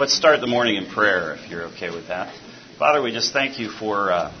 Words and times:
Let's 0.00 0.14
start 0.14 0.40
the 0.40 0.46
morning 0.46 0.76
in 0.76 0.86
prayer, 0.86 1.34
if 1.34 1.50
you're 1.50 1.64
okay 1.74 1.90
with 1.90 2.08
that. 2.08 2.34
Father, 2.78 3.02
we 3.02 3.12
just 3.12 3.34
thank 3.34 3.58
you 3.58 3.68
for 3.68 4.10
uh, 4.10 4.32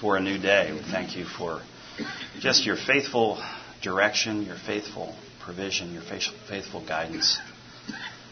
for 0.00 0.16
a 0.16 0.20
new 0.20 0.36
day. 0.36 0.72
We 0.72 0.80
thank 0.80 1.14
you 1.14 1.26
for 1.26 1.62
just 2.40 2.66
your 2.66 2.74
faithful 2.74 3.40
direction, 3.82 4.42
your 4.42 4.56
faithful 4.56 5.14
provision, 5.44 5.92
your 5.92 6.02
faithful 6.02 6.84
guidance. 6.84 7.38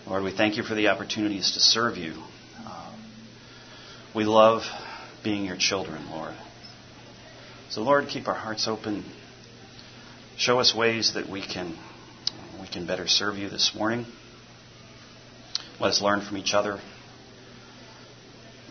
Lord, 0.05 0.25
we 0.25 0.33
thank 0.33 0.57
you 0.57 0.65
for 0.65 0.75
the 0.75 0.89
opportunities 0.89 1.53
to 1.53 1.61
serve 1.61 1.97
you. 1.97 2.15
Uh, 2.67 2.93
we 4.13 4.24
love 4.24 4.63
being 5.22 5.45
your 5.45 5.56
children, 5.56 6.11
Lord. 6.11 6.35
So, 7.71 7.83
Lord, 7.83 8.09
keep 8.09 8.27
our 8.27 8.35
hearts 8.35 8.67
open. 8.67 9.04
Show 10.37 10.59
us 10.59 10.74
ways 10.74 11.15
that 11.15 11.29
we 11.29 11.40
can 11.40 11.79
we 12.61 12.67
can 12.67 12.85
better 12.85 13.06
serve 13.06 13.37
you 13.37 13.49
this 13.49 13.77
morning. 13.77 14.06
Let 15.83 15.88
us 15.88 16.01
learn 16.01 16.20
from 16.20 16.37
each 16.37 16.55
other. 16.55 16.78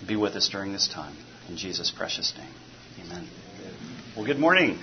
Be 0.08 0.16
with 0.16 0.38
us 0.38 0.48
during 0.48 0.72
this 0.72 0.88
time. 0.88 1.14
In 1.50 1.58
Jesus' 1.58 1.92
precious 1.92 2.34
name. 2.38 2.54
Amen. 3.06 3.28
Well, 4.16 4.26
good 4.26 4.40
morning. 4.40 4.80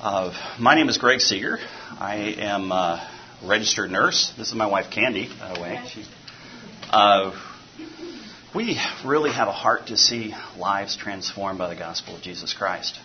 Uh, 0.00 0.32
my 0.60 0.76
name 0.76 0.88
is 0.88 0.98
Greg 0.98 1.18
Seager. 1.18 1.58
I 1.98 2.36
am 2.38 2.70
a 2.70 3.10
registered 3.44 3.90
nurse. 3.90 4.32
This 4.38 4.46
is 4.46 4.54
my 4.54 4.68
wife, 4.68 4.92
Candy, 4.92 5.28
by 5.36 5.52
the 5.52 5.60
way. 5.60 5.82
Uh, 6.88 7.36
we 8.54 8.80
really 9.04 9.32
have 9.32 9.48
a 9.48 9.52
heart 9.52 9.88
to 9.88 9.96
see 9.96 10.32
lives 10.56 10.96
transformed 10.96 11.58
by 11.58 11.74
the 11.74 11.76
gospel 11.76 12.14
of 12.14 12.22
Jesus 12.22 12.54
Christ. 12.54 12.96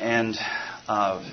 And 0.00 0.36
uh, 0.86 1.28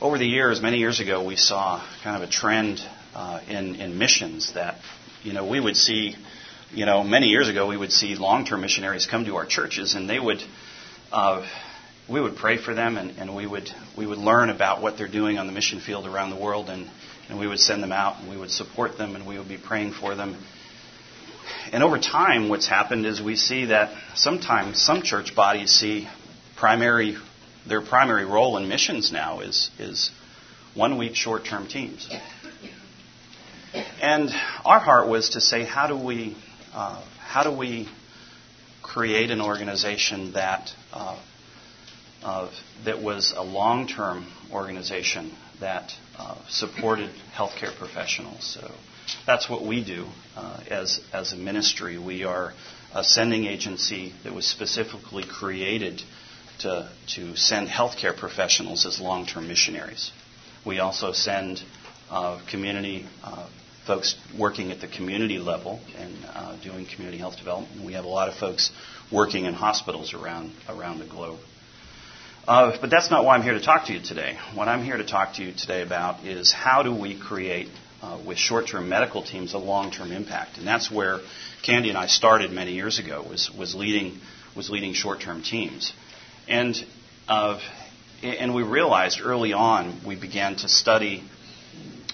over 0.00 0.18
the 0.18 0.26
years, 0.26 0.60
many 0.60 0.78
years 0.78 0.98
ago, 0.98 1.24
we 1.24 1.36
saw 1.36 1.80
kind 2.02 2.20
of 2.20 2.28
a 2.28 2.32
trend 2.32 2.80
uh, 3.14 3.40
in, 3.48 3.76
in 3.76 3.98
missions 3.98 4.54
that, 4.54 4.76
you 5.22 5.32
know, 5.32 5.46
we 5.46 5.60
would 5.60 5.76
see, 5.76 6.16
you 6.72 6.86
know, 6.86 7.02
many 7.02 7.28
years 7.28 7.48
ago, 7.48 7.66
we 7.66 7.76
would 7.76 7.92
see 7.92 8.14
long-term 8.14 8.60
missionaries 8.60 9.06
come 9.06 9.24
to 9.24 9.36
our 9.36 9.46
churches 9.46 9.94
and 9.94 10.08
they 10.08 10.18
would, 10.18 10.42
uh, 11.12 11.46
we 12.08 12.20
would 12.20 12.36
pray 12.36 12.56
for 12.56 12.74
them 12.74 12.96
and, 12.96 13.18
and 13.18 13.34
we 13.34 13.46
would, 13.46 13.70
we 13.96 14.06
would 14.06 14.18
learn 14.18 14.50
about 14.50 14.82
what 14.82 14.96
they're 14.96 15.08
doing 15.08 15.38
on 15.38 15.46
the 15.46 15.52
mission 15.52 15.80
field 15.80 16.06
around 16.06 16.30
the 16.30 16.36
world 16.36 16.68
and, 16.68 16.88
and 17.28 17.38
we 17.38 17.46
would 17.46 17.60
send 17.60 17.82
them 17.82 17.92
out 17.92 18.20
and 18.20 18.30
we 18.30 18.36
would 18.36 18.50
support 18.50 18.96
them 18.96 19.14
and 19.14 19.26
we 19.26 19.38
would 19.38 19.48
be 19.48 19.58
praying 19.58 19.92
for 19.92 20.14
them. 20.14 20.36
And 21.72 21.82
over 21.82 21.98
time, 21.98 22.48
what's 22.48 22.66
happened 22.66 23.06
is 23.06 23.22
we 23.22 23.36
see 23.36 23.66
that 23.66 23.90
sometimes 24.14 24.80
some 24.80 25.02
church 25.02 25.34
bodies 25.34 25.70
see 25.70 26.08
primary, 26.56 27.16
their 27.66 27.80
primary 27.80 28.24
role 28.24 28.56
in 28.56 28.68
missions 28.68 29.12
now 29.12 29.40
is, 29.40 29.70
is 29.78 30.10
one 30.74 30.98
week 30.98 31.14
short 31.14 31.44
term 31.44 31.66
teams. 31.66 32.08
And 34.00 34.30
our 34.64 34.78
heart 34.78 35.08
was 35.08 35.30
to 35.30 35.40
say, 35.40 35.64
how 35.64 35.86
do 35.86 35.96
we, 35.96 36.36
uh, 36.72 37.02
how 37.18 37.42
do 37.42 37.50
we 37.50 37.88
create 38.82 39.30
an 39.30 39.40
organization 39.40 40.32
that 40.32 40.70
uh, 40.92 41.18
uh, 42.22 42.50
that 42.84 43.00
was 43.00 43.32
a 43.36 43.42
long-term 43.42 44.26
organization 44.52 45.32
that 45.60 45.92
uh, 46.18 46.36
supported 46.48 47.10
healthcare 47.34 47.76
professionals. 47.76 48.44
So 48.44 48.72
that's 49.26 49.48
what 49.48 49.64
we 49.64 49.84
do 49.84 50.06
uh, 50.36 50.60
as 50.70 51.00
as 51.12 51.32
a 51.32 51.36
ministry. 51.36 51.98
We 51.98 52.24
are 52.24 52.54
a 52.94 53.04
sending 53.04 53.44
agency 53.44 54.14
that 54.24 54.32
was 54.32 54.46
specifically 54.46 55.24
created 55.24 56.02
to 56.60 56.90
to 57.14 57.36
send 57.36 57.68
healthcare 57.68 58.16
professionals 58.16 58.86
as 58.86 59.00
long-term 59.00 59.46
missionaries. 59.46 60.10
We 60.66 60.80
also 60.80 61.12
send 61.12 61.62
uh, 62.10 62.40
community 62.50 63.06
folks 63.88 64.16
working 64.38 64.70
at 64.70 64.82
the 64.82 64.86
community 64.86 65.38
level 65.38 65.80
and 65.96 66.14
uh, 66.26 66.62
doing 66.62 66.86
community 66.94 67.16
health 67.16 67.38
development. 67.38 67.86
We 67.86 67.94
have 67.94 68.04
a 68.04 68.08
lot 68.08 68.28
of 68.28 68.34
folks 68.34 68.70
working 69.10 69.46
in 69.46 69.54
hospitals 69.54 70.12
around 70.12 70.52
around 70.68 70.98
the 70.98 71.06
globe. 71.06 71.40
Uh, 72.46 72.76
but 72.82 72.90
that's 72.90 73.10
not 73.10 73.24
why 73.24 73.34
I'm 73.34 73.42
here 73.42 73.54
to 73.54 73.62
talk 73.62 73.86
to 73.86 73.94
you 73.94 74.02
today. 74.02 74.36
What 74.54 74.68
I'm 74.68 74.84
here 74.84 74.98
to 74.98 75.06
talk 75.06 75.36
to 75.36 75.42
you 75.42 75.54
today 75.56 75.80
about 75.80 76.26
is 76.26 76.52
how 76.52 76.82
do 76.82 76.94
we 76.94 77.18
create 77.18 77.68
uh, 78.02 78.20
with 78.26 78.36
short-term 78.36 78.90
medical 78.90 79.22
teams 79.22 79.54
a 79.54 79.58
long-term 79.58 80.12
impact, 80.12 80.58
and 80.58 80.66
that's 80.66 80.90
where 80.90 81.20
Candy 81.62 81.88
and 81.88 81.96
I 81.96 82.08
started 82.08 82.52
many 82.52 82.74
years 82.74 82.98
ago. 82.98 83.24
Was 83.26 83.50
was 83.58 83.74
leading 83.74 84.20
was 84.54 84.68
leading 84.68 84.92
short-term 84.92 85.42
teams, 85.42 85.94
and 86.46 86.76
uh, 87.26 87.58
and 88.22 88.54
we 88.54 88.64
realized 88.64 89.22
early 89.22 89.54
on 89.54 90.02
we 90.06 90.14
began 90.14 90.56
to 90.56 90.68
study 90.68 91.24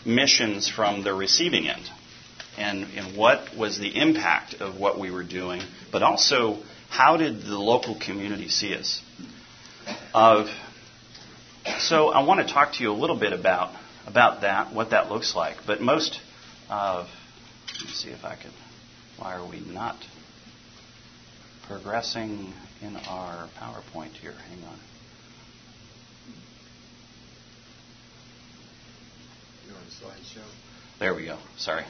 missions 0.04 0.68
from 0.68 1.02
the 1.02 1.14
receiving 1.14 1.68
end 1.68 1.88
and, 2.56 2.84
and 2.96 3.16
what 3.16 3.56
was 3.56 3.78
the 3.78 3.96
impact 3.96 4.54
of 4.54 4.78
what 4.78 4.98
we 4.98 5.10
were 5.10 5.24
doing, 5.24 5.62
but 5.90 6.02
also 6.02 6.62
how 6.88 7.16
did 7.16 7.42
the 7.42 7.58
local 7.58 7.98
community 7.98 8.48
see 8.48 8.74
us. 8.74 9.02
Uh, 10.12 10.46
so 11.78 12.08
I 12.08 12.24
want 12.24 12.46
to 12.46 12.52
talk 12.52 12.74
to 12.74 12.82
you 12.82 12.90
a 12.90 12.94
little 12.94 13.18
bit 13.18 13.32
about 13.32 13.74
about 14.06 14.42
that, 14.42 14.74
what 14.74 14.90
that 14.90 15.10
looks 15.10 15.34
like. 15.34 15.56
But 15.66 15.80
most, 15.80 16.20
of, 16.68 17.08
let 17.72 17.84
me 17.84 17.90
see 17.90 18.10
if 18.10 18.24
I 18.24 18.36
can. 18.36 18.50
Why 19.18 19.34
are 19.34 19.48
we 19.48 19.60
not 19.60 19.96
progressing 21.66 22.52
in 22.82 22.96
our 22.96 23.48
PowerPoint 23.58 24.10
here? 24.10 24.32
Hang 24.32 24.64
on. 24.64 24.78
Slideshow. 30.00 30.44
There 30.98 31.14
we 31.14 31.26
go. 31.26 31.38
Sorry, 31.56 31.84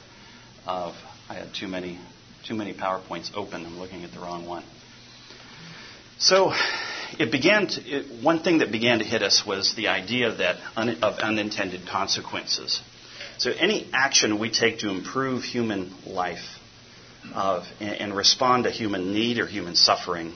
uh, 0.65 0.93
I 1.29 1.33
had 1.33 1.53
too 1.53 1.67
many 1.67 1.99
too 2.47 2.55
many 2.55 2.73
powerpoints 2.73 3.35
open. 3.35 3.65
I'm 3.65 3.79
looking 3.79 4.03
at 4.03 4.11
the 4.11 4.19
wrong 4.19 4.45
one. 4.45 4.63
So 6.17 6.53
it 7.19 7.31
began. 7.31 7.67
To, 7.67 7.81
it, 7.81 8.23
one 8.23 8.43
thing 8.43 8.59
that 8.59 8.71
began 8.71 8.99
to 8.99 9.05
hit 9.05 9.21
us 9.21 9.43
was 9.45 9.75
the 9.75 9.87
idea 9.87 10.35
that 10.35 10.57
un, 10.75 10.89
of 11.01 11.19
unintended 11.19 11.87
consequences. 11.87 12.81
So 13.37 13.51
any 13.51 13.89
action 13.91 14.39
we 14.39 14.49
take 14.49 14.79
to 14.79 14.89
improve 14.89 15.43
human 15.43 15.93
life 16.05 16.45
uh, 17.33 17.65
and, 17.79 18.01
and 18.01 18.15
respond 18.15 18.63
to 18.63 18.71
human 18.71 19.13
need 19.13 19.39
or 19.39 19.47
human 19.47 19.75
suffering 19.75 20.33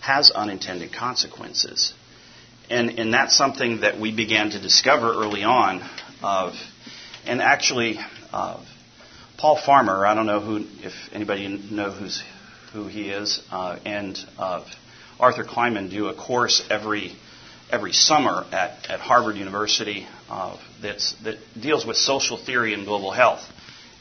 has 0.00 0.30
unintended 0.30 0.92
consequences. 0.92 1.92
And, 2.70 2.98
and 2.98 3.12
that's 3.12 3.36
something 3.36 3.80
that 3.80 3.98
we 3.98 4.14
began 4.14 4.50
to 4.50 4.60
discover 4.60 5.10
early 5.10 5.42
on 5.42 5.82
of 6.22 6.54
and 7.28 7.42
actually, 7.42 7.98
uh, 8.32 8.58
Paul 9.36 9.60
Farmer, 9.64 10.06
I 10.06 10.14
don't 10.14 10.26
know 10.26 10.40
who, 10.40 10.64
if 10.82 10.94
anybody 11.12 11.46
knows 11.70 12.22
who 12.72 12.86
he 12.86 13.10
is, 13.10 13.42
uh, 13.50 13.78
and 13.84 14.18
uh, 14.38 14.64
Arthur 15.20 15.44
Kleinman 15.44 15.90
do 15.90 16.08
a 16.08 16.14
course 16.14 16.66
every 16.70 17.12
every 17.70 17.92
summer 17.92 18.46
at, 18.50 18.88
at 18.88 18.98
Harvard 18.98 19.36
University 19.36 20.06
uh, 20.30 20.56
that 20.80 21.36
deals 21.60 21.84
with 21.84 21.98
social 21.98 22.38
theory 22.38 22.72
and 22.72 22.86
global 22.86 23.10
health. 23.10 23.42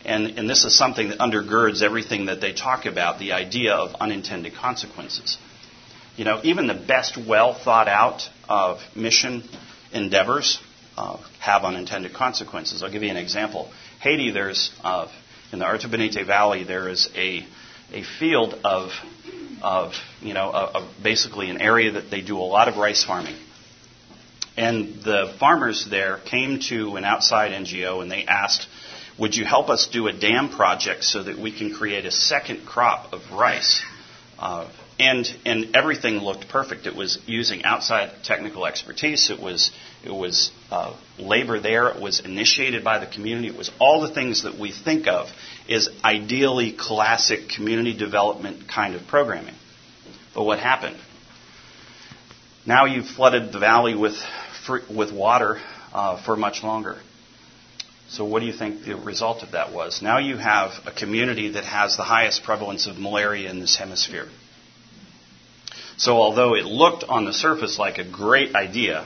And, 0.06 0.40
and 0.40 0.50
this 0.50 0.64
is 0.64 0.74
something 0.78 1.10
that 1.10 1.20
undergirds 1.20 1.82
everything 1.82 2.28
that 2.28 2.40
they 2.40 2.54
talk 2.54 2.86
about 2.86 3.20
the 3.20 3.34
idea 3.34 3.74
of 3.74 3.96
unintended 3.96 4.54
consequences. 4.54 5.38
You 6.16 6.24
know, 6.24 6.40
even 6.44 6.68
the 6.68 6.76
best, 6.76 7.18
well 7.18 7.54
thought 7.54 7.90
out 7.90 8.30
of 8.48 8.80
mission 8.96 9.44
endeavors 9.92 10.60
uh, 10.98 11.18
have 11.40 11.64
unintended 11.64 12.14
consequences. 12.14 12.82
I'll 12.82 12.92
give 12.92 13.04
you 13.04 13.12
an 13.12 13.18
example. 13.18 13.72
Haiti, 14.02 14.32
there's 14.32 14.72
uh, 14.84 15.08
in 15.52 15.60
the 15.60 15.66
Artibonite 15.66 16.26
Valley, 16.26 16.64
there 16.64 16.90
is 16.90 17.10
a 17.16 17.46
a 17.94 18.04
field 18.04 18.60
of 18.64 18.92
of 19.62 19.94
you 20.22 20.34
know 20.34 20.52
a, 20.52 20.80
a 20.80 20.90
basically 21.02 21.50
an 21.50 21.62
area 21.62 21.92
that 21.92 22.10
they 22.10 22.22
do 22.22 22.38
a 22.38 22.44
lot 22.44 22.68
of 22.68 22.78
rice 22.78 23.04
farming. 23.04 23.36
And 24.58 25.04
the 25.04 25.36
farmers 25.40 25.86
there 25.88 26.18
came 26.18 26.60
to 26.70 26.96
an 26.96 27.06
outside 27.06 27.52
NGO 27.52 28.02
and 28.02 28.12
they 28.12 28.26
asked, 28.26 28.68
"Would 29.20 29.36
you 29.36 29.46
help 29.46 29.70
us 29.70 29.88
do 29.88 30.08
a 30.08 30.14
dam 30.14 30.50
project 30.50 31.04
so 31.04 31.24
that 31.24 31.38
we 31.38 31.52
can 31.52 31.74
create 31.74 32.06
a 32.06 32.12
second 32.12 32.66
crop 32.66 33.14
of 33.14 33.22
rice?" 33.32 33.84
Uh, 34.40 34.68
and 35.00 35.28
and 35.46 35.76
everything 35.76 36.18
looked 36.18 36.48
perfect. 36.50 36.88
It 36.88 36.96
was 36.96 37.20
using 37.26 37.64
outside 37.64 38.12
technical 38.24 38.66
expertise. 38.66 39.30
It 39.30 39.40
was 39.40 39.72
it 40.04 40.12
was 40.12 40.52
uh, 40.72 40.96
labor 41.20 41.60
there. 41.60 41.90
It 41.90 42.02
was 42.02 42.20
initiated 42.20 42.84
by 42.84 43.00
the 43.00 43.06
community. 43.06 43.48
It 43.48 43.58
was 43.58 43.72
all 43.80 44.02
the 44.02 44.14
things 44.14 44.44
that 44.44 44.58
we 44.58 44.72
think 44.72 45.08
of 45.08 45.28
as 45.70 45.90
ideally 46.04 46.72
classic 46.72 47.50
community 47.50 47.96
development 47.96 48.68
kind 48.68 48.96
of 48.96 49.06
programming. 49.08 49.56
But 50.34 50.44
what 50.44 50.60
happened? 50.60 50.98
Now 52.66 52.86
you've 52.86 53.08
flooded 53.08 53.52
the 53.52 53.60
valley 53.60 53.96
with 53.96 54.18
with 54.90 55.12
water 55.12 55.60
uh, 55.94 56.22
for 56.24 56.36
much 56.36 56.64
longer. 56.64 56.98
So 58.10 58.26
what 58.26 58.40
do 58.40 58.46
you 58.46 58.54
think 58.54 58.86
the 58.86 58.96
result 58.96 59.44
of 59.44 59.52
that 59.52 59.74
was? 59.74 60.02
Now 60.02 60.18
you 60.18 60.38
have 60.38 60.72
a 60.86 60.92
community 60.92 61.50
that 61.52 61.66
has 61.66 61.98
the 61.98 62.04
highest 62.04 62.44
prevalence 62.44 62.88
of 62.88 62.98
malaria 62.98 63.50
in 63.50 63.60
this 63.60 63.76
hemisphere. 63.76 64.28
So 65.98 66.18
although 66.18 66.56
it 66.56 66.66
looked 66.66 67.04
on 67.04 67.26
the 67.26 67.34
surface 67.34 67.80
like 67.80 67.98
a 67.98 68.04
great 68.10 68.56
idea, 68.56 69.06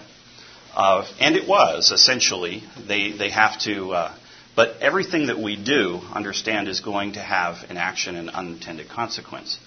uh, 0.76 1.06
and 1.20 1.36
it 1.36 1.48
was 1.48 1.92
essentially, 1.92 2.64
they 2.88 3.12
they 3.12 3.30
have 3.30 3.60
to 3.62 3.92
uh, 3.92 4.16
But 4.56 4.82
everything 4.82 5.28
that 5.28 5.40
we 5.40 5.56
do, 5.56 6.02
understand, 6.14 6.68
is 6.68 6.82
going 6.82 7.14
to 7.14 7.22
have 7.22 7.70
an 7.70 7.78
action 7.78 8.16
and 8.16 8.30
unintended 8.30 8.90
consequence. 8.90 9.58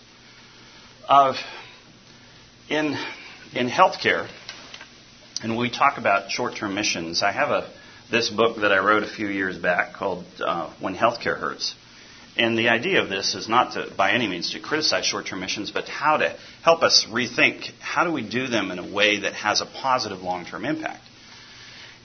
Uh, 1.08 1.34
in, 2.68 2.96
in 3.54 3.68
healthcare, 3.68 4.28
and 5.42 5.52
when 5.52 5.60
we 5.60 5.70
talk 5.70 5.96
about 5.98 6.30
short-term 6.30 6.74
missions, 6.74 7.22
I 7.22 7.32
have 7.32 7.50
a, 7.50 7.70
this 8.10 8.28
book 8.28 8.58
that 8.58 8.72
I 8.72 8.78
wrote 8.78 9.02
a 9.02 9.08
few 9.08 9.28
years 9.28 9.56
back 9.58 9.94
called 9.94 10.24
uh, 10.40 10.70
When 10.80 10.94
Healthcare 10.94 11.38
Hurts. 11.38 11.74
And 12.36 12.58
the 12.58 12.68
idea 12.68 13.00
of 13.00 13.08
this 13.08 13.34
is 13.36 13.48
not 13.48 13.74
to, 13.74 13.92
by 13.96 14.10
any 14.10 14.26
means, 14.26 14.52
to 14.52 14.60
criticize 14.60 15.06
short-term 15.06 15.40
missions, 15.40 15.70
but 15.70 15.88
how 15.88 16.16
to 16.16 16.36
help 16.62 16.82
us 16.82 17.06
rethink 17.08 17.70
how 17.78 18.04
do 18.04 18.12
we 18.12 18.28
do 18.28 18.48
them 18.48 18.72
in 18.72 18.80
a 18.80 18.92
way 18.92 19.20
that 19.20 19.34
has 19.34 19.60
a 19.60 19.66
positive 19.66 20.20
long-term 20.20 20.64
impact. 20.64 21.02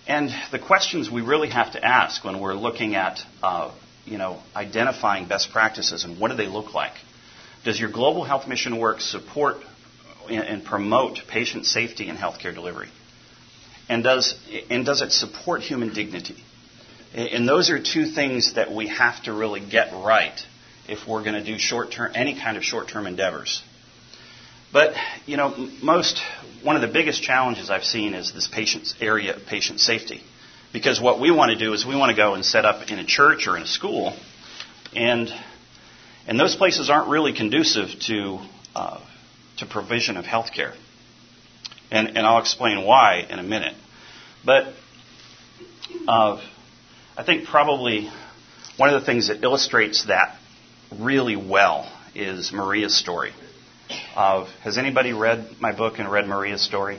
And 0.08 0.32
the 0.52 0.60
questions 0.60 1.10
we 1.10 1.22
really 1.22 1.50
have 1.50 1.74
to 1.74 1.84
ask 1.84 2.24
when 2.24 2.40
we're 2.40 2.54
looking 2.54 2.96
at, 2.96 3.20
uh, 3.42 3.72
you 4.06 4.18
know, 4.20 4.42
identifying 4.56 5.28
best 5.28 5.52
practices 5.52 6.04
and 6.04 6.20
what 6.20 6.30
do 6.30 6.38
they 6.38 6.48
look 6.48 6.74
like? 6.76 6.94
Does 7.64 7.80
your 7.80 7.92
global 7.92 8.24
health 8.24 8.48
mission 8.48 8.78
work 8.78 9.02
support 9.02 9.58
and 10.30 10.64
promote 10.64 11.20
patient 11.28 11.66
safety 11.66 12.08
in 12.08 12.16
healthcare 12.16 12.54
delivery? 12.54 12.90
And 13.88 14.04
does, 14.04 14.36
and 14.70 14.86
does 14.86 15.02
it 15.02 15.12
support 15.12 15.62
human 15.62 15.94
dignity? 15.94 16.38
And 17.14 17.48
those 17.48 17.70
are 17.70 17.82
two 17.82 18.06
things 18.06 18.54
that 18.54 18.72
we 18.72 18.88
have 18.88 19.24
to 19.24 19.34
really 19.34 19.62
get 19.62 19.92
right 19.94 20.40
if 20.88 21.08
we're 21.08 21.24
going 21.24 21.34
to 21.34 21.44
do 21.44 21.58
short 21.58 21.92
term, 21.92 22.12
any 22.16 22.40
kind 22.40 22.58
of 22.58 22.64
short 22.64 22.88
term 22.88 23.08
endeavors. 23.08 23.64
But, 24.72 24.94
you 25.26 25.36
know, 25.36 25.70
most, 25.82 26.22
one 26.62 26.76
of 26.76 26.84
the 26.84 26.88
biggest 26.88 27.24
challenges 27.24 27.72
I've 27.72 27.84
seen 27.84 28.14
is 28.14 28.34
this 28.34 28.48
patient's 28.48 28.94
area 29.02 29.36
of 29.36 29.46
patient 29.48 29.80
safety. 29.80 30.22
Because 30.72 31.02
what 31.02 31.20
we 31.20 31.32
want 31.32 31.52
to 31.52 31.58
do 31.58 31.74
is 31.74 31.84
we 31.84 31.96
want 31.96 32.12
to 32.12 32.16
go 32.16 32.36
and 32.36 32.46
set 32.46 32.66
up 32.66 32.92
in 32.92 33.00
a 33.00 33.06
church 33.06 33.48
or 33.48 33.58
in 33.58 33.64
a 33.64 33.68
school, 33.68 34.16
and, 34.96 35.34
and 36.28 36.40
those 36.40 36.56
places 36.56 36.92
aren't 36.92 37.10
really 37.10 37.34
conducive 37.34 37.90
to, 38.02 38.40
uh, 38.76 39.00
to 39.58 39.66
provision 39.66 40.18
of 40.18 40.26
health 40.26 40.54
care. 40.54 40.76
And, 41.90 42.10
and 42.10 42.20
I'll 42.20 42.40
explain 42.40 42.86
why 42.86 43.26
in 43.28 43.40
a 43.40 43.44
minute. 43.44 43.74
But 44.46 44.74
uh, 46.08 46.40
I 47.20 47.24
think 47.26 47.48
probably 47.48 48.10
one 48.78 48.94
of 48.94 49.02
the 49.02 49.06
things 49.06 49.28
that 49.28 49.44
illustrates 49.44 50.06
that 50.06 50.38
really 50.98 51.36
well 51.36 51.92
is 52.16 52.54
Maria's 52.54 52.98
story. 52.98 53.34
Uh, 54.16 54.46
has 54.64 54.78
anybody 54.78 55.12
read 55.12 55.58
my 55.60 55.76
book 55.76 56.00
and 56.00 56.10
read 56.10 56.30
Maria's 56.30 56.64
story? 56.64 56.98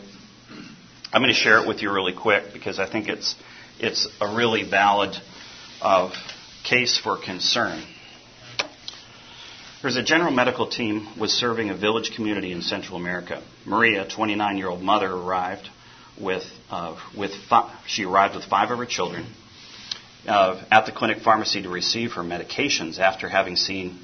I'm 1.11 1.23
going 1.23 1.33
to 1.33 1.41
share 1.41 1.63
it 1.63 1.67
with 1.67 1.81
you 1.81 1.91
really 1.91 2.13
quick 2.13 2.53
because 2.53 2.79
I 2.79 2.87
think 2.87 3.09
it's 3.09 3.35
it's 3.79 4.07
a 4.21 4.37
really 4.37 4.69
valid 4.69 5.17
uh, 5.81 6.13
case 6.69 6.99
for 6.99 7.17
concern. 7.17 7.83
There's 9.81 9.97
a 9.97 10.03
general 10.03 10.33
medical 10.33 10.69
team 10.69 11.19
was 11.19 11.33
serving 11.33 11.71
a 11.71 11.75
village 11.75 12.13
community 12.15 12.53
in 12.53 12.61
Central 12.61 12.99
America. 12.99 13.43
Maria, 13.65 14.07
29 14.07 14.59
year 14.59 14.69
old 14.69 14.83
mother, 14.83 15.11
arrived 15.11 15.67
with 16.21 16.45
uh, 16.69 17.01
with 17.17 17.33
she 17.87 18.05
arrived 18.05 18.35
with 18.35 18.45
five 18.45 18.71
of 18.71 18.77
her 18.77 18.85
children 18.85 19.25
uh, 20.27 20.63
at 20.71 20.87
the 20.87 20.93
clinic 20.93 21.19
pharmacy 21.19 21.63
to 21.63 21.69
receive 21.69 22.13
her 22.13 22.23
medications 22.23 22.99
after 22.99 23.29
having 23.29 23.57
seen 23.57 23.99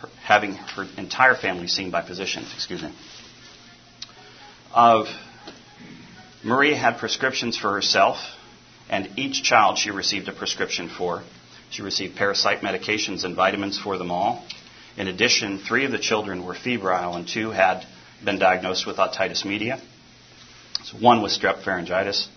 her, 0.00 0.08
having 0.22 0.54
her 0.54 0.86
entire 0.96 1.34
family 1.34 1.66
seen 1.66 1.90
by 1.90 2.06
physicians. 2.06 2.52
Excuse 2.54 2.82
me. 2.82 2.92
Of 4.74 5.06
Maria 6.44 6.76
had 6.76 6.98
prescriptions 6.98 7.56
for 7.56 7.72
herself, 7.72 8.18
and 8.88 9.18
each 9.18 9.42
child 9.42 9.78
she 9.78 9.90
received 9.90 10.28
a 10.28 10.32
prescription 10.32 10.88
for. 10.88 11.22
She 11.70 11.82
received 11.82 12.16
parasite 12.16 12.60
medications 12.60 13.24
and 13.24 13.34
vitamins 13.34 13.78
for 13.78 13.98
them 13.98 14.10
all. 14.10 14.44
In 14.96 15.08
addition, 15.08 15.58
three 15.58 15.84
of 15.84 15.92
the 15.92 15.98
children 15.98 16.44
were 16.44 16.54
febrile 16.54 17.14
and 17.14 17.28
two 17.28 17.50
had 17.50 17.86
been 18.24 18.38
diagnosed 18.38 18.86
with 18.86 18.96
otitis 18.96 19.44
media. 19.44 19.80
So 20.84 20.96
one 20.96 21.22
was 21.22 21.38
strep 21.38 21.62
pharyngitis. 21.62 22.28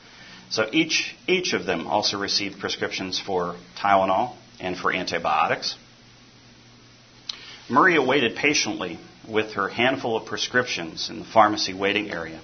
So 0.51 0.67
each, 0.73 1.15
each 1.27 1.53
of 1.53 1.65
them 1.65 1.87
also 1.87 2.19
received 2.19 2.59
prescriptions 2.59 3.19
for 3.19 3.55
Tylenol 3.79 4.35
and 4.59 4.77
for 4.77 4.93
antibiotics. 4.93 5.77
Maria 7.69 8.01
waited 8.01 8.35
patiently 8.35 8.99
with 9.27 9.53
her 9.53 9.69
handful 9.69 10.17
of 10.17 10.25
prescriptions 10.25 11.09
in 11.09 11.19
the 11.19 11.25
pharmacy 11.25 11.73
waiting 11.73 12.11
area. 12.11 12.41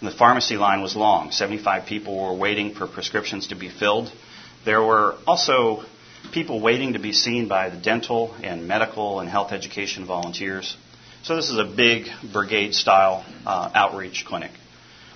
And 0.00 0.08
the 0.08 0.14
pharmacy 0.14 0.56
line 0.56 0.82
was 0.82 0.94
long. 0.94 1.30
75 1.30 1.86
people 1.86 2.22
were 2.22 2.34
waiting 2.34 2.74
for 2.74 2.86
prescriptions 2.86 3.48
to 3.48 3.54
be 3.54 3.70
filled. 3.70 4.12
There 4.66 4.82
were 4.82 5.16
also 5.26 5.84
people 6.32 6.60
waiting 6.60 6.92
to 6.92 6.98
be 6.98 7.14
seen 7.14 7.48
by 7.48 7.70
the 7.70 7.78
dental 7.78 8.34
and 8.42 8.68
medical 8.68 9.20
and 9.20 9.30
health 9.30 9.52
education 9.52 10.04
volunteers. 10.04 10.76
So 11.22 11.36
this 11.36 11.48
is 11.48 11.58
a 11.58 11.64
big 11.64 12.06
brigade 12.32 12.74
style 12.74 13.24
uh, 13.46 13.70
outreach 13.74 14.26
clinic. 14.26 14.50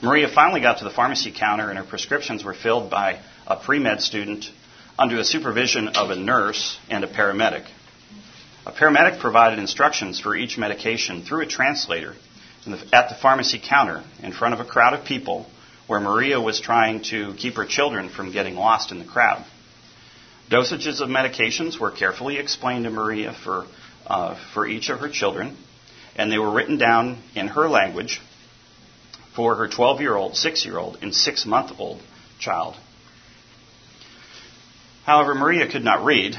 Maria 0.05 0.29
finally 0.29 0.61
got 0.61 0.79
to 0.79 0.85
the 0.85 0.91
pharmacy 0.91 1.33
counter 1.33 1.71
and 1.71 1.79
her 1.79 1.85
prescriptions 1.85 2.45
were 2.45 2.53
filled 2.53 2.91
by 2.91 3.21
a 3.47 3.57
pre-med 3.57 4.03
student 4.03 4.45
under 4.99 5.17
the 5.17 5.25
supervision 5.25 5.89
of 5.89 6.11
a 6.11 6.17
nurse 6.17 6.79
and 6.91 7.05
a 7.05 7.07
paramedic. 7.07 7.67
A 8.67 8.73
paramedic 8.73 9.19
provided 9.19 9.59
instructions 9.59 10.21
for 10.21 10.37
each 10.37 10.59
medication 10.59 11.23
through 11.23 11.41
a 11.41 11.47
translator 11.47 12.15
at 12.93 13.09
the 13.09 13.15
pharmacy 13.15 13.59
counter 13.59 14.05
in 14.23 14.33
front 14.33 14.53
of 14.53 14.61
a 14.61 14.65
crowd 14.69 14.93
of 14.93 15.07
people 15.07 15.47
where 15.87 16.01
Maria 16.01 16.39
was 16.39 16.61
trying 16.61 17.03
to 17.05 17.33
keep 17.39 17.55
her 17.55 17.65
children 17.65 18.11
from 18.11 18.31
getting 18.31 18.57
lost 18.57 18.93
in 18.93 18.99
the 18.99 19.07
crowd. 19.07 19.43
Dosages 20.51 21.01
of 21.01 21.09
medications 21.09 21.81
were 21.81 21.91
carefully 21.91 22.37
explained 22.37 22.85
to 22.85 22.91
Maria 22.91 23.33
for, 23.33 23.65
uh, 24.07 24.37
for 24.53 24.67
each 24.67 24.91
of 24.91 25.01
her 25.01 25.09
children, 25.09 25.57
and 26.15 26.31
they 26.31 26.39
were 26.39 26.53
written 26.53 26.77
down 26.77 27.23
in 27.35 27.49
her 27.49 27.71
language 27.71 28.21
for 29.35 29.57
her 29.57 29.69
12 29.69 30.01
year 30.01 30.15
old, 30.17 30.37
6 30.37 30.65
year 30.65 30.79
old, 30.79 30.99
and 31.03 31.15
6 31.15 31.47
month 31.47 31.73
old 31.79 32.01
child. 32.39 32.77
However, 35.05 35.35
Maria 35.35 35.71
could 35.71 35.85
not 35.85 36.05
read. 36.05 36.37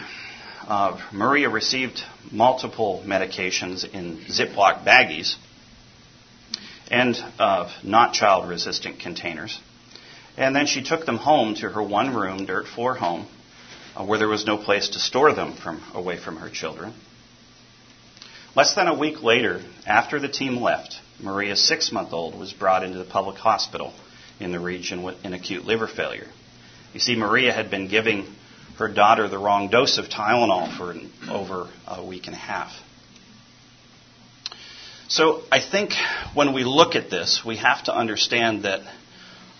Uh, 0.67 0.99
Maria 1.11 1.49
received 1.49 2.01
multiple 2.31 3.03
medications 3.05 3.87
in 3.87 4.17
Ziploc 4.25 4.83
baggies 4.83 5.35
and 6.89 7.15
uh, 7.39 7.71
not 7.83 8.13
child 8.13 8.49
resistant 8.49 8.99
containers. 8.99 9.59
And 10.37 10.55
then 10.55 10.65
she 10.65 10.83
took 10.83 11.05
them 11.05 11.17
home 11.17 11.55
to 11.55 11.69
her 11.69 11.83
one 11.83 12.13
room 12.15 12.45
dirt 12.45 12.67
floor 12.67 12.95
home 12.95 13.27
uh, 13.95 14.05
where 14.05 14.19
there 14.19 14.27
was 14.27 14.45
no 14.45 14.57
place 14.57 14.89
to 14.89 14.99
store 14.99 15.33
them 15.33 15.55
from 15.55 15.81
away 15.93 16.17
from 16.17 16.37
her 16.37 16.49
children. 16.49 16.93
Less 18.55 18.73
than 18.75 18.87
a 18.87 18.97
week 18.97 19.21
later, 19.21 19.61
after 19.85 20.19
the 20.19 20.29
team 20.29 20.57
left, 20.57 20.95
Maria's 21.19 21.65
six 21.65 21.91
month 21.91 22.13
old 22.13 22.37
was 22.37 22.53
brought 22.53 22.83
into 22.83 22.97
the 22.97 23.05
public 23.05 23.37
hospital 23.37 23.93
in 24.39 24.51
the 24.51 24.59
region 24.59 25.03
with 25.03 25.23
acute 25.23 25.65
liver 25.65 25.87
failure. 25.87 26.27
You 26.93 26.99
see, 26.99 27.15
Maria 27.15 27.53
had 27.53 27.69
been 27.69 27.87
giving 27.87 28.25
her 28.77 28.87
daughter 28.89 29.27
the 29.27 29.37
wrong 29.37 29.69
dose 29.69 29.97
of 29.97 30.05
Tylenol 30.05 30.77
for 30.77 30.95
over 31.31 31.69
a 31.87 32.03
week 32.03 32.27
and 32.27 32.35
a 32.35 32.39
half. 32.39 32.71
So 35.07 35.43
I 35.51 35.61
think 35.61 35.93
when 36.33 36.53
we 36.53 36.63
look 36.63 36.95
at 36.95 37.09
this, 37.09 37.43
we 37.45 37.57
have 37.57 37.83
to 37.85 37.95
understand 37.95 38.63
that 38.63 38.81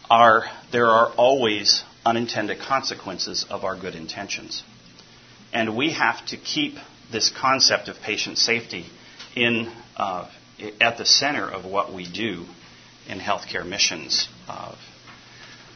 our, 0.10 0.46
there 0.72 0.88
are 0.88 1.14
always 1.14 1.84
unintended 2.06 2.60
consequences 2.60 3.46
of 3.50 3.64
our 3.64 3.80
good 3.80 3.96
intentions. 3.96 4.64
And 5.54 5.78
we 5.78 5.92
have 5.92 6.26
to 6.28 6.38
keep 6.38 6.76
this 7.12 7.30
concept 7.30 7.88
of 7.88 7.98
patient 8.02 8.38
safety 8.38 8.86
in, 9.36 9.72
uh, 9.96 10.30
at 10.80 10.98
the 10.98 11.06
center 11.06 11.50
of 11.50 11.66
what 11.66 11.94
we 11.94 12.10
do 12.10 12.46
in 13.08 13.20
healthcare 13.20 13.66
missions. 13.66 14.28
Uh, 14.48 14.76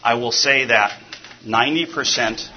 I 0.03 0.15
will 0.15 0.31
say 0.31 0.65
that 0.65 0.99
90% 1.45 2.49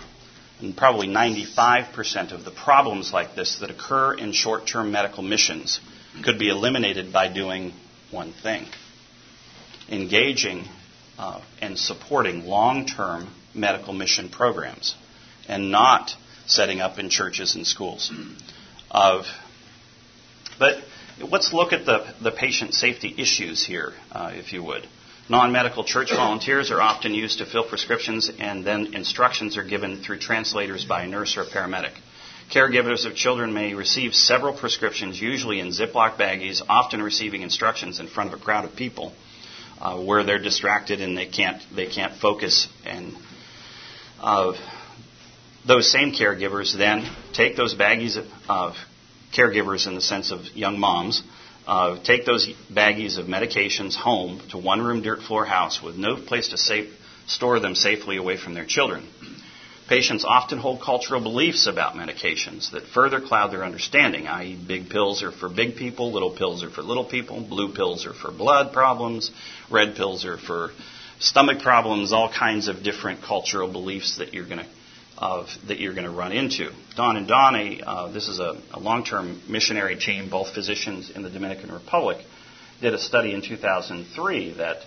and 0.60 0.76
probably 0.76 1.08
95% 1.08 2.32
of 2.32 2.44
the 2.44 2.52
problems 2.52 3.12
like 3.12 3.34
this 3.34 3.58
that 3.58 3.70
occur 3.70 4.14
in 4.14 4.32
short 4.32 4.66
term 4.66 4.92
medical 4.92 5.22
missions 5.22 5.80
could 6.22 6.38
be 6.38 6.48
eliminated 6.48 7.12
by 7.12 7.32
doing 7.32 7.72
one 8.10 8.32
thing 8.32 8.66
engaging 9.90 10.64
uh, 11.18 11.40
and 11.60 11.78
supporting 11.78 12.46
long 12.46 12.86
term 12.86 13.28
medical 13.54 13.92
mission 13.92 14.28
programs 14.28 14.94
and 15.48 15.70
not 15.70 16.14
setting 16.46 16.80
up 16.80 16.98
in 16.98 17.10
churches 17.10 17.54
and 17.54 17.66
schools. 17.66 18.12
Of, 18.90 19.24
but 20.58 20.82
let's 21.18 21.52
look 21.52 21.72
at 21.72 21.86
the, 21.86 22.14
the 22.22 22.30
patient 22.30 22.74
safety 22.74 23.14
issues 23.18 23.64
here, 23.64 23.92
uh, 24.10 24.32
if 24.34 24.52
you 24.52 24.62
would. 24.62 24.86
Non 25.28 25.52
medical 25.52 25.84
church 25.84 26.10
volunteers 26.10 26.70
are 26.70 26.80
often 26.80 27.14
used 27.14 27.38
to 27.38 27.46
fill 27.46 27.66
prescriptions, 27.68 28.30
and 28.38 28.64
then 28.66 28.94
instructions 28.94 29.56
are 29.56 29.64
given 29.64 30.02
through 30.02 30.18
translators 30.18 30.84
by 30.84 31.04
a 31.04 31.06
nurse 31.06 31.36
or 31.36 31.42
a 31.42 31.46
paramedic. 31.46 31.92
Caregivers 32.52 33.06
of 33.06 33.14
children 33.14 33.52
may 33.54 33.72
receive 33.72 34.14
several 34.14 34.52
prescriptions, 34.52 35.20
usually 35.20 35.60
in 35.60 35.68
Ziploc 35.68 36.18
baggies, 36.18 36.60
often 36.68 37.02
receiving 37.02 37.42
instructions 37.42 37.98
in 38.00 38.08
front 38.08 38.32
of 38.32 38.40
a 38.40 38.42
crowd 38.42 38.64
of 38.64 38.76
people 38.76 39.12
uh, 39.80 40.02
where 40.02 40.24
they're 40.24 40.42
distracted 40.42 41.00
and 41.00 41.16
they 41.16 41.26
can't 41.26 41.62
they 41.74 41.86
can't 41.86 42.14
focus 42.20 42.68
and 42.84 43.14
uh, 44.20 44.52
those 45.66 45.90
same 45.90 46.12
caregivers 46.12 46.76
then 46.76 47.08
take 47.32 47.56
those 47.56 47.74
baggies 47.74 48.16
of, 48.16 48.26
of 48.48 48.74
caregivers 49.32 49.86
in 49.86 49.94
the 49.94 50.00
sense 50.00 50.30
of 50.30 50.40
young 50.54 50.78
moms, 50.78 51.22
uh, 51.66 52.02
take 52.02 52.24
those 52.26 52.48
baggies 52.72 53.18
of 53.18 53.26
medications 53.26 53.94
home 53.94 54.40
to 54.50 54.58
one 54.58 54.82
room 54.82 55.02
dirt 55.02 55.22
floor 55.22 55.44
house 55.44 55.80
with 55.82 55.96
no 55.96 56.16
place 56.16 56.48
to 56.48 56.58
safe, 56.58 56.92
store 57.26 57.60
them 57.60 57.74
safely 57.74 58.16
away 58.16 58.36
from 58.36 58.54
their 58.54 58.66
children. 58.66 59.08
Patients 59.88 60.24
often 60.26 60.58
hold 60.58 60.80
cultural 60.80 61.20
beliefs 61.20 61.66
about 61.66 61.94
medications 61.94 62.70
that 62.70 62.86
further 62.86 63.20
cloud 63.20 63.52
their 63.52 63.64
understanding, 63.64 64.26
i.e., 64.26 64.56
big 64.66 64.88
pills 64.88 65.22
are 65.22 65.32
for 65.32 65.48
big 65.48 65.76
people, 65.76 66.12
little 66.12 66.34
pills 66.34 66.62
are 66.62 66.70
for 66.70 66.82
little 66.82 67.04
people, 67.04 67.40
blue 67.40 67.74
pills 67.74 68.06
are 68.06 68.14
for 68.14 68.30
blood 68.30 68.72
problems, 68.72 69.30
red 69.70 69.94
pills 69.94 70.24
are 70.24 70.38
for 70.38 70.70
stomach 71.18 71.60
problems, 71.62 72.12
all 72.12 72.32
kinds 72.32 72.68
of 72.68 72.82
different 72.82 73.22
cultural 73.22 73.70
beliefs 73.70 74.18
that 74.18 74.32
you're 74.32 74.46
going 74.46 74.60
to 74.60 74.66
of, 75.22 75.46
that 75.68 75.78
you're 75.78 75.94
going 75.94 76.04
to 76.04 76.10
run 76.10 76.32
into. 76.32 76.72
Don 76.96 77.16
and 77.16 77.28
Donnie, 77.28 77.80
uh, 77.80 78.10
this 78.10 78.26
is 78.26 78.40
a, 78.40 78.60
a 78.72 78.80
long-term 78.80 79.42
missionary 79.48 79.96
team, 79.96 80.28
both 80.28 80.52
physicians 80.52 81.10
in 81.10 81.22
the 81.22 81.30
Dominican 81.30 81.70
Republic, 81.70 82.18
did 82.80 82.92
a 82.92 82.98
study 82.98 83.32
in 83.32 83.40
2003 83.40 84.54
that 84.54 84.78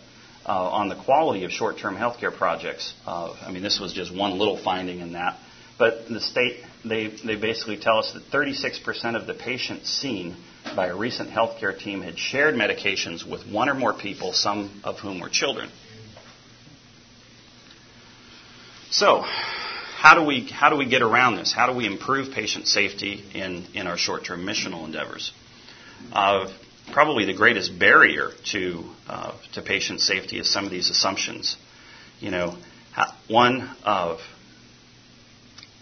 uh, 0.46 0.52
on 0.52 0.90
the 0.90 0.96
quality 0.96 1.46
of 1.46 1.52
short-term 1.52 1.96
healthcare 1.96 2.36
projects. 2.36 2.94
Uh, 3.08 3.34
I 3.42 3.52
mean, 3.52 3.64
this 3.64 3.80
was 3.80 3.94
just 3.94 4.14
one 4.14 4.38
little 4.38 4.62
finding 4.62 5.00
in 5.00 5.14
that, 5.14 5.40
but 5.80 6.08
the 6.10 6.20
state 6.20 6.64
they 6.84 7.08
they 7.08 7.36
basically 7.38 7.78
tell 7.78 7.98
us 7.98 8.12
that 8.14 8.30
36% 8.30 9.16
of 9.20 9.26
the 9.26 9.34
patients 9.34 9.90
seen 9.90 10.36
by 10.76 10.88
a 10.88 10.96
recent 10.96 11.30
healthcare 11.30 11.78
team 11.78 12.02
had 12.02 12.20
shared 12.20 12.56
medications 12.56 13.28
with 13.28 13.48
one 13.50 13.70
or 13.70 13.74
more 13.74 13.94
people, 13.94 14.34
some 14.34 14.82
of 14.84 15.00
whom 15.00 15.20
were 15.22 15.30
children. 15.30 15.72
So, 18.92 19.26
how 20.06 20.14
do 20.14 20.24
we 20.24 20.42
how 20.42 20.70
do 20.70 20.78
we 20.78 20.86
get 20.86 21.02
around 21.02 21.36
this? 21.38 21.52
How 21.52 21.66
do 21.66 21.76
we 21.76 21.88
improve 21.88 22.32
patient 22.32 22.68
safety 22.68 23.24
in 23.34 23.66
in 23.74 23.88
our 23.88 23.98
short-term 23.98 24.46
missional 24.46 24.86
endeavors? 24.86 25.32
Uh, 26.14 26.48
probably 26.94 27.26
the 27.26 27.34
greatest 27.34 27.80
barrier 27.80 28.30
to 28.52 28.84
uh, 29.10 29.32
to 29.54 29.64
patient 29.64 30.02
safety 30.02 30.38
is 30.38 30.48
some 30.48 30.64
of 30.64 30.70
these 30.70 30.92
assumptions. 30.92 31.58
You 32.20 32.30
know, 32.30 32.56
one 33.28 33.76
of 33.84 34.20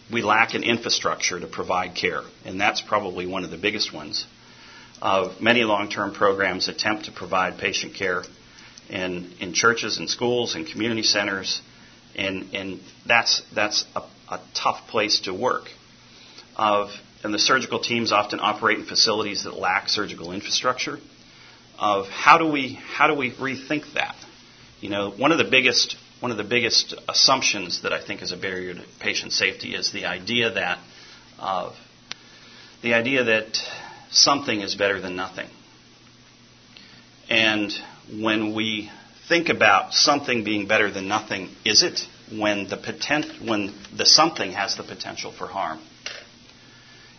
we 0.10 0.22
lack 0.22 0.53
an 0.53 0.63
infrastructure 0.63 1.38
to 1.38 1.48
provide 1.48 1.94
care, 1.94 2.22
and 2.46 2.62
that's 2.62 2.80
probably 2.80 3.27
one 3.27 3.44
of 3.44 3.51
the 3.51 3.58
biggest 3.58 3.94
ones. 3.94 4.25
Of 5.01 5.42
many 5.42 5.65
long-term 5.65 6.13
programs 6.13 6.70
attempt 6.70 7.06
to 7.06 7.12
provide 7.12 7.58
patient 7.58 7.94
care 7.96 8.24
in 8.89 9.34
in 9.42 9.51
churches 9.53 9.98
and 9.98 10.10
schools 10.10 10.56
and 10.56 10.65
community 10.65 11.03
centers, 11.03 11.62
and 12.15 12.53
and 12.53 12.80
that's 13.06 13.42
that's 13.53 13.84
a 13.98 14.12
a 14.30 14.39
tough 14.53 14.88
place 14.88 15.22
to 15.22 15.34
work. 15.34 15.65
Of, 16.56 16.89
and 17.24 17.34
the 17.34 17.39
surgical 17.39 17.80
teams 17.80 18.12
often 18.12 18.39
operate 18.42 18.80
in 18.80 18.86
facilities 18.86 19.44
that 19.44 19.56
lack 19.56 19.89
surgical 19.89 20.32
infrastructure. 20.32 21.00
Of 21.80 22.08
how 22.08 22.38
do 22.38 22.48
we 22.48 22.74
how 22.74 23.08
do 23.08 23.15
we 23.15 23.32
rethink 23.32 23.94
that? 23.96 24.15
You 24.80 24.89
know, 24.89 25.10
one 25.10 25.32
of 25.32 25.38
the 25.39 25.44
biggest 25.44 25.98
one 26.20 26.32
of 26.32 26.38
the 26.38 26.44
biggest 26.44 26.94
assumptions 27.10 27.82
that 27.82 27.92
I 27.92 28.06
think 28.06 28.22
is 28.22 28.32
a 28.32 28.38
barrier 28.38 28.74
to 28.75 28.84
patient 29.00 29.34
safety 29.34 29.75
is 29.75 29.92
the 29.92 30.06
idea 30.06 30.51
that 30.51 30.77
of 31.39 31.74
the 32.82 32.94
idea 32.94 33.24
that 33.24 33.58
something 34.12 34.62
is 34.62 34.75
better 34.75 35.01
than 35.01 35.15
nothing. 35.15 35.50
And 37.30 37.74
when 38.12 38.53
we 38.53 38.92
think 39.27 39.50
about 39.50 39.94
something 39.94 40.44
being 40.44 40.68
better 40.68 40.92
than 40.92 41.08
nothing, 41.08 41.50
is 41.65 41.84
it? 41.84 42.01
When 42.39 42.67
the 42.67 42.77
potent, 42.77 43.47
when 43.47 43.73
the 43.95 44.05
something 44.05 44.51
has 44.51 44.75
the 44.75 44.83
potential 44.83 45.31
for 45.31 45.47
harm. 45.47 45.79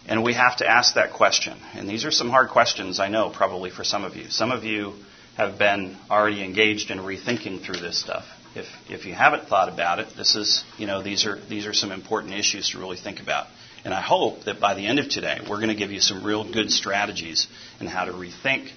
And 0.06 0.23
we 0.23 0.35
have 0.35 0.59
to 0.59 0.68
ask 0.68 0.94
that 0.94 1.12
question. 1.12 1.59
And 1.75 1.88
these 1.88 2.04
are 2.04 2.11
some 2.11 2.28
hard 2.28 2.50
questions, 2.50 3.00
I 3.00 3.09
know, 3.09 3.30
probably 3.30 3.71
for 3.71 3.85
some 3.85 4.04
of 4.04 4.16
you. 4.16 4.28
Some 4.28 4.50
of 4.50 4.64
you 4.64 4.94
have 5.37 5.59
been 5.59 5.97
already 6.11 6.44
engaged 6.44 6.90
in 6.90 6.99
rethinking 6.99 7.64
through 7.64 7.80
this 7.80 7.99
stuff. 7.99 8.25
If, 8.54 8.66
if 8.88 9.04
you 9.04 9.14
haven't 9.14 9.49
thought 9.49 9.68
about 9.68 9.99
it, 9.99 10.09
this 10.16 10.37
is, 10.37 10.62
you 10.78 10.87
know, 10.87 11.02
these 11.02 11.26
are, 11.26 11.40
these 11.49 11.66
are 11.66 11.73
some 11.73 11.90
important 11.90 12.35
issues 12.35 12.71
to 12.71 12.78
really 12.78 12.99
think 12.99 13.21
about. 13.21 13.47
And 13.85 13.92
I 13.92 14.00
hope 14.00 14.44
that 14.44 14.61
by 14.61 14.75
the 14.75 14.87
end 14.87 14.99
of 14.99 15.09
today, 15.09 15.40
we're 15.49 15.56
going 15.56 15.68
to 15.68 15.75
give 15.75 15.90
you 15.90 16.00
some 16.00 16.25
real 16.25 16.50
good 16.50 16.71
strategies 16.71 17.49
in 17.80 17.87
how 17.87 18.04
to 18.04 18.12
rethink 18.12 18.71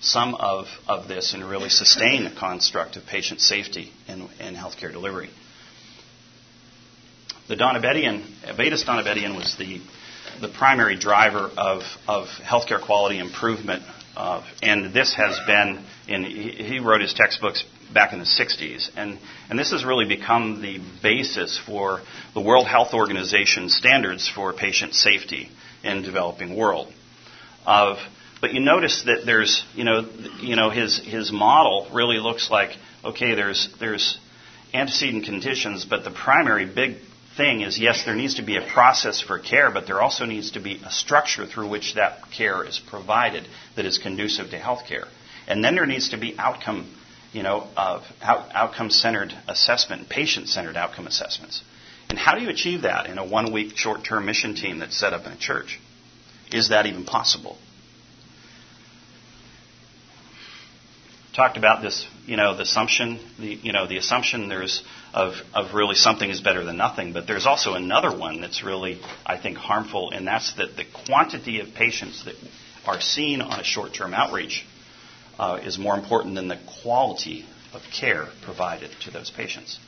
some 0.00 0.34
of, 0.34 0.66
of 0.88 1.08
this 1.08 1.34
and 1.34 1.48
really 1.48 1.68
sustain 1.68 2.24
the 2.24 2.30
construct 2.30 2.96
of 2.96 3.06
patient 3.06 3.40
safety 3.40 3.92
in, 4.08 4.22
in 4.40 4.54
healthcare 4.54 4.90
delivery. 4.90 5.30
The 7.50 7.56
Donabedian, 7.56 8.22
Avedis 8.44 8.84
Donabedian 8.84 9.34
was 9.34 9.56
the, 9.58 9.80
the 10.40 10.46
primary 10.46 10.96
driver 10.96 11.50
of, 11.56 11.82
of 12.06 12.26
healthcare 12.28 12.80
quality 12.80 13.18
improvement. 13.18 13.82
Uh, 14.16 14.46
and 14.62 14.94
this 14.94 15.12
has 15.16 15.36
been, 15.48 15.84
in, 16.06 16.22
he 16.22 16.78
wrote 16.78 17.00
his 17.00 17.12
textbooks 17.12 17.64
back 17.92 18.12
in 18.12 18.20
the 18.20 18.24
60s. 18.24 18.90
And, 18.96 19.18
and 19.48 19.58
this 19.58 19.72
has 19.72 19.84
really 19.84 20.04
become 20.04 20.62
the 20.62 20.78
basis 21.02 21.58
for 21.66 22.02
the 22.34 22.40
World 22.40 22.68
Health 22.68 22.94
Organization 22.94 23.68
standards 23.68 24.28
for 24.28 24.52
patient 24.52 24.94
safety 24.94 25.50
in 25.82 26.02
developing 26.02 26.56
world. 26.56 26.92
Of, 27.66 27.96
but 28.40 28.54
you 28.54 28.60
notice 28.60 29.02
that 29.06 29.26
there's, 29.26 29.64
you 29.74 29.82
know, 29.82 30.08
you 30.38 30.54
know 30.54 30.70
his, 30.70 31.04
his 31.04 31.32
model 31.32 31.88
really 31.92 32.18
looks 32.18 32.48
like, 32.48 32.76
okay, 33.04 33.34
there's, 33.34 33.74
there's 33.80 34.20
antecedent 34.72 35.24
conditions, 35.24 35.84
but 35.84 36.04
the 36.04 36.12
primary 36.12 36.64
big 36.64 36.98
thing 37.36 37.60
is 37.62 37.78
yes, 37.78 38.04
there 38.04 38.14
needs 38.14 38.34
to 38.36 38.42
be 38.42 38.56
a 38.56 38.66
process 38.66 39.20
for 39.20 39.38
care, 39.38 39.70
but 39.70 39.86
there 39.86 40.00
also 40.00 40.24
needs 40.24 40.52
to 40.52 40.60
be 40.60 40.80
a 40.84 40.90
structure 40.90 41.46
through 41.46 41.68
which 41.68 41.94
that 41.94 42.30
care 42.30 42.64
is 42.64 42.78
provided 42.78 43.46
that 43.76 43.84
is 43.84 43.98
conducive 43.98 44.50
to 44.50 44.58
health 44.58 44.86
care. 44.86 45.06
And 45.46 45.64
then 45.64 45.74
there 45.74 45.86
needs 45.86 46.10
to 46.10 46.16
be 46.16 46.38
outcome, 46.38 46.94
you 47.32 47.42
know, 47.42 47.68
of 47.76 48.02
out, 48.22 48.54
outcome-centered 48.54 49.32
assessment, 49.48 50.08
patient-centered 50.08 50.76
outcome 50.76 51.06
assessments. 51.06 51.62
And 52.08 52.18
how 52.18 52.34
do 52.34 52.42
you 52.42 52.50
achieve 52.50 52.82
that 52.82 53.06
in 53.06 53.18
a 53.18 53.24
one-week 53.24 53.76
short-term 53.76 54.26
mission 54.26 54.54
team 54.54 54.78
that's 54.78 54.96
set 54.96 55.12
up 55.12 55.26
in 55.26 55.32
a 55.32 55.36
church? 55.36 55.80
Is 56.52 56.70
that 56.70 56.86
even 56.86 57.04
possible? 57.04 57.56
Talked 61.34 61.56
about 61.56 61.82
this, 61.82 62.06
you 62.26 62.36
know, 62.36 62.56
the 62.56 62.62
assumption, 62.62 63.18
the, 63.38 63.46
you 63.46 63.72
know, 63.72 63.86
the 63.86 63.96
assumption 63.96 64.48
there's 64.48 64.82
of, 65.12 65.34
of 65.54 65.74
really 65.74 65.94
something 65.94 66.28
is 66.28 66.40
better 66.40 66.64
than 66.64 66.76
nothing, 66.76 67.12
but 67.12 67.26
there's 67.26 67.46
also 67.46 67.74
another 67.74 68.16
one 68.16 68.40
that's 68.40 68.62
really, 68.62 69.00
I 69.24 69.36
think, 69.40 69.56
harmful, 69.56 70.10
and 70.10 70.26
that's 70.26 70.54
that 70.54 70.76
the 70.76 70.84
quantity 71.06 71.60
of 71.60 71.74
patients 71.74 72.24
that 72.24 72.34
are 72.86 73.00
seen 73.00 73.40
on 73.42 73.60
a 73.60 73.64
short-term 73.64 74.14
outreach 74.14 74.64
uh, 75.38 75.60
is 75.62 75.78
more 75.78 75.94
important 75.94 76.34
than 76.34 76.48
the 76.48 76.58
quality 76.82 77.46
of 77.72 77.82
care 77.92 78.28
provided 78.42 78.90
to 79.02 79.10
those 79.10 79.30
patients. 79.30 79.78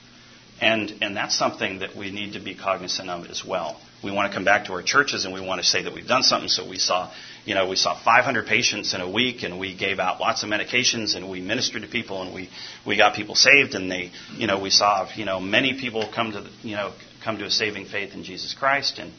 And, 0.61 0.95
and 1.01 1.17
that's 1.17 1.37
something 1.37 1.81
that 1.81 1.97
we 1.97 2.13
need 2.13 2.35
to 2.35 2.41
be 2.41 2.55
cognizant 2.55 3.11
of 3.11 3.27
as 3.27 3.45
well. 3.45 3.81
We 4.05 4.13
want 4.13 4.31
to 4.31 4.35
come 4.35 4.45
back 4.45 4.67
to 4.67 4.73
our 4.75 4.83
churches 4.83 5.25
and 5.25 5.35
we 5.35 5.41
want 5.41 5.61
to 5.61 5.67
say 5.67 5.83
that 5.83 5.93
we've 5.93 6.07
done 6.07 6.23
something. 6.23 6.49
So 6.49 6.69
we 6.69 6.79
saw, 6.79 7.13
you 7.45 7.55
know, 7.55 7.69
we 7.69 7.77
saw 7.77 7.99
500 8.03 8.47
patients 8.47 8.95
in 8.95 9.01
a 9.01 9.11
week 9.11 9.43
and 9.43 9.59
we 9.59 9.75
gave 9.75 9.99
out 9.99 10.21
lots 10.21 10.43
of 10.45 10.49
medications 10.49 11.17
and 11.17 11.29
we 11.29 11.41
ministered 11.41 11.83
to 11.83 11.89
people 11.89 12.23
and 12.23 12.33
we, 12.33 12.49
we 12.87 12.97
got 12.97 13.15
people 13.15 13.35
saved 13.35 13.75
and 13.75 13.91
they, 13.91 14.13
you 14.35 14.47
know, 14.47 14.61
we 14.61 14.71
saw, 14.71 15.09
you 15.17 15.25
know, 15.25 15.41
many 15.41 15.81
people 15.81 16.09
come 16.15 16.33
to, 16.33 16.41
the, 16.43 16.51
you 16.63 16.77
know, 16.77 16.93
come 17.25 17.39
to 17.39 17.45
a 17.45 17.51
saving 17.51 17.87
faith 17.87 18.15
in 18.15 18.23
Jesus 18.23 18.55
Christ. 18.55 18.99
And, 18.99 19.13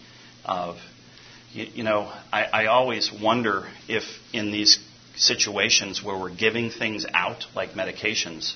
uh, 0.46 0.78
you, 1.52 1.68
you 1.76 1.84
know, 1.84 2.12
I, 2.32 2.44
I 2.46 2.66
always 2.68 3.12
wonder 3.12 3.68
if 3.90 4.04
in 4.32 4.52
these 4.52 4.80
situations 5.16 6.04
where 6.04 6.18
we're 6.18 6.34
giving 6.34 6.70
things 6.70 7.06
out 7.14 7.46
like 7.56 7.72
medications, 7.72 8.56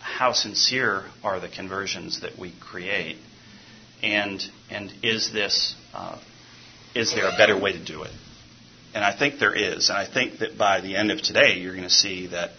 how 0.00 0.32
sincere 0.32 1.04
are 1.22 1.40
the 1.40 1.48
conversions 1.48 2.20
that 2.20 2.38
we 2.38 2.52
create, 2.60 3.16
and 4.02 4.42
and 4.70 4.92
is 5.02 5.32
this 5.32 5.74
uh, 5.94 6.18
is 6.94 7.14
there 7.14 7.26
a 7.26 7.36
better 7.36 7.58
way 7.58 7.72
to 7.72 7.84
do 7.84 8.02
it? 8.02 8.10
And 8.94 9.04
I 9.04 9.16
think 9.16 9.38
there 9.38 9.54
is, 9.54 9.90
and 9.90 9.98
I 9.98 10.06
think 10.06 10.38
that 10.38 10.56
by 10.56 10.80
the 10.80 10.96
end 10.96 11.10
of 11.10 11.20
today, 11.20 11.58
you're 11.58 11.74
going 11.74 11.88
to 11.88 11.90
see 11.90 12.28
that 12.28 12.50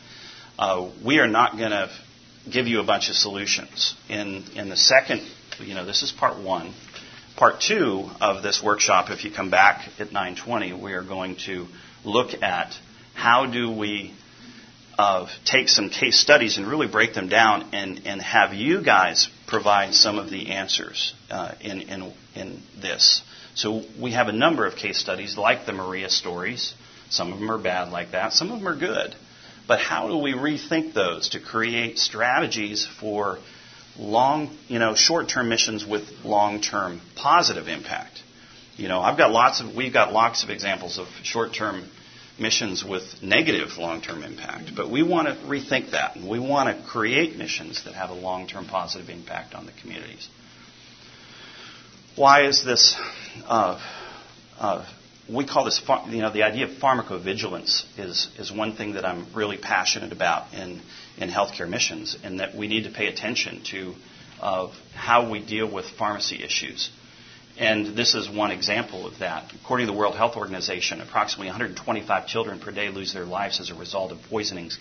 uh, 0.57 0.89
we 1.03 1.19
are 1.19 1.27
not 1.27 1.57
going 1.57 1.71
to 1.71 1.89
give 2.51 2.67
you 2.67 2.79
a 2.79 2.83
bunch 2.83 3.09
of 3.09 3.15
solutions. 3.15 3.95
In 4.09 4.43
in 4.55 4.69
the 4.69 4.77
second, 4.77 5.21
you 5.59 5.73
know, 5.73 5.85
this 5.85 6.03
is 6.03 6.11
part 6.11 6.37
one. 6.37 6.73
Part 7.35 7.61
two 7.61 8.09
of 8.19 8.43
this 8.43 8.61
workshop, 8.61 9.09
if 9.09 9.23
you 9.23 9.31
come 9.31 9.49
back 9.49 9.89
at 9.99 10.09
9:20, 10.09 10.79
we 10.79 10.93
are 10.93 11.03
going 11.03 11.37
to 11.45 11.67
look 12.03 12.41
at 12.41 12.73
how 13.13 13.45
do 13.45 13.71
we 13.71 14.13
of 14.99 15.29
take 15.45 15.69
some 15.69 15.89
case 15.89 16.19
studies 16.19 16.57
and 16.57 16.67
really 16.67 16.87
break 16.87 17.13
them 17.13 17.29
down 17.29 17.69
and, 17.71 18.01
and 18.05 18.21
have 18.21 18.53
you 18.53 18.83
guys 18.83 19.29
provide 19.47 19.93
some 19.93 20.19
of 20.19 20.29
the 20.29 20.49
answers 20.49 21.13
uh, 21.31 21.53
in, 21.61 21.79
in, 21.83 22.13
in 22.35 22.61
this. 22.81 23.21
So 23.55 23.83
we 23.99 24.11
have 24.11 24.27
a 24.27 24.33
number 24.33 24.65
of 24.65 24.75
case 24.75 24.97
studies 24.97 25.37
like 25.37 25.65
the 25.65 25.73
Maria 25.73 26.09
stories. 26.09 26.73
Some 27.09 27.33
of 27.33 27.39
them 27.39 27.49
are 27.49 27.57
bad 27.57 27.89
like 27.91 28.11
that, 28.11 28.33
some 28.33 28.51
of 28.51 28.59
them 28.59 28.67
are 28.67 28.77
good. 28.77 29.15
But 29.67 29.79
how 29.79 30.07
do 30.07 30.17
we 30.17 30.33
rethink 30.33 30.93
those 30.93 31.29
to 31.29 31.39
create 31.39 31.99
strategies 31.99 32.87
for 32.99 33.37
long, 33.99 34.55
you 34.67 34.79
know, 34.79 34.95
short-term 34.95 35.49
missions 35.49 35.85
with 35.85 36.03
long-term 36.23 37.01
positive 37.15 37.67
impact. 37.67 38.21
You 38.77 38.87
know, 38.87 39.01
I've 39.01 39.17
got 39.17 39.31
lots 39.31 39.59
of, 39.59 39.75
we've 39.75 39.93
got 39.93 40.13
lots 40.13 40.43
of 40.43 40.49
examples 40.49 40.97
of 40.97 41.07
short-term 41.23 41.87
missions 42.39 42.83
with 42.83 43.03
negative 43.21 43.77
long-term 43.77 44.23
impact, 44.23 44.71
but 44.75 44.89
we 44.89 45.03
want 45.03 45.27
to 45.27 45.33
rethink 45.45 45.91
that, 45.91 46.15
and 46.15 46.27
we 46.27 46.39
want 46.39 46.75
to 46.75 46.87
create 46.87 47.35
missions 47.35 47.83
that 47.83 47.93
have 47.93 48.09
a 48.09 48.13
long-term 48.13 48.67
positive 48.67 49.09
impact 49.09 49.53
on 49.53 49.65
the 49.65 49.73
communities. 49.81 50.29
Why 52.15 52.47
is 52.47 52.63
this? 52.63 52.97
We 55.31 55.45
call 55.45 55.65
this, 55.65 55.81
you 56.09 56.21
know, 56.21 56.31
the 56.31 56.43
idea 56.43 56.65
of 56.65 56.71
pharmacovigilance 56.71 57.85
is, 57.99 58.29
is 58.39 58.51
one 58.51 58.75
thing 58.75 58.93
that 58.93 59.05
I'm 59.05 59.27
really 59.35 59.57
passionate 59.57 60.11
about 60.11 60.53
in, 60.53 60.81
in 61.17 61.29
healthcare 61.29 61.69
missions, 61.69 62.17
and 62.23 62.39
that 62.39 62.55
we 62.55 62.67
need 62.67 62.85
to 62.85 62.91
pay 62.91 63.07
attention 63.07 63.61
to 63.71 63.93
of 64.41 64.71
how 64.95 65.29
we 65.29 65.45
deal 65.45 65.71
with 65.71 65.85
pharmacy 65.85 66.43
issues. 66.43 66.89
And 67.59 67.97
this 67.97 68.15
is 68.15 68.29
one 68.29 68.51
example 68.51 69.05
of 69.05 69.19
that. 69.19 69.51
According 69.61 69.87
to 69.87 69.91
the 69.91 69.97
World 69.97 70.15
Health 70.15 70.37
Organization, 70.37 71.01
approximately 71.01 71.47
125 71.47 72.25
children 72.25 72.59
per 72.59 72.71
day 72.71 72.89
lose 72.89 73.13
their 73.13 73.25
lives 73.25 73.59
as 73.59 73.69
a 73.69 73.75
result 73.75 74.11
of 74.11 74.19
poisonings. 74.29 74.79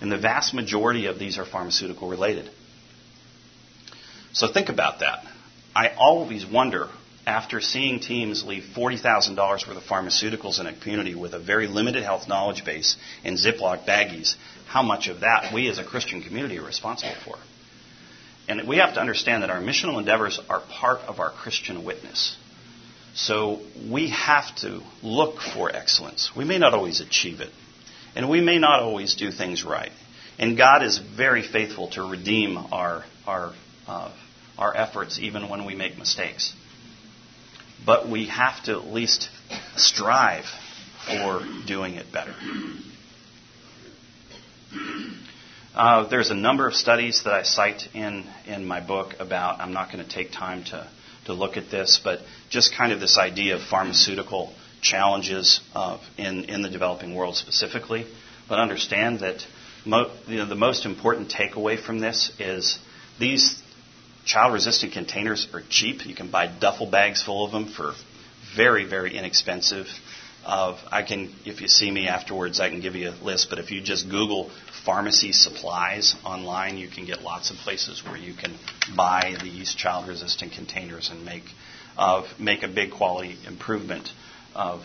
And 0.00 0.12
the 0.12 0.18
vast 0.18 0.52
majority 0.54 1.06
of 1.06 1.18
these 1.18 1.38
are 1.38 1.46
pharmaceutical 1.46 2.08
related. 2.08 2.50
So 4.32 4.46
think 4.46 4.68
about 4.68 5.00
that. 5.00 5.24
I 5.74 5.88
always 5.96 6.46
wonder 6.46 6.88
after 7.28 7.60
seeing 7.60 8.00
teams 8.00 8.42
leave 8.42 8.64
$40,000 8.74 9.36
worth 9.38 9.76
of 9.76 9.82
pharmaceuticals 9.82 10.60
in 10.60 10.66
a 10.66 10.74
community 10.74 11.14
with 11.14 11.34
a 11.34 11.38
very 11.38 11.66
limited 11.66 12.02
health 12.02 12.26
knowledge 12.26 12.64
base 12.64 12.96
in 13.22 13.34
Ziploc 13.34 13.84
baggies, 13.84 14.34
how 14.66 14.82
much 14.82 15.08
of 15.08 15.20
that 15.20 15.52
we 15.52 15.68
as 15.68 15.78
a 15.78 15.84
Christian 15.84 16.22
community 16.22 16.58
are 16.58 16.64
responsible 16.64 17.14
for. 17.26 17.36
And 18.48 18.66
we 18.66 18.78
have 18.78 18.94
to 18.94 19.00
understand 19.00 19.42
that 19.42 19.50
our 19.50 19.60
missional 19.60 19.98
endeavors 19.98 20.40
are 20.48 20.62
part 20.70 21.00
of 21.00 21.20
our 21.20 21.30
Christian 21.30 21.84
witness. 21.84 22.34
So 23.14 23.60
we 23.90 24.08
have 24.08 24.56
to 24.56 24.80
look 25.02 25.38
for 25.38 25.70
excellence. 25.70 26.30
We 26.34 26.46
may 26.46 26.56
not 26.56 26.72
always 26.72 27.02
achieve 27.02 27.42
it, 27.42 27.50
and 28.16 28.30
we 28.30 28.40
may 28.40 28.58
not 28.58 28.80
always 28.80 29.16
do 29.16 29.30
things 29.30 29.64
right. 29.64 29.92
And 30.38 30.56
God 30.56 30.82
is 30.82 30.96
very 30.96 31.42
faithful 31.42 31.90
to 31.90 32.08
redeem 32.08 32.56
our, 32.56 33.04
our, 33.26 33.52
uh, 33.86 34.12
our 34.56 34.74
efforts 34.74 35.18
even 35.18 35.50
when 35.50 35.66
we 35.66 35.74
make 35.74 35.98
mistakes 35.98 36.54
but 37.84 38.08
we 38.08 38.26
have 38.26 38.62
to 38.64 38.72
at 38.72 38.86
least 38.86 39.28
strive 39.76 40.44
for 41.06 41.42
doing 41.66 41.94
it 41.94 42.12
better. 42.12 42.34
Uh, 45.74 46.08
there's 46.08 46.30
a 46.30 46.34
number 46.34 46.66
of 46.66 46.74
studies 46.74 47.22
that 47.24 47.32
I 47.32 47.42
cite 47.44 47.88
in, 47.94 48.24
in 48.46 48.66
my 48.66 48.80
book 48.80 49.14
about, 49.20 49.60
I'm 49.60 49.72
not 49.72 49.92
going 49.92 50.04
to 50.04 50.10
take 50.10 50.32
time 50.32 50.64
to, 50.64 50.88
to 51.26 51.32
look 51.32 51.56
at 51.56 51.70
this, 51.70 52.00
but 52.02 52.20
just 52.50 52.74
kind 52.74 52.92
of 52.92 52.98
this 52.98 53.16
idea 53.16 53.54
of 53.54 53.62
pharmaceutical 53.62 54.52
challenges 54.80 55.60
uh, 55.74 55.98
in, 56.16 56.44
in 56.44 56.62
the 56.62 56.68
developing 56.68 57.14
world 57.14 57.36
specifically. 57.36 58.06
But 58.48 58.58
understand 58.58 59.20
that 59.20 59.46
mo- 59.84 60.10
you 60.26 60.38
know, 60.38 60.46
the 60.46 60.56
most 60.56 60.84
important 60.84 61.30
takeaway 61.30 61.78
from 61.80 62.00
this 62.00 62.32
is 62.40 62.78
these 63.20 63.62
Child 64.28 64.52
resistant 64.52 64.92
containers 64.92 65.48
are 65.54 65.62
cheap. 65.70 66.04
You 66.04 66.14
can 66.14 66.30
buy 66.30 66.48
duffel 66.48 66.86
bags 66.86 67.22
full 67.22 67.46
of 67.46 67.50
them 67.50 67.66
for 67.66 67.94
very, 68.54 68.84
very 68.84 69.16
inexpensive. 69.16 69.86
Of 70.44 70.76
I 70.92 71.02
can, 71.02 71.34
if 71.46 71.62
you 71.62 71.68
see 71.68 71.90
me 71.90 72.08
afterwards, 72.08 72.60
I 72.60 72.68
can 72.68 72.82
give 72.82 72.94
you 72.94 73.08
a 73.08 73.16
list. 73.24 73.48
But 73.48 73.58
if 73.58 73.70
you 73.70 73.80
just 73.80 74.10
Google 74.10 74.50
pharmacy 74.84 75.32
supplies 75.32 76.14
online, 76.26 76.76
you 76.76 76.88
can 76.88 77.06
get 77.06 77.22
lots 77.22 77.50
of 77.50 77.56
places 77.56 78.04
where 78.04 78.18
you 78.18 78.34
can 78.34 78.54
buy 78.94 79.34
these 79.42 79.74
child 79.74 80.06
resistant 80.06 80.52
containers 80.52 81.08
and 81.10 81.24
make 81.24 81.44
uh, 81.96 82.28
make 82.38 82.62
a 82.62 82.68
big 82.68 82.92
quality 82.92 83.38
improvement 83.46 84.10
of 84.54 84.82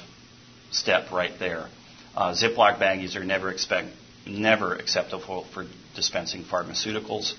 step 0.71 1.11
right 1.11 1.37
there. 1.37 1.67
Uh, 2.15 2.33
Ziploc 2.33 2.79
baggies 2.79 3.17
are 3.17 3.25
never 3.25 3.51
expect 3.51 3.89
never 4.25 4.73
acceptable 4.73 5.45
for 5.53 5.65
dispensing 5.95 6.45
pharmaceuticals. 6.45 7.33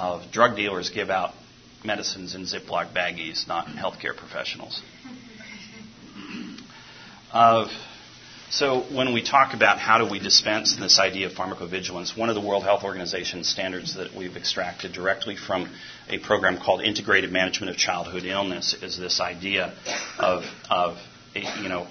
Uh, 0.00 0.18
drug 0.32 0.56
dealers 0.56 0.88
give 0.88 1.10
out 1.10 1.34
medicines 1.84 2.34
in 2.34 2.44
Ziploc 2.44 2.94
baggies, 2.94 3.46
not 3.46 3.66
healthcare 3.66 4.16
professionals. 4.16 4.80
Uh, 7.30 7.68
so 8.48 8.80
when 8.96 9.12
we 9.12 9.22
talk 9.22 9.52
about 9.52 9.78
how 9.78 9.98
do 9.98 10.10
we 10.10 10.18
dispense 10.18 10.74
this 10.76 10.98
idea 10.98 11.26
of 11.26 11.34
pharmacovigilance, 11.34 12.16
one 12.16 12.30
of 12.30 12.34
the 12.34 12.40
World 12.40 12.62
Health 12.62 12.82
Organization 12.82 13.44
standards 13.44 13.96
that 13.96 14.14
we've 14.16 14.38
extracted 14.38 14.94
directly 14.94 15.36
from 15.36 15.70
a 16.08 16.18
program 16.18 16.56
called 16.56 16.80
Integrated 16.80 17.30
Management 17.30 17.68
of 17.68 17.76
Childhood 17.76 18.24
Illness 18.24 18.74
is 18.82 18.96
this 18.96 19.20
idea 19.20 19.74
of, 20.18 20.44
of 20.70 20.96
you 21.34 21.68
know, 21.68 21.86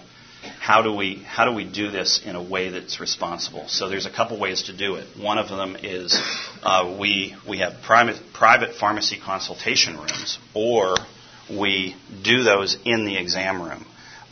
how 0.59 0.81
do 0.81 0.93
we 0.93 1.15
how 1.15 1.45
do 1.45 1.53
we 1.53 1.63
do 1.63 1.89
this 1.89 2.21
in 2.23 2.35
a 2.35 2.43
way 2.43 2.69
that's 2.69 2.99
responsible? 2.99 3.67
So 3.67 3.89
there's 3.89 4.05
a 4.05 4.11
couple 4.11 4.39
ways 4.39 4.63
to 4.63 4.75
do 4.75 4.95
it. 4.95 5.07
One 5.17 5.37
of 5.37 5.47
them 5.47 5.77
is 5.81 6.19
uh, 6.61 6.97
we 6.99 7.35
we 7.47 7.59
have 7.59 7.81
private 7.81 8.17
private 8.33 8.75
pharmacy 8.75 9.17
consultation 9.17 9.97
rooms, 9.97 10.37
or 10.53 10.95
we 11.49 11.95
do 12.23 12.43
those 12.43 12.77
in 12.85 13.05
the 13.05 13.17
exam 13.17 13.61
room. 13.61 13.85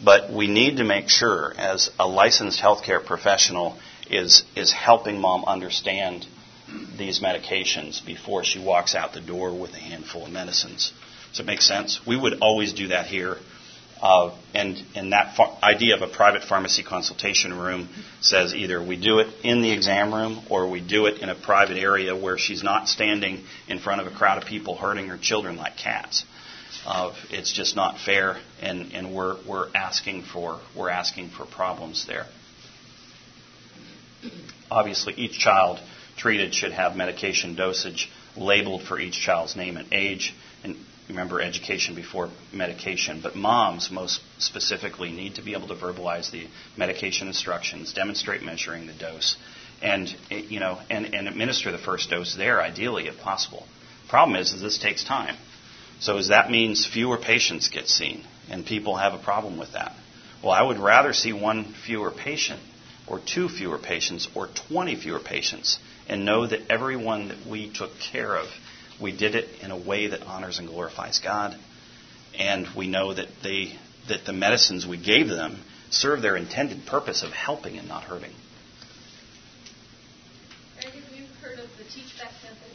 But 0.04 0.32
we 0.32 0.48
need 0.48 0.78
to 0.78 0.84
make 0.84 1.10
sure, 1.10 1.54
as 1.58 1.90
a 1.98 2.08
licensed 2.08 2.62
healthcare 2.62 3.04
professional 3.04 3.80
is 4.10 4.44
is 4.56 4.72
helping 4.72 5.20
mom 5.20 5.46
understand 5.46 6.26
these 6.98 7.22
medications 7.22 8.06
before 8.06 8.44
she 8.44 8.60
walks 8.60 8.96
out 8.96 9.13
the 9.13 9.22
door 9.22 9.58
with 9.58 9.74
a 9.74 9.80
handful 9.80 10.26
of 10.26 10.32
medicines. 10.32 10.92
Does 11.32 11.40
it 11.40 11.46
make 11.46 11.62
sense? 11.62 12.06
We 12.06 12.18
would 12.18 12.40
always 12.42 12.74
do 12.74 12.90
that 12.90 13.08
here. 13.08 13.38
Uh, 14.02 14.36
and, 14.54 14.78
and 14.96 15.12
that 15.12 15.40
idea 15.64 15.96
of 15.96 16.02
a 16.02 16.08
private 16.08 16.44
pharmacy 16.44 16.84
consultation 16.84 17.58
room 17.58 17.90
says 18.22 18.54
either 18.54 18.84
we 18.84 18.96
do 18.96 19.20
it 19.20 19.28
in 19.44 19.62
the 19.62 19.72
exam 19.72 20.14
room 20.14 20.44
or 20.50 20.70
we 20.70 20.80
do 20.80 21.08
it 21.08 21.20
in 21.22 21.30
a 21.30 21.36
private 21.36 21.78
area 21.78 22.16
where 22.16 22.38
she's 22.38 22.64
not 22.64 22.88
standing 22.88 23.44
in 23.68 23.80
front 23.80 24.00
of 24.02 24.08
a 24.08 24.16
crowd 24.16 24.38
of 24.38 24.48
people 24.48 24.76
hurting 24.76 25.08
her 25.08 25.18
children 25.18 25.58
like 25.58 25.78
cats. 25.78 26.26
Uh, 26.86 27.14
it's 27.32 27.52
just 27.52 27.76
not 27.76 28.00
fair, 28.00 28.38
and, 28.62 28.94
and 28.94 29.14
we're, 29.14 29.36
we're 29.48 29.68
asking 29.76 30.24
for 30.24 30.60
we're 30.76 30.90
asking 30.90 31.30
for 31.30 31.46
problems 31.46 32.06
there. 32.08 32.26
Obviously, 34.70 35.14
each 35.16 35.40
child 35.40 35.80
treated 36.18 36.54
should 36.54 36.72
have 36.72 36.96
medication 36.96 37.56
dosage 37.56 38.10
labeled 38.36 38.84
for 38.84 39.00
each 39.00 39.20
child's 39.20 39.56
name 39.56 39.78
and 39.78 39.92
age, 39.92 40.34
and 40.64 40.78
remember 41.10 41.41
education 41.41 41.96
before 41.96 42.30
medication, 42.52 43.22
but 43.22 43.36
moms 43.36 43.89
most 43.91 44.22
specifically 44.39 45.12
need 45.12 45.36
to 45.36 45.41
be 45.41 45.54
able 45.54 45.67
to 45.67 45.76
verbalize 45.76 46.32
the 46.32 46.48
medication 46.76 47.28
instructions, 47.28 47.93
demonstrate 47.93 48.43
measuring 48.43 48.88
the 48.88 48.93
dose, 48.93 49.38
and 49.82 50.13
you 50.30 50.60
know, 50.60 50.80
and, 50.89 51.13
and 51.13 51.28
administer 51.28 51.72
the 51.72 51.78
first 51.78 52.10
dose 52.10 52.36
there, 52.36 52.62
ideally, 52.62 53.08
if 53.08 53.17
possible. 53.20 53.65
Problem 54.10 54.38
is, 54.38 54.54
is 54.54 54.62
this 54.62 54.78
takes 54.78 55.04
time. 55.04 55.36
So 56.00 56.22
that 56.22 56.52
means 56.52 56.86
fewer 56.86 57.17
patients 57.17 57.70
get 57.70 57.88
seen, 57.88 58.24
and 58.50 58.65
people 58.65 58.96
have 58.96 59.13
a 59.13 59.17
problem 59.17 59.58
with 59.58 59.74
that. 59.74 59.93
Well, 60.43 60.52
I 60.52 60.62
would 60.62 60.78
rather 60.78 61.13
see 61.13 61.34
one 61.34 61.74
fewer 61.86 62.12
patient, 62.12 62.60
or 63.08 63.20
two 63.20 63.50
fewer 63.50 63.78
patients, 63.78 64.28
or 64.36 64.48
20 64.70 64.96
fewer 64.96 65.20
patients, 65.20 65.80
and 66.08 66.26
know 66.26 66.46
that 66.46 66.70
everyone 66.70 67.30
that 67.30 67.48
we 67.50 67.72
took 67.72 67.91
care 68.00 68.36
of 68.36 68.48
we 69.02 69.16
did 69.16 69.36
it 69.36 69.48
in 69.62 69.72
a 69.72 69.78
way 69.78 70.08
that 70.08 70.22
honors 70.24 70.60
and 70.60 70.68
glorifies 70.68 71.20
God, 71.20 71.56
and 72.38 72.68
we 72.76 72.88
know 72.88 73.14
that 73.14 73.28
they 73.44 73.78
that 74.08 74.26
the 74.26 74.34
medicines 74.34 74.86
we 74.86 74.98
gave 74.98 75.28
them 75.28 75.60
serve 75.90 76.22
their 76.22 76.36
intended 76.36 76.86
purpose 76.86 77.24
of 77.24 77.32
helping 77.32 77.78
and 77.78 77.88
not 77.88 78.04
hurting. 78.04 78.32
Have 80.84 80.96
you 80.96 81.26
heard 81.42 81.60
of 81.60 81.70
the 81.78 81.84
teach 81.84 82.18
back 82.18 82.32
method? 82.44 82.72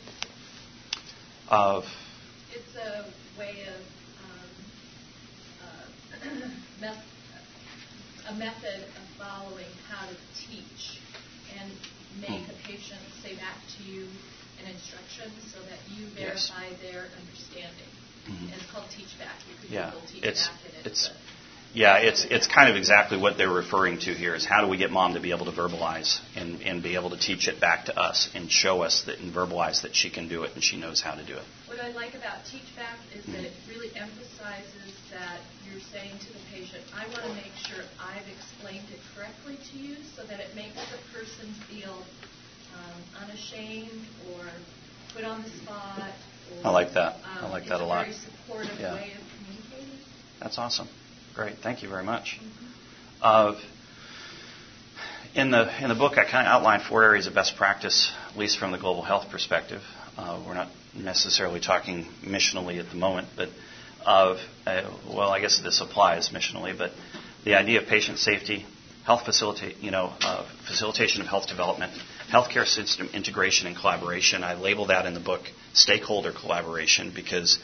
Of 1.49 1.85
it's 2.53 2.77
a 2.77 3.05
way 3.39 3.67
of 3.69 3.81
um, 4.25 4.51
uh, 6.23 6.49
a 8.31 8.35
method 8.35 8.83
of 8.85 9.05
following 9.19 9.67
how 9.89 10.07
to 10.07 10.17
teach 10.39 11.01
and 11.59 11.71
make 12.21 12.45
hmm. 12.45 12.51
a 12.51 12.55
patient 12.67 13.01
say 13.23 13.35
back 13.37 13.57
to 13.77 13.91
you 13.91 14.07
and 14.63 14.75
instructions 14.75 15.35
so 15.53 15.59
that 15.67 15.79
you 15.91 16.07
verify 16.15 16.71
yes. 16.71 16.81
their 16.81 17.03
understanding. 17.19 17.91
Mm-hmm. 18.31 18.47
And 18.47 18.55
it's 18.55 18.71
called 18.71 18.87
Teach 18.95 19.19
Back. 19.19 19.35
Yeah. 19.69 19.93
It's, 20.23 20.47
Back. 20.47 20.59
It's, 20.85 20.87
it's 20.87 21.11
yeah, 21.75 22.05
it's 22.05 22.27
it's 22.29 22.47
kind 22.47 22.69
of 22.69 22.77
exactly 22.77 23.17
what 23.17 23.39
they're 23.39 23.49
referring 23.49 23.99
to 24.01 24.13
here. 24.13 24.35
Is 24.35 24.45
how 24.45 24.61
do 24.61 24.69
we 24.69 24.77
get 24.77 24.91
mom 24.91 25.15
to 25.15 25.21
be 25.21 25.33
able 25.33 25.47
to 25.47 25.57
verbalize 25.57 26.21
and, 26.37 26.61
and 26.61 26.83
be 26.83 26.97
able 26.97 27.11
to 27.11 27.19
teach 27.19 27.49
it 27.49 27.61
back 27.61 27.87
to 27.87 27.97
us 27.97 28.29
and 28.35 28.51
show 28.51 28.83
us 28.83 29.05
that 29.07 29.21
and 29.21 29.33
verbalize 29.33 29.81
that 29.83 29.97
she 29.97 30.11
can 30.11 30.29
do 30.29 30.45
it 30.45 30.53
and 30.53 30.63
she 30.63 30.77
knows 30.77 31.01
how 31.01 31.15
to 31.15 31.25
do 31.25 31.33
it. 31.33 31.45
What 31.67 31.81
I 31.81 31.89
like 31.93 32.13
about 32.13 32.45
Teach 32.45 32.69
Back 32.77 32.99
is 33.17 33.25
mm-hmm. 33.25 33.33
that 33.33 33.45
it 33.49 33.53
really 33.73 33.89
emphasizes 33.97 34.93
that 35.17 35.41
you're 35.65 35.81
saying 35.81 36.13
to 36.13 36.31
the 36.37 36.45
patient, 36.53 36.85
I 36.93 37.09
want 37.09 37.25
to 37.25 37.33
make 37.41 37.57
sure 37.65 37.81
I've 37.97 38.29
explained 38.29 38.85
it 38.93 39.01
correctly 39.17 39.57
to 39.57 39.75
you 39.81 39.97
so 40.13 40.29
that 40.29 40.41
it 40.41 40.53
makes 40.55 40.77
the 40.77 41.01
person 41.17 41.49
feel 41.73 42.05
um, 42.77 43.25
unashamed 43.25 44.07
or 44.33 44.45
put 45.15 45.25
on 45.25 45.43
the 45.43 45.51
spot. 45.51 46.11
Or, 46.59 46.67
I 46.67 46.71
like 46.71 46.95
that. 46.95 47.15
Um, 47.17 47.45
I 47.47 47.51
like 47.51 47.67
that 47.67 47.81
a, 47.81 47.85
lot. 47.85 48.07
Very 48.07 48.17
supportive 48.17 48.81
yeah. 48.81 48.95
way 48.95 49.13
of 49.13 49.21
communicating. 49.39 49.99
That's 50.41 50.59
awesome. 50.59 50.89
Great. 51.35 51.59
Thank 51.59 51.83
you 51.83 51.89
very 51.89 52.05
much. 52.05 52.39
Mm-hmm. 52.41 52.67
Uh, 53.23 53.61
in 55.35 55.51
the 55.51 55.83
in 55.83 55.89
the 55.89 55.95
book, 55.95 56.19
I 56.19 56.25
kind 56.25 56.47
of 56.47 56.53
outlined 56.53 56.83
four 56.83 57.03
areas 57.03 57.27
of 57.27 57.35
best 57.35 57.57
practice, 57.57 58.13
at 58.31 58.37
least 58.37 58.59
from 58.59 58.73
the 58.73 58.79
global 58.79 59.03
health 59.03 59.31
perspective. 59.31 59.81
Uh, 60.17 60.43
we're 60.47 60.55
not 60.55 60.69
necessarily 60.95 61.59
talking 61.59 62.07
missionally 62.23 62.79
at 62.79 62.91
the 62.91 62.97
moment, 62.97 63.29
but 63.35 63.49
of 64.05 64.39
uh, 64.67 64.83
well, 65.09 65.31
I 65.31 65.41
guess 65.41 65.59
this 65.61 65.81
applies 65.81 66.29
missionally, 66.29 66.77
but 66.77 66.91
the 67.45 67.55
idea 67.55 67.81
of 67.81 67.89
patient 67.89 68.19
safety, 68.19 68.67
health 69.05 69.25
facilitate, 69.25 69.79
you 69.79 69.91
know, 69.91 70.13
uh, 70.21 70.47
facilitation 70.69 71.23
of 71.23 71.29
health 71.29 71.49
development, 71.49 71.93
healthcare 72.33 72.67
system 72.67 73.09
integration 73.13 73.67
and 73.67 73.77
collaboration. 73.77 74.43
I 74.43 74.55
label 74.55 74.87
that 74.87 75.05
in 75.05 75.15
the 75.15 75.21
book 75.21 75.43
stakeholder 75.75 76.33
collaboration 76.33 77.13
because 77.15 77.59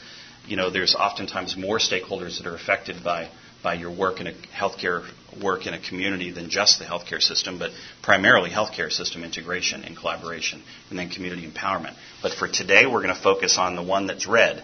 you 0.45 0.55
know 0.55 0.69
there's 0.69 0.95
oftentimes 0.95 1.57
more 1.57 1.79
stakeholders 1.79 2.37
that 2.37 2.45
are 2.45 2.55
affected 2.55 3.03
by 3.03 3.29
by 3.63 3.73
your 3.73 3.91
work 3.91 4.21
in 4.21 4.27
a 4.27 4.33
healthcare 4.55 5.05
work 5.41 5.65
in 5.67 5.73
a 5.73 5.79
community 5.79 6.31
than 6.31 6.49
just 6.49 6.79
the 6.79 6.85
healthcare 6.85 7.21
system, 7.21 7.59
but 7.59 7.71
primarily 8.01 8.49
healthcare 8.49 8.91
system 8.91 9.23
integration 9.23 9.83
and 9.83 9.97
collaboration, 9.97 10.63
and 10.89 10.97
then 10.97 11.09
community 11.09 11.49
empowerment. 11.49 11.95
But 12.21 12.33
for 12.33 12.47
today, 12.47 12.85
we're 12.85 13.01
going 13.01 13.15
to 13.15 13.21
focus 13.21 13.57
on 13.57 13.75
the 13.75 13.83
one 13.83 14.07
that's 14.07 14.27
red: 14.27 14.63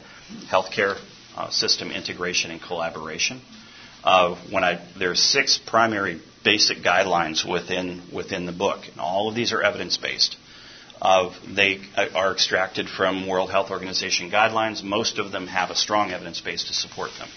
healthcare 0.49 0.97
uh, 1.35 1.49
system 1.49 1.91
integration 1.91 2.51
and 2.51 2.61
collaboration. 2.61 3.41
Uh, 4.05 4.35
when 4.51 4.63
I 4.63 4.79
there's 4.97 5.19
six 5.19 5.57
primary 5.57 6.21
basic 6.43 6.77
guidelines 6.79 7.43
within 7.43 8.03
within 8.13 8.45
the 8.45 8.51
book, 8.51 8.85
and 8.91 8.99
all 8.99 9.27
of 9.27 9.35
these 9.35 9.51
are 9.51 9.63
evidence 9.63 9.97
based. 9.97 10.37
Of 11.01 11.33
they 11.53 11.81
are 12.13 12.31
extracted 12.31 12.87
from 12.87 13.27
World 13.27 13.51
Health 13.51 13.71
Organization 13.71 14.31
guidelines. 14.31 14.81
Most 14.83 15.17
of 15.17 15.31
them 15.31 15.47
have 15.47 15.71
a 15.71 15.75
strong 15.75 16.11
evidence 16.11 16.39
base 16.39 16.65
to 16.65 16.73
support 16.73 17.09
them. 17.19 17.27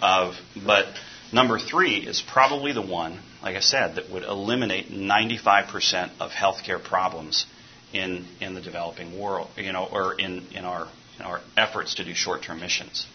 Uh, 0.00 0.34
but 0.64 0.86
number 1.32 1.58
three 1.58 1.96
is 1.96 2.22
probably 2.22 2.72
the 2.72 2.82
one, 2.82 3.18
like 3.42 3.56
I 3.56 3.60
said, 3.60 3.96
that 3.96 4.10
would 4.10 4.22
eliminate 4.22 4.90
95% 4.90 6.10
of 6.20 6.30
healthcare 6.30 6.82
problems 6.82 7.46
in, 7.92 8.26
in 8.40 8.54
the 8.54 8.60
developing 8.60 9.18
world, 9.18 9.48
you 9.56 9.72
know, 9.72 9.88
or 9.90 10.14
in, 10.14 10.46
in, 10.54 10.64
our, 10.64 10.88
in 11.18 11.24
our 11.24 11.40
efforts 11.56 11.96
to 11.96 12.04
do 12.04 12.14
short-term 12.14 12.60
missions. 12.60 13.06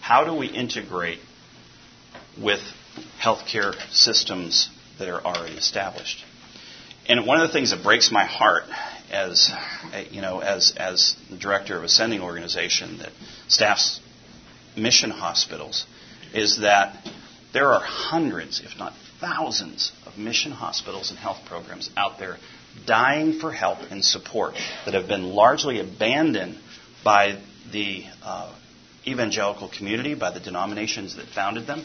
How 0.00 0.24
do 0.24 0.34
we 0.34 0.46
integrate 0.46 1.18
with 2.42 2.60
healthcare 3.20 3.74
systems 3.92 4.68
that 4.98 5.08
are 5.08 5.20
already 5.22 5.56
established? 5.56 6.24
And 7.08 7.26
one 7.26 7.40
of 7.40 7.48
the 7.48 7.52
things 7.52 7.70
that 7.70 7.82
breaks 7.82 8.10
my 8.12 8.24
heart 8.24 8.64
as 9.10 9.50
you 10.10 10.20
know, 10.20 10.40
as 10.40 10.74
as 10.76 11.16
the 11.30 11.36
director 11.36 11.76
of 11.76 11.84
a 11.84 11.88
sending 11.88 12.20
organization 12.20 12.98
that 12.98 13.12
staffs 13.48 14.00
mission 14.76 15.10
hospitals 15.10 15.86
is 16.34 16.60
that 16.60 17.06
there 17.52 17.68
are 17.68 17.80
hundreds, 17.80 18.60
if 18.60 18.78
not 18.78 18.92
thousands, 19.20 19.92
of 20.06 20.18
mission 20.18 20.52
hospitals 20.52 21.10
and 21.10 21.18
health 21.18 21.38
programs 21.46 21.90
out 21.96 22.18
there 22.18 22.36
dying 22.86 23.40
for 23.40 23.50
help 23.50 23.78
and 23.90 24.04
support 24.04 24.54
that 24.84 24.94
have 24.94 25.08
been 25.08 25.24
largely 25.24 25.80
abandoned 25.80 26.58
by 27.04 27.40
the 27.72 28.04
uh, 28.22 28.54
evangelical 29.06 29.68
community, 29.68 30.14
by 30.14 30.30
the 30.30 30.40
denominations 30.40 31.16
that 31.16 31.26
founded 31.26 31.66
them. 31.66 31.84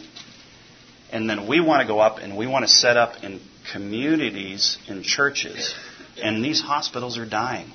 And 1.14 1.30
then 1.30 1.48
we 1.48 1.60
want 1.60 1.82
to 1.82 1.88
go 1.88 2.00
up 2.00 2.18
and 2.18 2.36
we 2.36 2.48
want 2.48 2.66
to 2.66 2.70
set 2.70 2.98
up 2.98 3.24
in 3.24 3.40
communities, 3.72 4.80
in 4.88 5.04
churches, 5.04 5.74
and 6.22 6.44
these 6.44 6.60
hospitals 6.60 7.20
are 7.20 7.26
dying. 7.26 7.72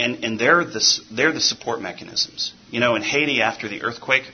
And, 0.00 0.24
and 0.24 0.36
they're, 0.36 0.64
the, 0.64 1.00
they're 1.12 1.32
the 1.32 1.40
support 1.40 1.80
mechanisms. 1.80 2.52
You 2.72 2.80
know, 2.80 2.96
in 2.96 3.02
Haiti 3.02 3.40
after 3.40 3.68
the 3.68 3.82
earthquake, 3.82 4.24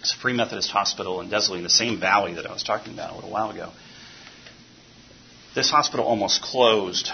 it's 0.00 0.14
a 0.14 0.18
Free 0.18 0.34
Methodist 0.34 0.70
Hospital 0.70 1.22
in 1.22 1.30
Desley, 1.30 1.56
in 1.56 1.62
the 1.62 1.70
same 1.70 1.98
valley 1.98 2.34
that 2.34 2.46
I 2.46 2.52
was 2.52 2.62
talking 2.62 2.92
about 2.92 3.12
a 3.12 3.14
little 3.14 3.30
while 3.30 3.50
ago. 3.50 3.72
This 5.54 5.70
hospital 5.70 6.04
almost 6.04 6.42
closed 6.42 7.10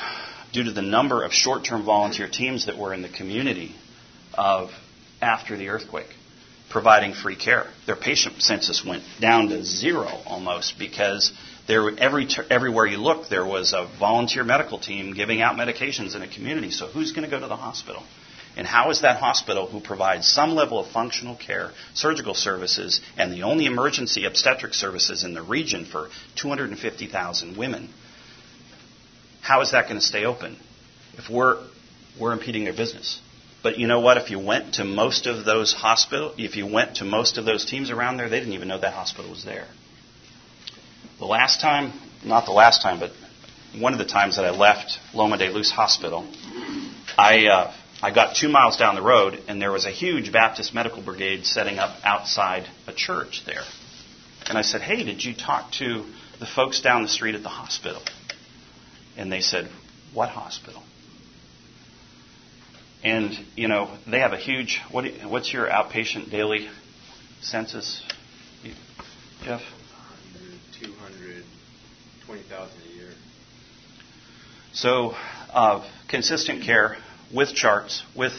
due 0.52 0.64
to 0.64 0.72
the 0.72 0.82
number 0.82 1.22
of 1.22 1.32
short 1.32 1.64
term 1.64 1.84
volunteer 1.84 2.28
teams 2.28 2.66
that 2.66 2.76
were 2.76 2.92
in 2.92 3.00
the 3.00 3.08
community 3.08 3.76
of 4.34 4.70
after 5.20 5.56
the 5.56 5.68
earthquake 5.68 6.08
providing 6.72 7.12
free 7.12 7.36
care. 7.36 7.66
Their 7.86 7.96
patient 7.96 8.42
census 8.42 8.84
went 8.84 9.04
down 9.20 9.48
to 9.50 9.62
zero 9.62 10.08
almost 10.26 10.78
because 10.78 11.32
there, 11.68 11.88
every, 11.98 12.26
everywhere 12.50 12.86
you 12.86 12.96
look, 12.96 13.28
there 13.28 13.44
was 13.44 13.74
a 13.74 13.88
volunteer 13.98 14.42
medical 14.42 14.78
team 14.78 15.12
giving 15.12 15.42
out 15.42 15.56
medications 15.56 16.16
in 16.16 16.22
a 16.22 16.28
community. 16.28 16.70
So 16.70 16.86
who's 16.86 17.12
going 17.12 17.24
to 17.24 17.30
go 17.30 17.38
to 17.38 17.46
the 17.46 17.56
hospital? 17.56 18.02
And 18.56 18.66
how 18.66 18.90
is 18.90 19.02
that 19.02 19.18
hospital, 19.18 19.66
who 19.66 19.80
provides 19.80 20.26
some 20.26 20.54
level 20.54 20.78
of 20.78 20.90
functional 20.90 21.36
care, 21.36 21.70
surgical 21.94 22.34
services, 22.34 23.00
and 23.16 23.32
the 23.32 23.44
only 23.44 23.66
emergency 23.66 24.24
obstetric 24.24 24.74
services 24.74 25.24
in 25.24 25.34
the 25.34 25.42
region 25.42 25.84
for 25.84 26.08
250,000 26.36 27.56
women, 27.56 27.88
how 29.40 29.60
is 29.60 29.72
that 29.72 29.84
going 29.88 30.00
to 30.00 30.04
stay 30.04 30.24
open 30.24 30.56
if 31.16 31.30
we're, 31.30 31.62
we're 32.18 32.32
impeding 32.32 32.64
their 32.64 32.74
business? 32.74 33.20
But 33.62 33.78
you 33.78 33.86
know 33.86 34.00
what? 34.00 34.16
If 34.16 34.30
you 34.30 34.38
went 34.38 34.74
to 34.74 34.84
most 34.84 35.26
of 35.26 35.44
those 35.44 35.72
hospital, 35.72 36.34
if 36.36 36.56
you 36.56 36.66
went 36.66 36.96
to 36.96 37.04
most 37.04 37.38
of 37.38 37.44
those 37.44 37.64
teams 37.64 37.90
around 37.90 38.16
there, 38.16 38.28
they 38.28 38.38
didn't 38.38 38.54
even 38.54 38.68
know 38.68 38.80
that 38.80 38.92
hospital 38.92 39.30
was 39.30 39.44
there. 39.44 39.68
The 41.18 41.26
last 41.26 41.60
time, 41.60 41.92
not 42.24 42.46
the 42.46 42.52
last 42.52 42.82
time, 42.82 42.98
but 42.98 43.12
one 43.80 43.92
of 43.92 43.98
the 43.98 44.04
times 44.04 44.36
that 44.36 44.44
I 44.44 44.50
left 44.50 44.98
Loma 45.14 45.38
de 45.38 45.48
Luz 45.48 45.70
Hospital, 45.70 46.28
I 47.16 47.46
uh, 47.46 47.74
I 48.02 48.10
got 48.10 48.34
two 48.34 48.48
miles 48.48 48.76
down 48.76 48.96
the 48.96 49.02
road, 49.02 49.40
and 49.46 49.62
there 49.62 49.70
was 49.70 49.84
a 49.84 49.90
huge 49.92 50.32
Baptist 50.32 50.74
medical 50.74 51.00
brigade 51.02 51.46
setting 51.46 51.78
up 51.78 51.96
outside 52.02 52.68
a 52.88 52.92
church 52.92 53.44
there. 53.46 53.62
And 54.46 54.58
I 54.58 54.62
said, 54.62 54.80
Hey, 54.80 55.04
did 55.04 55.22
you 55.22 55.34
talk 55.34 55.70
to 55.74 56.04
the 56.40 56.46
folks 56.46 56.80
down 56.80 57.02
the 57.02 57.08
street 57.08 57.36
at 57.36 57.44
the 57.44 57.48
hospital? 57.48 58.02
And 59.16 59.30
they 59.30 59.40
said, 59.40 59.70
What 60.12 60.30
hospital? 60.30 60.82
And, 63.02 63.32
you 63.56 63.68
know, 63.68 63.96
they 64.06 64.20
have 64.20 64.32
a 64.32 64.36
huge, 64.36 64.80
what, 64.90 65.06
what's 65.24 65.52
your 65.52 65.68
outpatient 65.68 66.30
daily 66.30 66.68
census, 67.40 68.02
Jeff? 69.44 69.60
220,000 70.80 72.82
a 72.82 72.94
year. 72.94 73.10
So, 74.72 75.14
uh, 75.52 75.84
consistent 76.08 76.62
care 76.62 76.96
with 77.34 77.54
charts, 77.54 78.04
with 78.16 78.32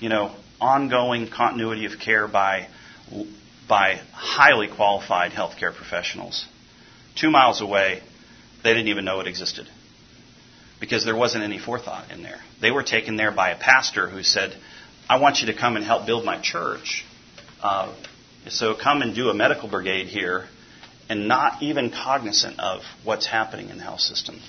you 0.00 0.08
know 0.08 0.34
ongoing 0.60 1.28
continuity 1.28 1.86
of 1.86 1.98
care 1.98 2.28
by 2.28 2.68
by 3.68 4.00
highly 4.12 4.68
qualified 4.68 5.32
healthcare 5.32 5.74
professionals. 5.74 6.46
Two 7.16 7.30
miles 7.30 7.60
away, 7.60 8.02
they 8.62 8.70
didn't 8.70 8.88
even 8.88 9.04
know 9.04 9.20
it 9.20 9.26
existed 9.26 9.68
because 10.80 11.04
there 11.04 11.16
wasn't 11.16 11.44
any 11.44 11.58
forethought 11.58 12.10
in 12.10 12.22
there. 12.22 12.40
They 12.60 12.70
were 12.70 12.82
taken 12.82 13.16
there 13.16 13.32
by 13.32 13.50
a 13.50 13.58
pastor 13.58 14.08
who 14.08 14.22
said, 14.22 14.54
"I 15.08 15.18
want 15.18 15.40
you 15.40 15.46
to 15.46 15.54
come 15.54 15.76
and 15.76 15.84
help 15.84 16.06
build 16.06 16.24
my 16.24 16.38
church." 16.40 17.04
Uh, 17.62 17.92
so 18.48 18.74
come 18.74 19.02
and 19.02 19.14
do 19.14 19.28
a 19.28 19.34
medical 19.34 19.68
brigade 19.68 20.06
here, 20.06 20.46
and 21.08 21.28
not 21.28 21.62
even 21.62 21.90
cognizant 21.90 22.60
of 22.60 22.82
what's 23.04 23.26
happening 23.26 23.70
in 23.70 23.78
the 23.78 23.84
health 23.84 24.00
system. 24.00 24.40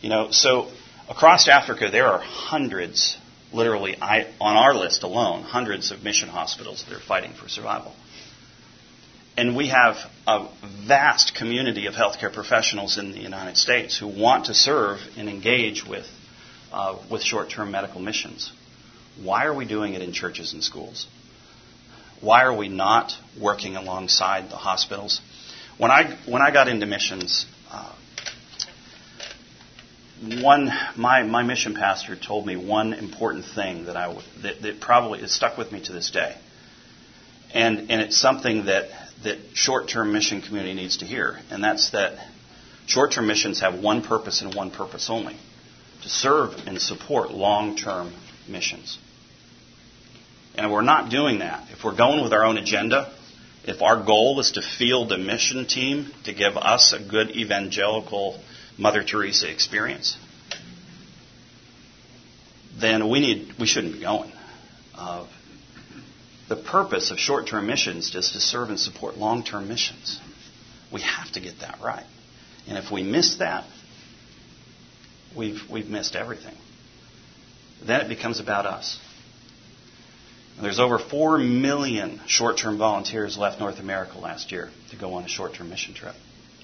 You 0.00 0.10
know, 0.10 0.30
so 0.30 0.68
Across 1.08 1.48
Africa, 1.48 1.88
there 1.90 2.06
are 2.06 2.18
hundreds, 2.18 3.16
literally 3.50 3.96
I, 4.00 4.26
on 4.40 4.56
our 4.56 4.74
list 4.74 5.04
alone, 5.04 5.42
hundreds 5.42 5.90
of 5.90 6.02
mission 6.02 6.28
hospitals 6.28 6.84
that 6.84 6.94
are 6.94 7.00
fighting 7.00 7.32
for 7.32 7.48
survival. 7.48 7.94
And 9.38 9.54
we 9.54 9.68
have 9.68 9.98
a 10.26 10.48
vast 10.88 11.36
community 11.36 11.86
of 11.86 11.94
healthcare 11.94 12.32
professionals 12.32 12.98
in 12.98 13.12
the 13.12 13.20
United 13.20 13.56
States 13.56 13.96
who 13.96 14.08
want 14.08 14.46
to 14.46 14.52
serve 14.52 14.98
and 15.16 15.28
engage 15.28 15.86
with, 15.86 16.06
uh, 16.72 16.98
with 17.08 17.22
short 17.22 17.48
term 17.48 17.70
medical 17.70 18.00
missions. 18.00 18.50
Why 19.22 19.44
are 19.44 19.54
we 19.54 19.64
doing 19.64 19.94
it 19.94 20.02
in 20.02 20.12
churches 20.12 20.54
and 20.54 20.64
schools? 20.64 21.06
Why 22.20 22.42
are 22.46 22.52
we 22.52 22.66
not 22.66 23.12
working 23.40 23.76
alongside 23.76 24.50
the 24.50 24.56
hospitals? 24.56 25.20
When 25.76 25.92
I, 25.92 26.18
when 26.26 26.42
I 26.42 26.50
got 26.50 26.66
into 26.66 26.86
missions, 26.86 27.46
uh, 27.70 27.94
one 30.42 30.68
my 30.96 31.22
my 31.22 31.44
mission 31.44 31.74
pastor 31.76 32.16
told 32.16 32.44
me 32.44 32.56
one 32.56 32.92
important 32.92 33.44
thing 33.44 33.84
that 33.84 33.96
I 33.96 34.20
that, 34.42 34.62
that 34.62 34.80
probably 34.80 35.20
it 35.20 35.30
stuck 35.30 35.56
with 35.56 35.70
me 35.70 35.80
to 35.84 35.92
this 35.92 36.10
day, 36.10 36.36
and 37.54 37.88
and 37.88 38.00
it's 38.00 38.18
something 38.18 38.64
that 38.64 38.88
that 39.24 39.38
short-term 39.54 40.12
mission 40.12 40.42
community 40.42 40.74
needs 40.74 40.98
to 40.98 41.04
hear, 41.04 41.38
and 41.50 41.62
that's 41.62 41.90
that 41.90 42.18
short-term 42.86 43.26
missions 43.26 43.60
have 43.60 43.80
one 43.80 44.02
purpose 44.02 44.42
and 44.42 44.54
one 44.54 44.70
purpose 44.70 45.10
only: 45.10 45.36
to 46.02 46.08
serve 46.08 46.54
and 46.66 46.80
support 46.80 47.30
long-term 47.30 48.12
missions. 48.48 48.98
And 50.54 50.72
we're 50.72 50.82
not 50.82 51.10
doing 51.10 51.38
that. 51.38 51.70
If 51.70 51.84
we're 51.84 51.96
going 51.96 52.22
with 52.22 52.32
our 52.32 52.44
own 52.44 52.58
agenda, 52.58 53.12
if 53.64 53.82
our 53.82 54.02
goal 54.02 54.40
is 54.40 54.52
to 54.52 54.62
field 54.62 55.12
a 55.12 55.18
mission 55.18 55.66
team 55.66 56.10
to 56.24 56.32
give 56.32 56.56
us 56.56 56.92
a 56.92 56.98
good 56.98 57.30
evangelical 57.30 58.40
Mother 58.76 59.04
Teresa 59.04 59.50
experience, 59.50 60.16
then 62.80 63.08
we 63.10 63.20
need 63.20 63.54
we 63.58 63.66
shouldn't 63.66 63.94
be 63.94 64.00
going. 64.00 64.32
Uh, 64.94 65.26
the 66.48 66.56
purpose 66.56 67.10
of 67.10 67.18
short-term 67.18 67.66
missions 67.66 68.14
is 68.14 68.32
to 68.32 68.40
serve 68.40 68.70
and 68.70 68.80
support 68.80 69.16
long-term 69.16 69.68
missions. 69.68 70.20
We 70.92 71.02
have 71.02 71.30
to 71.32 71.40
get 71.40 71.60
that 71.60 71.78
right, 71.82 72.06
and 72.66 72.78
if 72.78 72.90
we 72.90 73.02
miss 73.02 73.36
that, 73.36 73.64
we've 75.36 75.60
we've 75.70 75.88
missed 75.88 76.16
everything. 76.16 76.54
Then 77.86 78.00
it 78.00 78.08
becomes 78.08 78.40
about 78.40 78.66
us. 78.66 78.98
There's 80.60 80.80
over 80.80 80.98
4 80.98 81.38
million 81.38 82.20
short 82.26 82.58
term 82.58 82.78
volunteers 82.78 83.38
left 83.38 83.60
North 83.60 83.78
America 83.78 84.18
last 84.18 84.50
year 84.50 84.70
to 84.90 84.96
go 84.96 85.14
on 85.14 85.24
a 85.24 85.28
short 85.28 85.54
term 85.54 85.68
mission 85.70 85.94
trip. 85.94 86.14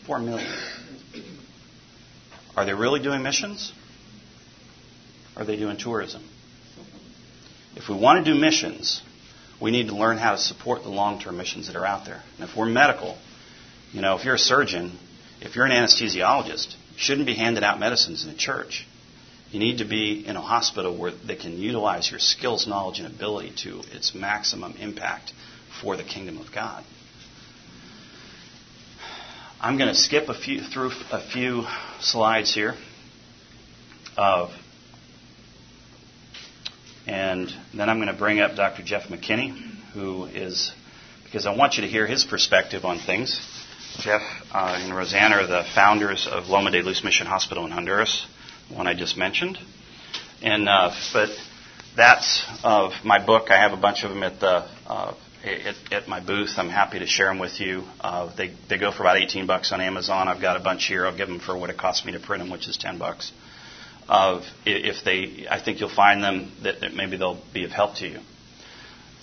4 0.06 0.18
million. 0.18 0.52
Are 2.56 2.64
they 2.64 2.74
really 2.74 3.00
doing 3.00 3.22
missions? 3.22 3.72
Are 5.36 5.44
they 5.44 5.56
doing 5.56 5.76
tourism? 5.76 6.24
If 7.76 7.88
we 7.88 7.96
want 7.96 8.24
to 8.24 8.32
do 8.32 8.38
missions, 8.38 9.02
we 9.60 9.70
need 9.70 9.88
to 9.88 9.96
learn 9.96 10.18
how 10.18 10.32
to 10.32 10.38
support 10.38 10.82
the 10.82 10.88
long 10.88 11.20
term 11.20 11.36
missions 11.36 11.66
that 11.68 11.76
are 11.76 11.86
out 11.86 12.04
there. 12.04 12.22
And 12.38 12.48
if 12.48 12.56
we're 12.56 12.66
medical, 12.66 13.16
you 13.92 14.00
know, 14.00 14.16
if 14.16 14.24
you're 14.24 14.34
a 14.34 14.38
surgeon, 14.38 14.98
if 15.40 15.54
you're 15.54 15.64
an 15.64 15.72
anesthesiologist, 15.72 16.72
you 16.72 16.98
shouldn't 16.98 17.26
be 17.26 17.34
handing 17.34 17.64
out 17.64 17.78
medicines 17.78 18.24
in 18.24 18.30
a 18.30 18.36
church. 18.36 18.86
You 19.50 19.60
need 19.60 19.78
to 19.78 19.84
be 19.84 20.26
in 20.26 20.36
a 20.36 20.40
hospital 20.40 20.96
where 20.96 21.12
they 21.12 21.36
can 21.36 21.58
utilize 21.58 22.10
your 22.10 22.18
skills, 22.18 22.66
knowledge, 22.66 22.98
and 22.98 23.06
ability 23.06 23.52
to 23.62 23.82
its 23.92 24.14
maximum 24.14 24.74
impact 24.80 25.32
for 25.80 25.96
the 25.96 26.02
kingdom 26.02 26.38
of 26.38 26.52
God. 26.52 26.84
I'm 29.60 29.78
going 29.78 29.88
to 29.88 29.94
skip 29.94 30.28
a 30.28 30.34
few 30.34 30.60
through 30.60 30.90
a 31.12 31.20
few 31.20 31.64
slides 32.00 32.52
here 32.52 32.74
of 34.16 34.50
and 37.06 37.52
then 37.74 37.88
I'm 37.88 37.98
going 37.98 38.08
to 38.08 38.18
bring 38.18 38.40
up 38.40 38.56
Dr. 38.56 38.82
Jeff 38.82 39.04
McKenney, 39.04 39.52
who 39.92 40.24
is, 40.26 40.72
because 41.24 41.46
I 41.46 41.54
want 41.56 41.74
you 41.74 41.82
to 41.82 41.88
hear 41.88 42.06
his 42.06 42.24
perspective 42.24 42.84
on 42.84 42.98
things. 42.98 43.40
Jeff 43.98 44.22
uh, 44.52 44.78
and 44.80 44.94
Rosanna 44.94 45.36
are 45.36 45.46
the 45.46 45.64
founders 45.74 46.26
of 46.30 46.46
Loma 46.46 46.70
de 46.70 46.82
Luz 46.82 47.04
Mission 47.04 47.26
Hospital 47.26 47.64
in 47.64 47.70
Honduras 47.70 48.26
one 48.70 48.86
I 48.86 48.94
just 48.94 49.16
mentioned. 49.16 49.58
And 50.42 50.68
uh, 50.68 50.92
but 51.12 51.30
that's 51.96 52.44
of 52.62 52.92
my 53.04 53.24
book. 53.24 53.50
I 53.50 53.58
have 53.58 53.72
a 53.72 53.80
bunch 53.80 54.04
of 54.04 54.10
them 54.10 54.22
at 54.22 54.40
the 54.40 54.68
uh, 54.86 55.14
at, 55.44 55.92
at, 55.92 56.08
my 56.08 56.24
booth. 56.24 56.50
I'm 56.56 56.68
happy 56.68 56.98
to 56.98 57.06
share 57.06 57.26
them 57.26 57.38
with 57.38 57.60
you. 57.60 57.84
Uh, 58.00 58.34
they 58.36 58.54
they 58.68 58.78
go 58.78 58.92
for 58.92 59.02
about 59.02 59.16
18 59.16 59.46
bucks 59.46 59.72
on 59.72 59.80
Amazon. 59.80 60.28
I've 60.28 60.40
got 60.40 60.56
a 60.56 60.60
bunch 60.60 60.86
here. 60.86 61.06
I'll 61.06 61.16
give 61.16 61.28
them 61.28 61.40
for 61.40 61.56
what 61.56 61.70
it 61.70 61.78
costs 61.78 62.04
me 62.04 62.12
to 62.12 62.20
print 62.20 62.42
them, 62.42 62.50
which 62.50 62.68
is 62.68 62.76
10 62.76 62.98
bucks. 62.98 63.32
Of 64.08 64.44
if 64.66 65.02
they, 65.04 65.46
I 65.50 65.60
think 65.60 65.80
you'll 65.80 65.88
find 65.94 66.22
them 66.22 66.52
that, 66.62 66.80
that 66.80 66.94
maybe 66.94 67.16
they'll 67.16 67.42
be 67.54 67.64
of 67.64 67.70
help 67.70 67.96
to 67.96 68.06
you. 68.06 68.20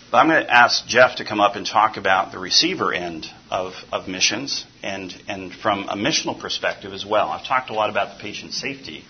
But 0.10 0.18
I'm 0.18 0.28
going 0.28 0.44
to 0.44 0.52
ask 0.52 0.86
Jeff 0.88 1.18
to 1.18 1.26
come 1.26 1.40
up 1.40 1.56
and 1.56 1.66
talk 1.66 1.98
about 1.98 2.32
the 2.32 2.40
receiver 2.40 2.92
end 2.94 3.28
of, 3.50 3.74
of 3.94 4.08
missions 4.08 4.66
and, 4.84 5.16
and 5.28 5.54
from 5.54 5.88
a 5.88 5.96
missional 5.96 6.38
perspective 6.38 6.94
as 6.94 7.06
well. 7.06 7.30
I've 7.30 7.46
talked 7.46 7.70
a 7.70 7.74
lot 7.74 7.90
about 7.90 8.18
the 8.18 8.24
patient 8.24 8.54
safety 8.54 9.06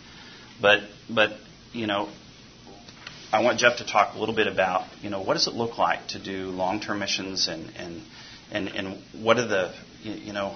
but 0.61 0.81
but 1.09 1.31
you 1.73 1.87
know, 1.87 2.09
I 3.33 3.41
want 3.41 3.59
Jeff 3.59 3.77
to 3.77 3.85
talk 3.85 4.15
a 4.15 4.19
little 4.19 4.35
bit 4.35 4.47
about 4.47 4.85
you 5.01 5.09
know 5.09 5.21
what 5.21 5.33
does 5.33 5.47
it 5.47 5.55
look 5.55 5.77
like 5.77 6.09
to 6.09 6.19
do 6.19 6.49
long-term 6.49 6.99
missions 6.99 7.47
and 7.47 7.71
and 7.75 8.01
and, 8.51 8.67
and 8.69 8.97
what 9.23 9.37
are 9.37 9.47
the 9.47 9.73
you 10.03 10.33
know 10.33 10.55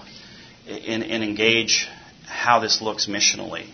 and, 0.68 1.02
and 1.02 1.24
engage 1.24 1.88
how 2.26 2.60
this 2.60 2.80
looks 2.80 3.06
missionally 3.06 3.68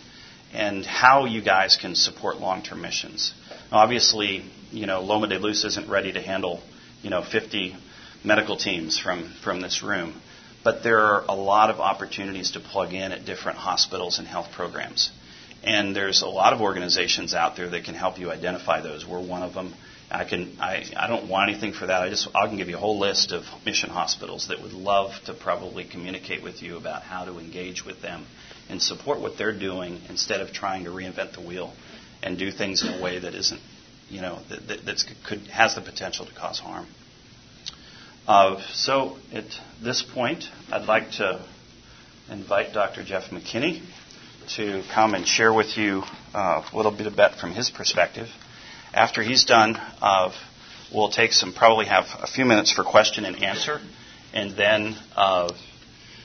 and 0.52 0.84
how 0.84 1.24
you 1.24 1.42
guys 1.42 1.76
can 1.80 1.94
support 1.94 2.38
long-term 2.38 2.80
missions. 2.80 3.32
Now, 3.70 3.78
obviously, 3.78 4.44
you 4.70 4.86
know 4.86 5.02
Loma 5.02 5.28
de 5.28 5.38
Luz 5.38 5.64
isn't 5.64 5.88
ready 5.88 6.12
to 6.12 6.20
handle 6.20 6.60
you 7.02 7.10
know 7.10 7.22
50 7.22 7.76
medical 8.24 8.56
teams 8.56 8.98
from 8.98 9.32
from 9.42 9.60
this 9.60 9.82
room, 9.82 10.20
but 10.64 10.82
there 10.82 11.00
are 11.00 11.24
a 11.28 11.34
lot 11.34 11.70
of 11.70 11.80
opportunities 11.80 12.52
to 12.52 12.60
plug 12.60 12.92
in 12.92 13.12
at 13.12 13.24
different 13.24 13.58
hospitals 13.58 14.18
and 14.18 14.26
health 14.26 14.52
programs. 14.52 15.10
And 15.64 15.94
there's 15.94 16.22
a 16.22 16.26
lot 16.26 16.52
of 16.52 16.60
organizations 16.60 17.34
out 17.34 17.56
there 17.56 17.70
that 17.70 17.84
can 17.84 17.94
help 17.94 18.18
you 18.18 18.32
identify 18.32 18.80
those. 18.80 19.06
We're 19.06 19.20
one 19.20 19.42
of 19.42 19.54
them. 19.54 19.72
I 20.10 20.24
can 20.24 20.56
I, 20.60 20.84
I 20.96 21.06
don't 21.06 21.28
want 21.28 21.50
anything 21.50 21.72
for 21.72 21.86
that. 21.86 22.02
I 22.02 22.10
just 22.10 22.28
I 22.34 22.46
can 22.46 22.56
give 22.56 22.68
you 22.68 22.76
a 22.76 22.80
whole 22.80 22.98
list 22.98 23.32
of 23.32 23.44
mission 23.64 23.88
hospitals 23.88 24.48
that 24.48 24.60
would 24.60 24.72
love 24.72 25.12
to 25.26 25.34
probably 25.34 25.84
communicate 25.84 26.42
with 26.42 26.62
you 26.62 26.76
about 26.76 27.02
how 27.02 27.24
to 27.24 27.38
engage 27.38 27.84
with 27.84 28.02
them 28.02 28.26
and 28.68 28.82
support 28.82 29.20
what 29.20 29.36
they're 29.36 29.58
doing 29.58 30.00
instead 30.08 30.40
of 30.40 30.52
trying 30.52 30.84
to 30.84 30.90
reinvent 30.90 31.32
the 31.32 31.40
wheel 31.40 31.72
and 32.22 32.38
do 32.38 32.50
things 32.50 32.82
in 32.82 32.88
a 32.88 33.02
way 33.02 33.18
that 33.18 33.34
isn't 33.34 33.60
you 34.08 34.20
know 34.20 34.38
that, 34.50 34.68
that 34.68 34.84
that's, 34.84 35.04
could 35.26 35.40
has 35.48 35.74
the 35.74 35.80
potential 35.80 36.26
to 36.26 36.34
cause 36.34 36.58
harm. 36.58 36.86
Uh, 38.28 38.60
so 38.72 39.16
at 39.32 39.46
this 39.82 40.02
point, 40.02 40.44
I'd 40.70 40.86
like 40.86 41.10
to 41.12 41.44
invite 42.30 42.72
Dr. 42.72 43.02
Jeff 43.02 43.30
McKenney 43.30 43.82
to 44.56 44.84
come 44.92 45.14
and 45.14 45.26
share 45.26 45.52
with 45.52 45.76
you 45.76 46.02
uh, 46.34 46.62
a 46.70 46.76
little 46.76 46.92
bit 46.92 47.06
about 47.06 47.36
from 47.36 47.52
his 47.52 47.70
perspective. 47.70 48.28
After 48.92 49.22
he's 49.22 49.44
done, 49.44 49.76
uh, 50.00 50.32
we'll 50.94 51.10
take 51.10 51.32
some, 51.32 51.52
probably 51.52 51.86
have 51.86 52.04
a 52.20 52.26
few 52.26 52.44
minutes 52.44 52.70
for 52.70 52.84
question 52.84 53.24
and 53.24 53.42
answer, 53.42 53.80
and 54.32 54.56
then 54.56 54.94
uh, 55.16 55.52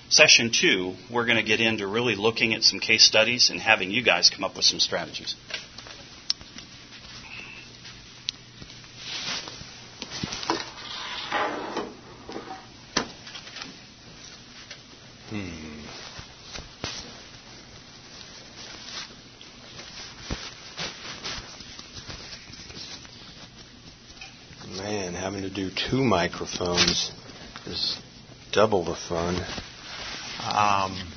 session 0.10 0.52
two, 0.52 0.96
we're 1.12 1.26
going 1.26 1.38
to 1.38 1.44
get 1.44 1.60
into 1.60 1.88
really 1.88 2.16
looking 2.16 2.54
at 2.54 2.64
some 2.64 2.80
case 2.80 3.04
studies 3.04 3.50
and 3.50 3.60
having 3.60 3.92
you 3.92 4.04
guys 4.04 4.30
come 4.30 4.44
up 4.44 4.56
with 4.56 4.66
some 4.66 4.80
strategies. 4.80 5.36
Hmm. 15.30 15.50
Man, 24.78 25.14
having 25.14 25.42
to 25.42 25.50
do 25.50 25.70
two 25.70 26.04
microphones 26.04 27.12
is 27.66 28.00
double 28.54 28.86
the 28.86 28.96
fun. 28.96 29.36
Um, 30.48 31.12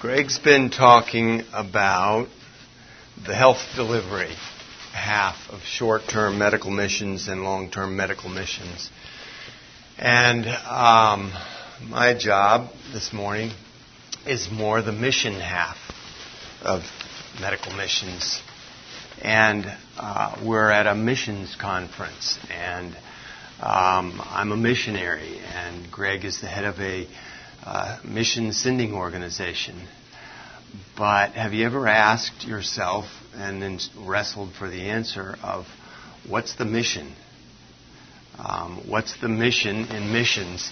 Greg's 0.00 0.38
been 0.38 0.70
talking 0.70 1.44
about 1.52 2.28
the 3.24 3.34
health 3.34 3.62
delivery 3.76 4.34
half 4.92 5.36
of 5.50 5.60
short 5.62 6.02
term 6.08 6.38
medical 6.38 6.70
missions 6.70 7.28
and 7.28 7.44
long 7.44 7.70
term 7.70 7.96
medical 7.96 8.28
missions. 8.28 8.90
And 9.98 10.46
um, 10.46 11.32
my 11.88 12.12
job 12.14 12.70
this 12.92 13.12
morning 13.12 13.52
is 14.26 14.50
more 14.50 14.82
the 14.82 14.92
mission 14.92 15.34
half 15.34 15.78
of 16.62 16.82
medical 17.40 17.72
missions 17.72 18.42
and 19.22 19.64
uh, 19.96 20.36
we're 20.44 20.70
at 20.70 20.86
a 20.86 20.94
missions 20.94 21.56
conference, 21.56 22.38
and 22.50 22.96
um, 23.60 24.20
I'm 24.24 24.52
a 24.52 24.56
missionary, 24.56 25.38
and 25.54 25.90
Greg 25.90 26.24
is 26.24 26.40
the 26.40 26.46
head 26.46 26.64
of 26.64 26.78
a 26.78 27.06
uh, 27.64 27.98
mission 28.04 28.52
sending 28.52 28.92
organization. 28.92 29.80
But 30.96 31.32
have 31.32 31.54
you 31.54 31.64
ever 31.64 31.86
asked 31.88 32.44
yourself 32.46 33.06
and 33.34 33.62
then 33.62 33.78
wrestled 33.98 34.52
for 34.54 34.68
the 34.68 34.90
answer 34.90 35.36
of 35.42 35.66
what's 36.28 36.54
the 36.56 36.64
mission? 36.66 37.12
Um, 38.38 38.82
what's 38.88 39.18
the 39.20 39.28
mission 39.28 39.86
in 39.86 40.12
missions? 40.12 40.70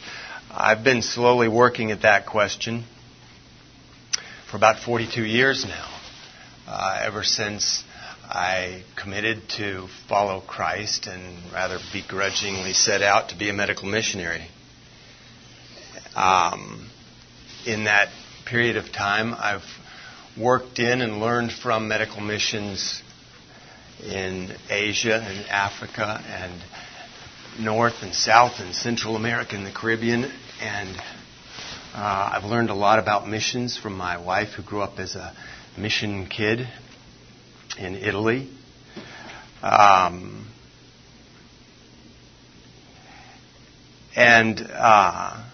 I've 0.51 0.85
been 0.85 1.01
slowly 1.01 1.49
working 1.49 1.90
at 1.90 2.03
that 2.03 2.27
question 2.27 2.85
for 4.51 4.59
about 4.59 4.79
42 4.81 5.25
years 5.25 5.64
now, 5.64 6.01
uh, 6.68 7.01
ever 7.03 7.23
since 7.25 7.83
I 8.29 8.83
committed 8.97 9.49
to 9.59 9.87
follow 10.09 10.41
Christ 10.41 11.07
and 11.07 11.53
rather 11.53 11.79
begrudgingly 11.93 12.73
set 12.73 13.03
out 13.03 13.29
to 13.29 13.37
be 13.37 13.51
a 13.51 13.53
medical 13.53 13.87
missionary. 13.87 14.47
Um, 16.17 16.89
in 17.67 17.85
that 17.85 18.09
period 18.47 18.77
of 18.77 18.93
time, 18.93 19.35
I've 19.35 19.65
worked 20.39 20.79
in 20.79 21.01
and 21.03 21.21
learned 21.21 21.53
from 21.53 21.89
medical 21.89 22.21
missions 22.21 23.03
in 24.03 24.55
Asia 24.71 25.17
and 25.17 25.47
Africa 25.49 26.23
and 26.27 27.63
North 27.63 28.03
and 28.03 28.15
South 28.15 28.59
and 28.59 28.75
Central 28.75 29.17
America 29.17 29.55
and 29.55 29.67
the 29.67 29.73
Caribbean. 29.73 30.31
And 30.61 30.97
uh, 31.95 32.31
I've 32.33 32.45
learned 32.45 32.71
a 32.71 32.75
lot 32.75 32.99
about 32.99 33.29
missions 33.29 33.77
from 33.77 33.97
my 33.97 34.17
wife, 34.17 34.55
who 34.55 34.63
grew 34.63 34.81
up 34.81 34.99
as 34.99 35.15
a 35.15 35.35
mission 35.77 36.27
kid 36.27 36.69
in 37.79 37.97
Italy. 37.97 38.51
Um, 39.63 40.47
and 44.15 44.61
uh, 44.61 45.45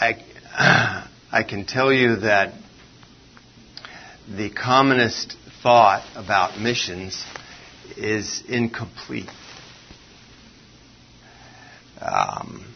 I, 0.00 0.24
I 1.32 1.42
can 1.42 1.66
tell 1.66 1.92
you 1.92 2.16
that 2.16 2.54
the 4.28 4.50
commonest 4.50 5.36
thought 5.62 6.04
about 6.16 6.58
missions 6.58 7.24
is 7.96 8.42
incomplete. 8.48 9.30
Um, 12.00 12.74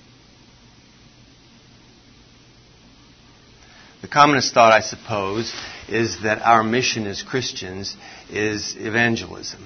the 4.02 4.08
commonest 4.08 4.52
thought, 4.52 4.72
I 4.72 4.80
suppose, 4.80 5.54
is 5.88 6.22
that 6.22 6.42
our 6.42 6.64
mission 6.64 7.06
as 7.06 7.22
Christians 7.22 7.96
is 8.28 8.74
evangelism. 8.76 9.64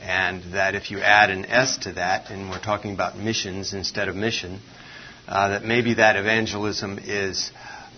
And 0.00 0.54
that 0.54 0.74
if 0.74 0.90
you 0.90 0.98
add 0.98 1.30
an 1.30 1.44
S 1.44 1.76
to 1.82 1.92
that, 1.92 2.30
and 2.30 2.48
we're 2.50 2.58
talking 2.58 2.94
about 2.94 3.16
missions 3.16 3.74
instead 3.74 4.08
of 4.08 4.16
mission, 4.16 4.60
uh, 5.28 5.50
that 5.50 5.64
maybe 5.64 5.94
that 5.94 6.16
evangelism 6.16 6.98
is 7.04 7.52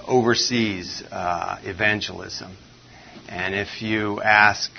overseas 0.07 1.03
uh, 1.11 1.61
evangelism. 1.63 2.57
And 3.29 3.55
if 3.55 3.81
you 3.81 4.21
ask 4.21 4.71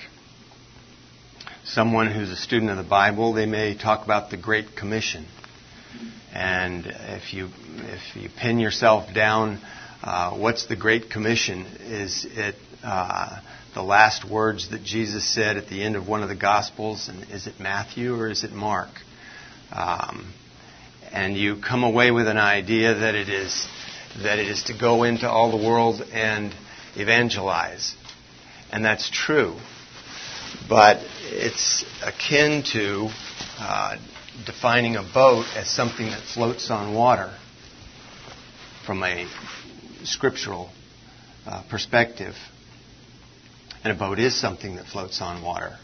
someone 1.64 2.10
who's 2.10 2.30
a 2.30 2.36
student 2.36 2.70
of 2.70 2.76
the 2.76 2.84
Bible, 2.84 3.32
they 3.32 3.46
may 3.46 3.74
talk 3.76 4.04
about 4.04 4.30
the 4.30 4.36
Great 4.36 4.76
Commission. 4.76 5.26
And 6.32 6.86
if 6.86 7.32
you 7.32 7.48
if 7.78 8.14
you 8.14 8.28
pin 8.38 8.58
yourself 8.60 9.12
down, 9.14 9.60
uh, 10.02 10.36
what's 10.36 10.66
the 10.66 10.76
Great 10.76 11.10
Commission? 11.10 11.66
Is 11.80 12.26
it 12.30 12.54
uh, 12.82 13.40
the 13.74 13.82
last 13.82 14.28
words 14.28 14.70
that 14.70 14.82
Jesus 14.82 15.24
said 15.24 15.56
at 15.56 15.68
the 15.68 15.82
end 15.82 15.96
of 15.96 16.06
one 16.06 16.22
of 16.22 16.28
the 16.28 16.36
Gospels? 16.36 17.08
And 17.08 17.30
is 17.30 17.46
it 17.46 17.54
Matthew 17.58 18.14
or 18.14 18.30
is 18.30 18.44
it 18.44 18.52
Mark? 18.52 18.90
Um, 19.72 20.32
and 21.12 21.36
you 21.36 21.56
come 21.56 21.82
away 21.82 22.10
with 22.10 22.28
an 22.28 22.38
idea 22.38 22.94
that 22.94 23.14
it 23.14 23.28
is 23.28 23.68
that 24.22 24.38
it 24.38 24.48
is 24.48 24.64
to 24.64 24.78
go 24.78 25.02
into 25.02 25.28
all 25.28 25.50
the 25.50 25.66
world 25.68 26.02
and 26.12 26.54
evangelize. 26.94 27.94
And 28.72 28.84
that's 28.84 29.10
true. 29.10 29.56
But 30.68 30.98
it's 31.24 31.84
akin 32.02 32.62
to 32.72 33.08
uh, 33.58 33.96
defining 34.46 34.96
a 34.96 35.02
boat 35.02 35.46
as 35.54 35.68
something 35.68 36.06
that 36.06 36.22
floats 36.22 36.70
on 36.70 36.94
water 36.94 37.32
from 38.86 39.02
a 39.02 39.26
scriptural 40.06 40.70
uh, 41.46 41.62
perspective. 41.68 42.34
And 43.84 43.92
a 43.92 43.98
boat 43.98 44.18
is 44.18 44.34
something 44.34 44.76
that 44.76 44.86
floats 44.86 45.20
on 45.20 45.42
water. 45.42 45.76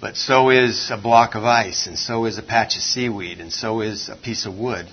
But 0.00 0.16
so 0.16 0.50
is 0.50 0.90
a 0.90 0.96
block 0.96 1.34
of 1.34 1.44
ice, 1.44 1.86
and 1.86 1.98
so 1.98 2.24
is 2.24 2.38
a 2.38 2.42
patch 2.42 2.76
of 2.76 2.82
seaweed, 2.82 3.40
and 3.40 3.52
so 3.52 3.80
is 3.80 4.08
a 4.08 4.16
piece 4.16 4.46
of 4.46 4.58
wood. 4.58 4.86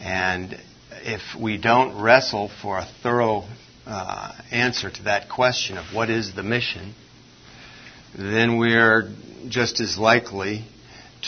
And 0.00 0.58
if 0.90 1.20
we 1.38 1.58
don't 1.58 2.00
wrestle 2.00 2.50
for 2.62 2.78
a 2.78 2.88
thorough 3.02 3.44
uh, 3.86 4.32
answer 4.50 4.90
to 4.90 5.02
that 5.04 5.28
question 5.28 5.76
of 5.76 5.94
what 5.94 6.10
is 6.10 6.34
the 6.34 6.42
mission, 6.42 6.94
then 8.16 8.58
we're 8.58 9.12
just 9.48 9.80
as 9.80 9.98
likely 9.98 10.64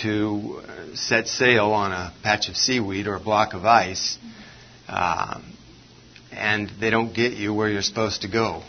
to 0.02 0.62
set 0.94 1.28
sail 1.28 1.72
on 1.72 1.92
a 1.92 2.12
patch 2.22 2.48
of 2.48 2.56
seaweed 2.56 3.06
or 3.06 3.16
a 3.16 3.20
block 3.20 3.54
of 3.54 3.64
ice, 3.64 4.18
um, 4.88 5.44
and 6.32 6.70
they 6.80 6.90
don't 6.90 7.14
get 7.14 7.32
you 7.32 7.52
where 7.52 7.68
you're 7.68 7.82
supposed 7.82 8.22
to 8.22 8.28
go 8.28 8.62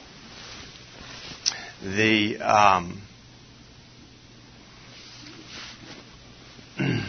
the 1.84 2.38
um, 2.39 3.02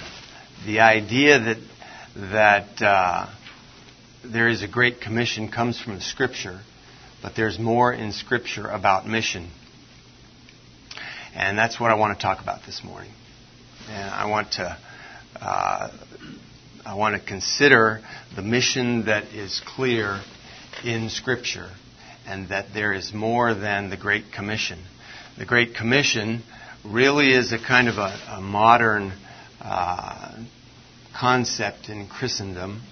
the 0.67 0.81
idea 0.81 1.39
that 1.39 1.59
that 2.17 2.83
uh, 2.83 3.27
there 4.25 4.49
is 4.49 4.63
a 4.63 4.69
great 4.69 5.01
commission 5.01 5.51
comes 5.51 5.81
from 5.81 6.01
Scripture, 6.01 6.61
but 7.21 7.37
there's 7.37 7.59
more 7.59 7.93
in 7.93 8.13
Scripture 8.13 8.67
about 8.67 9.07
mission, 9.07 9.51
and 11.35 11.59
that's 11.59 11.79
what 11.79 11.91
I 11.91 11.95
want 11.95 12.19
to 12.19 12.23
talk 12.23 12.41
about 12.41 12.65
this 12.65 12.83
morning. 12.83 13.13
And 13.89 14.11
I 14.11 14.31
want 14.31 14.53
to 14.53 14.79
uh, 15.37 15.91
I 16.87 16.95
want 16.95 17.21
to 17.21 17.27
consider 17.27 18.01
the 18.35 18.43
mission 18.43 19.05
that 19.05 19.35
is 19.35 19.61
clear 19.67 20.23
in 20.85 21.09
Scripture 21.11 21.71
and 22.27 22.49
that 22.49 22.67
there 22.75 22.93
is 22.93 23.13
more 23.13 23.55
than 23.55 23.91
the 23.91 23.97
Great 23.97 24.33
Commission. 24.33 24.79
The 25.39 25.47
Great 25.47 25.75
Commission 25.75 26.43
really 26.85 27.33
is 27.33 27.53
a 27.53 27.59
kind 27.59 27.89
of 27.89 27.97
a, 27.99 28.19
a 28.29 28.41
modern 28.41 29.13
uh, 29.61 30.45
concept 31.19 31.89
in 31.89 32.09
Christendom. 32.09 32.83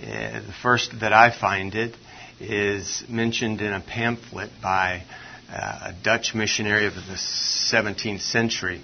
Uh, 0.00 0.40
the 0.40 0.54
first 0.62 1.00
that 1.00 1.12
I 1.12 1.30
find 1.30 1.74
it 1.74 1.94
is 2.40 3.04
mentioned 3.08 3.60
in 3.60 3.72
a 3.72 3.80
pamphlet 3.80 4.50
by 4.62 5.04
uh, 5.50 5.90
a 5.90 5.94
Dutch 6.02 6.34
missionary 6.34 6.86
of 6.86 6.94
the 6.94 7.00
17th 7.00 8.22
century, 8.22 8.80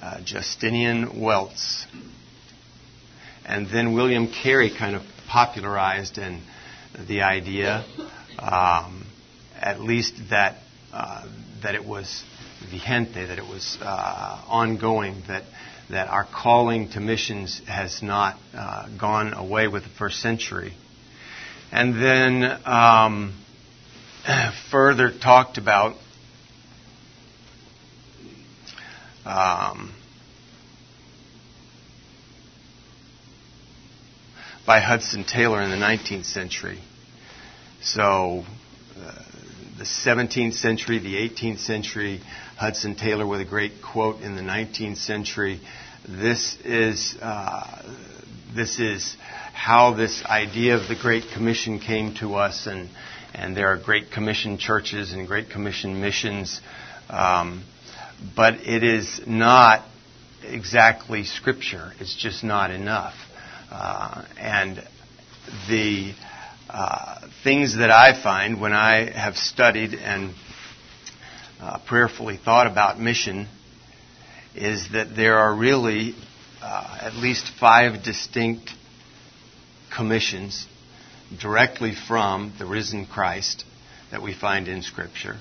uh, 0.00 0.20
Justinian 0.22 1.20
Welz. 1.20 1.86
And 3.44 3.68
then 3.68 3.94
William 3.94 4.28
Carey 4.28 4.70
kind 4.76 4.94
of 4.94 5.02
popularized 5.28 6.18
and 6.18 6.42
the 7.08 7.22
idea, 7.22 7.84
um, 8.38 9.06
at 9.60 9.80
least 9.80 10.14
that 10.30 10.56
uh, 10.92 11.26
that 11.62 11.74
it 11.74 11.84
was 11.84 12.24
vigente, 12.70 13.26
that 13.26 13.38
it 13.38 13.46
was 13.48 13.78
uh, 13.80 14.44
ongoing, 14.48 15.22
that 15.28 15.44
that 15.90 16.08
our 16.08 16.24
calling 16.24 16.88
to 16.90 17.00
missions 17.00 17.60
has 17.66 18.02
not 18.02 18.38
uh, 18.54 18.88
gone 18.98 19.32
away 19.34 19.68
with 19.68 19.82
the 19.84 19.88
first 19.90 20.20
century, 20.20 20.74
and 21.70 21.94
then 21.94 22.60
um, 22.64 23.34
further 24.70 25.10
talked 25.10 25.58
about. 25.58 25.96
Um, 29.24 29.94
by 34.66 34.80
Hudson 34.80 35.24
Taylor 35.24 35.60
in 35.62 35.70
the 35.70 35.76
19th 35.76 36.24
century. 36.24 36.78
So, 37.80 38.44
uh, 38.96 39.22
the 39.78 39.84
17th 39.84 40.54
century, 40.54 40.98
the 40.98 41.16
18th 41.16 41.58
century, 41.58 42.20
Hudson 42.56 42.94
Taylor 42.94 43.26
with 43.26 43.40
a 43.40 43.44
great 43.44 43.82
quote 43.82 44.20
in 44.20 44.36
the 44.36 44.42
19th 44.42 44.98
century. 44.98 45.60
This 46.08 46.56
is 46.64 47.16
uh, 47.20 47.82
this 48.54 48.78
is 48.78 49.16
how 49.52 49.94
this 49.94 50.24
idea 50.24 50.76
of 50.76 50.88
the 50.88 50.96
Great 51.00 51.24
Commission 51.34 51.80
came 51.80 52.14
to 52.16 52.34
us, 52.36 52.66
and 52.66 52.88
and 53.34 53.56
there 53.56 53.68
are 53.68 53.78
Great 53.78 54.12
Commission 54.12 54.58
churches 54.58 55.12
and 55.12 55.26
Great 55.26 55.50
Commission 55.50 56.00
missions, 56.00 56.60
um, 57.08 57.64
but 58.36 58.54
it 58.66 58.84
is 58.84 59.20
not 59.26 59.84
exactly 60.44 61.24
Scripture. 61.24 61.92
It's 61.98 62.14
just 62.16 62.44
not 62.44 62.70
enough. 62.70 63.14
Uh, 63.72 64.26
and 64.36 64.86
the 65.66 66.12
uh, 66.68 67.26
things 67.42 67.78
that 67.78 67.90
I 67.90 68.22
find 68.22 68.60
when 68.60 68.74
I 68.74 69.10
have 69.10 69.34
studied 69.34 69.94
and 69.94 70.34
uh, 71.58 71.78
prayerfully 71.86 72.36
thought 72.36 72.66
about 72.66 73.00
mission 73.00 73.48
is 74.54 74.90
that 74.92 75.16
there 75.16 75.38
are 75.38 75.56
really 75.56 76.14
uh, 76.60 76.98
at 77.00 77.14
least 77.14 77.50
five 77.58 78.04
distinct 78.04 78.68
commissions 79.96 80.66
directly 81.40 81.94
from 81.94 82.52
the 82.58 82.66
risen 82.66 83.06
Christ 83.06 83.64
that 84.10 84.20
we 84.20 84.34
find 84.34 84.68
in 84.68 84.82
Scripture. 84.82 85.38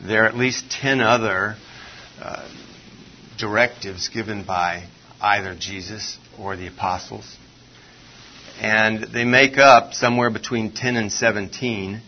There 0.00 0.22
are 0.22 0.28
at 0.28 0.36
least 0.36 0.70
ten 0.70 1.00
other 1.00 1.56
uh, 2.20 2.48
directives 3.36 4.08
given 4.08 4.44
by 4.44 4.86
either 5.20 5.56
Jesus 5.58 6.16
or 6.38 6.56
the 6.56 6.68
apostles. 6.68 7.36
And 8.60 9.04
they 9.04 9.24
make 9.24 9.56
up 9.56 9.94
somewhere 9.94 10.28
between 10.28 10.72
10 10.72 10.96
and 10.96 11.10
17 11.10 12.02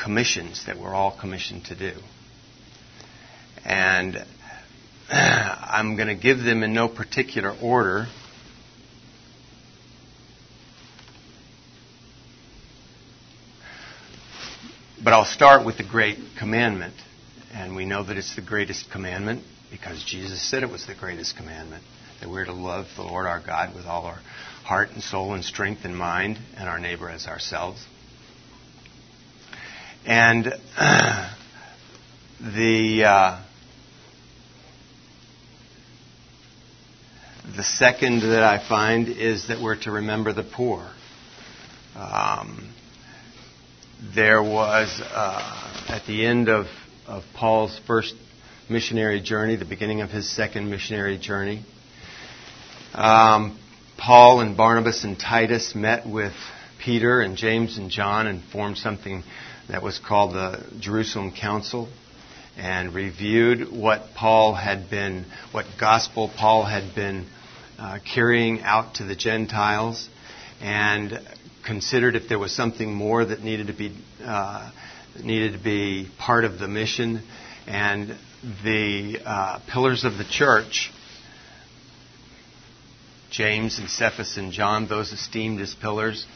commissions 0.00 0.66
that 0.66 0.78
we're 0.78 0.94
all 0.94 1.18
commissioned 1.20 1.64
to 1.64 1.74
do. 1.74 1.98
And 3.64 4.24
I'm 5.10 5.96
going 5.96 6.06
to 6.06 6.14
give 6.14 6.38
them 6.38 6.62
in 6.62 6.72
no 6.72 6.86
particular 6.86 7.52
order. 7.60 8.06
But 15.02 15.12
I'll 15.12 15.24
start 15.24 15.66
with 15.66 15.76
the 15.76 15.82
great 15.82 16.18
commandment. 16.38 16.94
And 17.52 17.74
we 17.74 17.84
know 17.84 18.04
that 18.04 18.16
it's 18.16 18.36
the 18.36 18.42
greatest 18.42 18.92
commandment 18.92 19.42
because 19.72 20.04
Jesus 20.04 20.40
said 20.40 20.62
it 20.62 20.70
was 20.70 20.86
the 20.86 20.94
greatest 20.94 21.36
commandment 21.36 21.82
that 22.20 22.30
we're 22.30 22.44
to 22.44 22.52
love 22.52 22.86
the 22.94 23.02
Lord 23.02 23.26
our 23.26 23.40
God 23.44 23.74
with 23.74 23.86
all 23.86 24.04
our 24.04 24.20
heart 24.70 24.90
and 24.92 25.02
soul 25.02 25.34
and 25.34 25.44
strength 25.44 25.84
and 25.84 25.96
mind, 25.96 26.38
and 26.56 26.68
our 26.68 26.78
neighbor 26.78 27.10
as 27.10 27.26
ourselves. 27.26 27.84
And 30.06 30.44
the 32.40 33.02
uh, 33.04 33.42
the 37.56 37.64
second 37.64 38.20
that 38.20 38.44
I 38.44 38.64
find 38.68 39.08
is 39.08 39.48
that 39.48 39.60
we're 39.60 39.74
to 39.82 39.90
remember 39.90 40.32
the 40.32 40.44
poor. 40.44 40.88
Um, 41.96 42.72
there 44.14 44.40
was, 44.40 45.00
uh, 45.00 45.86
at 45.88 46.06
the 46.06 46.24
end 46.24 46.48
of, 46.48 46.66
of 47.08 47.24
Paul's 47.34 47.76
first 47.88 48.14
missionary 48.68 49.20
journey, 49.20 49.56
the 49.56 49.64
beginning 49.64 50.00
of 50.00 50.10
his 50.10 50.30
second 50.30 50.70
missionary 50.70 51.18
journey, 51.18 51.64
um, 52.94 53.58
Paul 54.00 54.40
and 54.40 54.56
Barnabas 54.56 55.04
and 55.04 55.20
Titus 55.20 55.74
met 55.74 56.08
with 56.08 56.32
Peter 56.82 57.20
and 57.20 57.36
James 57.36 57.76
and 57.76 57.90
John 57.90 58.26
and 58.26 58.42
formed 58.42 58.78
something 58.78 59.22
that 59.68 59.82
was 59.82 59.98
called 59.98 60.32
the 60.32 60.64
Jerusalem 60.80 61.34
Council 61.38 61.86
and 62.56 62.94
reviewed 62.94 63.70
what 63.70 64.14
Paul 64.16 64.54
had 64.54 64.88
been, 64.88 65.26
what 65.52 65.66
gospel 65.78 66.30
Paul 66.34 66.64
had 66.64 66.94
been 66.94 67.26
uh, 67.78 67.98
carrying 68.14 68.62
out 68.62 68.94
to 68.94 69.04
the 69.04 69.14
Gentiles, 69.14 70.08
and 70.62 71.20
considered 71.66 72.16
if 72.16 72.26
there 72.26 72.38
was 72.38 72.56
something 72.56 72.94
more 72.94 73.22
that 73.22 73.42
needed 73.42 73.66
to 73.66 73.74
be 73.74 73.94
uh, 74.24 74.70
needed 75.22 75.52
to 75.52 75.62
be 75.62 76.08
part 76.18 76.44
of 76.44 76.58
the 76.58 76.68
mission, 76.68 77.22
and 77.66 78.16
the 78.64 79.20
uh, 79.26 79.58
pillars 79.70 80.04
of 80.04 80.16
the 80.16 80.24
church. 80.24 80.90
James 83.30 83.78
and 83.78 83.88
Cephas 83.88 84.36
and 84.36 84.52
John, 84.52 84.88
those 84.88 85.12
esteemed 85.12 85.60
as 85.60 85.74
pillars, 85.74 86.26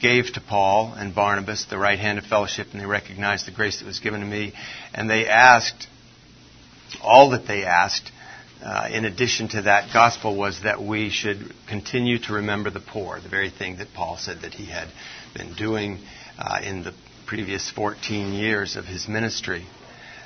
gave 0.00 0.32
to 0.32 0.40
Paul 0.40 0.94
and 0.96 1.14
Barnabas 1.14 1.64
the 1.66 1.78
right 1.78 1.98
hand 1.98 2.18
of 2.18 2.24
fellowship, 2.24 2.68
and 2.72 2.80
they 2.80 2.86
recognized 2.86 3.46
the 3.46 3.52
grace 3.52 3.80
that 3.80 3.86
was 3.86 3.98
given 3.98 4.20
to 4.20 4.26
me. 4.26 4.52
And 4.94 5.10
they 5.10 5.26
asked, 5.26 5.88
all 7.02 7.30
that 7.30 7.46
they 7.46 7.64
asked, 7.64 8.10
uh, 8.62 8.88
in 8.90 9.04
addition 9.04 9.48
to 9.48 9.62
that 9.62 9.92
gospel, 9.92 10.36
was 10.36 10.62
that 10.62 10.82
we 10.82 11.10
should 11.10 11.52
continue 11.68 12.18
to 12.20 12.34
remember 12.34 12.70
the 12.70 12.80
poor, 12.80 13.20
the 13.20 13.28
very 13.28 13.50
thing 13.50 13.78
that 13.78 13.88
Paul 13.94 14.16
said 14.16 14.42
that 14.42 14.54
he 14.54 14.66
had 14.66 14.88
been 15.34 15.54
doing 15.54 15.98
uh, 16.38 16.60
in 16.62 16.82
the 16.84 16.94
previous 17.26 17.70
14 17.70 18.32
years 18.32 18.76
of 18.76 18.84
his 18.84 19.06
ministry. 19.08 19.66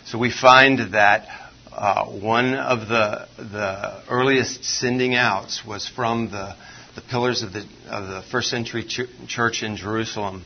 So 0.05 0.19
we 0.19 0.31
find 0.31 0.95
that 0.95 1.27
uh, 1.73 2.07
one 2.07 2.55
of 2.55 2.89
the, 2.89 3.29
the 3.39 4.03
earliest 4.09 4.65
sending 4.65 5.15
outs 5.15 5.65
was 5.67 5.89
from 5.89 6.31
the 6.31 6.55
the 6.95 7.01
pillars 7.01 7.43
of 7.43 7.53
the, 7.53 7.67
of 7.89 8.09
the 8.09 8.23
first 8.31 8.51
century 8.51 8.85
ch- 8.85 9.01
church 9.27 9.63
in 9.63 9.77
Jerusalem 9.77 10.45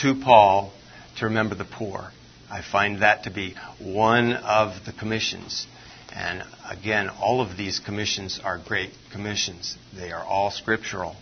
to 0.00 0.14
Paul 0.14 0.72
to 1.18 1.26
remember 1.26 1.54
the 1.54 1.64
poor. 1.64 2.10
I 2.50 2.62
find 2.62 3.02
that 3.02 3.24
to 3.24 3.30
be 3.30 3.56
one 3.80 4.32
of 4.32 4.84
the 4.84 4.92
commissions. 4.92 5.66
And 6.14 6.42
again, 6.68 7.08
all 7.08 7.40
of 7.40 7.56
these 7.56 7.80
commissions 7.80 8.40
are 8.44 8.58
great 8.58 8.90
commissions. 9.10 9.76
They 9.94 10.12
are 10.12 10.22
all 10.22 10.50
scriptural. 10.50 11.16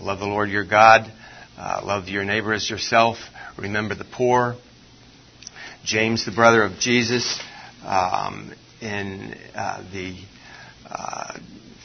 Love 0.00 0.20
the 0.20 0.26
Lord 0.26 0.48
your 0.48 0.64
God. 0.64 1.10
Uh, 1.58 1.82
love 1.84 2.08
your 2.08 2.24
neighbor 2.24 2.54
as 2.54 2.70
yourself. 2.70 3.18
Remember 3.58 3.94
the 3.94 4.04
poor. 4.04 4.56
James, 5.84 6.24
the 6.24 6.32
brother 6.32 6.62
of 6.62 6.78
Jesus, 6.78 7.40
um, 7.84 8.52
in 8.80 9.34
uh, 9.54 9.82
the 9.92 10.16
uh, 10.88 11.38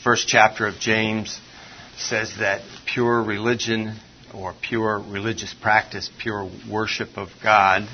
first 0.04 0.28
chapter 0.28 0.68
of 0.68 0.76
James, 0.80 1.40
says 1.98 2.36
that 2.40 2.62
pure 2.86 3.24
religion 3.24 3.98
or 4.34 4.54
pure 4.62 5.00
religious 5.00 5.54
practice, 5.54 6.10
pure 6.22 6.50
worship 6.70 7.18
of 7.18 7.30
God, 7.42 7.88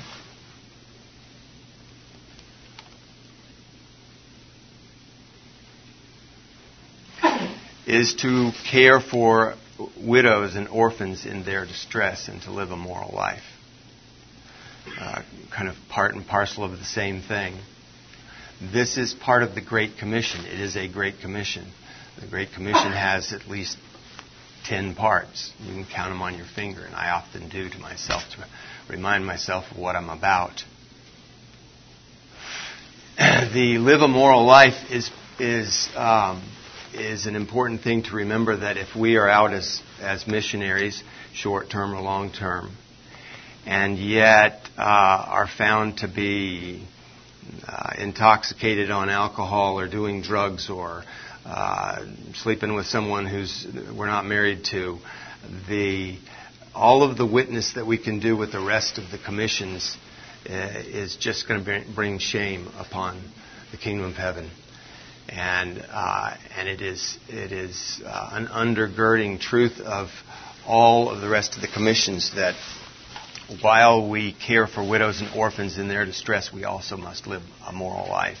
is 7.86 8.14
to 8.14 8.52
care 8.70 9.00
for 9.00 9.54
widows 10.00 10.54
and 10.54 10.68
orphans 10.68 11.26
in 11.26 11.44
their 11.44 11.66
distress 11.66 12.28
and 12.28 12.40
to 12.42 12.50
live 12.50 12.70
a 12.70 12.76
moral 12.76 13.14
life. 13.14 13.42
Uh, 14.98 15.22
kind 15.54 15.68
of 15.68 15.76
part 15.88 16.14
and 16.14 16.26
parcel 16.26 16.64
of 16.64 16.72
the 16.72 16.84
same 16.84 17.22
thing. 17.22 17.54
This 18.70 18.96
is 18.96 19.12
part 19.12 19.42
of 19.42 19.56
the 19.56 19.60
Great 19.60 19.96
Commission. 19.98 20.44
It 20.44 20.60
is 20.60 20.76
a 20.76 20.86
Great 20.86 21.18
Commission. 21.18 21.66
The 22.20 22.28
Great 22.28 22.52
Commission 22.52 22.92
has 22.92 23.32
at 23.32 23.48
least 23.48 23.76
ten 24.64 24.94
parts. 24.94 25.52
You 25.58 25.72
can 25.72 25.84
count 25.84 26.10
them 26.10 26.22
on 26.22 26.36
your 26.36 26.46
finger, 26.46 26.84
and 26.84 26.94
I 26.94 27.10
often 27.10 27.48
do 27.48 27.68
to 27.68 27.78
myself 27.78 28.22
to 28.36 28.46
remind 28.88 29.26
myself 29.26 29.64
of 29.72 29.78
what 29.78 29.96
I'm 29.96 30.10
about. 30.10 30.62
the 33.18 33.78
live 33.78 34.00
a 34.00 34.06
moral 34.06 34.44
life 34.44 34.92
is 34.92 35.10
is 35.40 35.88
um, 35.96 36.48
is 36.94 37.26
an 37.26 37.34
important 37.34 37.82
thing 37.82 38.04
to 38.04 38.14
remember 38.14 38.58
that 38.58 38.76
if 38.76 38.94
we 38.94 39.16
are 39.16 39.28
out 39.28 39.52
as 39.52 39.82
as 40.00 40.28
missionaries, 40.28 41.02
short 41.34 41.68
term 41.68 41.92
or 41.94 42.00
long 42.00 42.30
term, 42.30 42.76
and 43.66 43.98
yet 43.98 44.60
uh, 44.78 44.82
are 44.82 45.48
found 45.48 45.98
to 45.98 46.06
be 46.06 46.86
uh, 47.66 47.94
intoxicated 47.98 48.90
on 48.90 49.08
alcohol 49.08 49.78
or 49.78 49.88
doing 49.88 50.22
drugs 50.22 50.70
or 50.70 51.04
uh, 51.44 52.04
sleeping 52.34 52.74
with 52.74 52.86
someone 52.86 53.26
who's 53.26 53.66
we're 53.96 54.06
not 54.06 54.24
married 54.24 54.64
to, 54.64 54.98
the 55.68 56.16
all 56.74 57.02
of 57.02 57.18
the 57.18 57.26
witness 57.26 57.74
that 57.74 57.86
we 57.86 57.98
can 57.98 58.20
do 58.20 58.36
with 58.36 58.52
the 58.52 58.60
rest 58.60 58.98
of 58.98 59.10
the 59.10 59.18
commissions 59.18 59.96
uh, 60.48 60.52
is 60.52 61.16
just 61.16 61.46
going 61.46 61.64
to 61.64 61.84
bring 61.94 62.18
shame 62.18 62.68
upon 62.78 63.22
the 63.70 63.76
kingdom 63.76 64.06
of 64.06 64.14
heaven. 64.14 64.50
And 65.28 65.84
uh, 65.90 66.36
and 66.56 66.68
it 66.68 66.80
is 66.80 67.18
it 67.28 67.52
is 67.52 68.00
uh, 68.04 68.30
an 68.32 68.46
undergirding 68.46 69.40
truth 69.40 69.80
of 69.80 70.08
all 70.66 71.10
of 71.10 71.20
the 71.20 71.28
rest 71.28 71.56
of 71.56 71.62
the 71.62 71.68
commissions 71.68 72.32
that 72.34 72.54
while 73.60 74.08
we 74.08 74.32
care 74.32 74.66
for 74.66 74.88
widows 74.88 75.20
and 75.20 75.30
orphans 75.34 75.78
in 75.78 75.88
their 75.88 76.04
distress, 76.04 76.52
we 76.52 76.64
also 76.64 76.96
must 76.96 77.26
live 77.26 77.42
a 77.66 77.72
moral 77.72 78.08
life. 78.08 78.38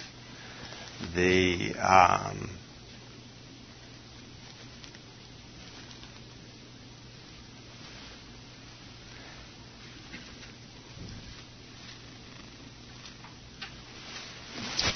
The 1.14 1.74
um, 1.74 2.50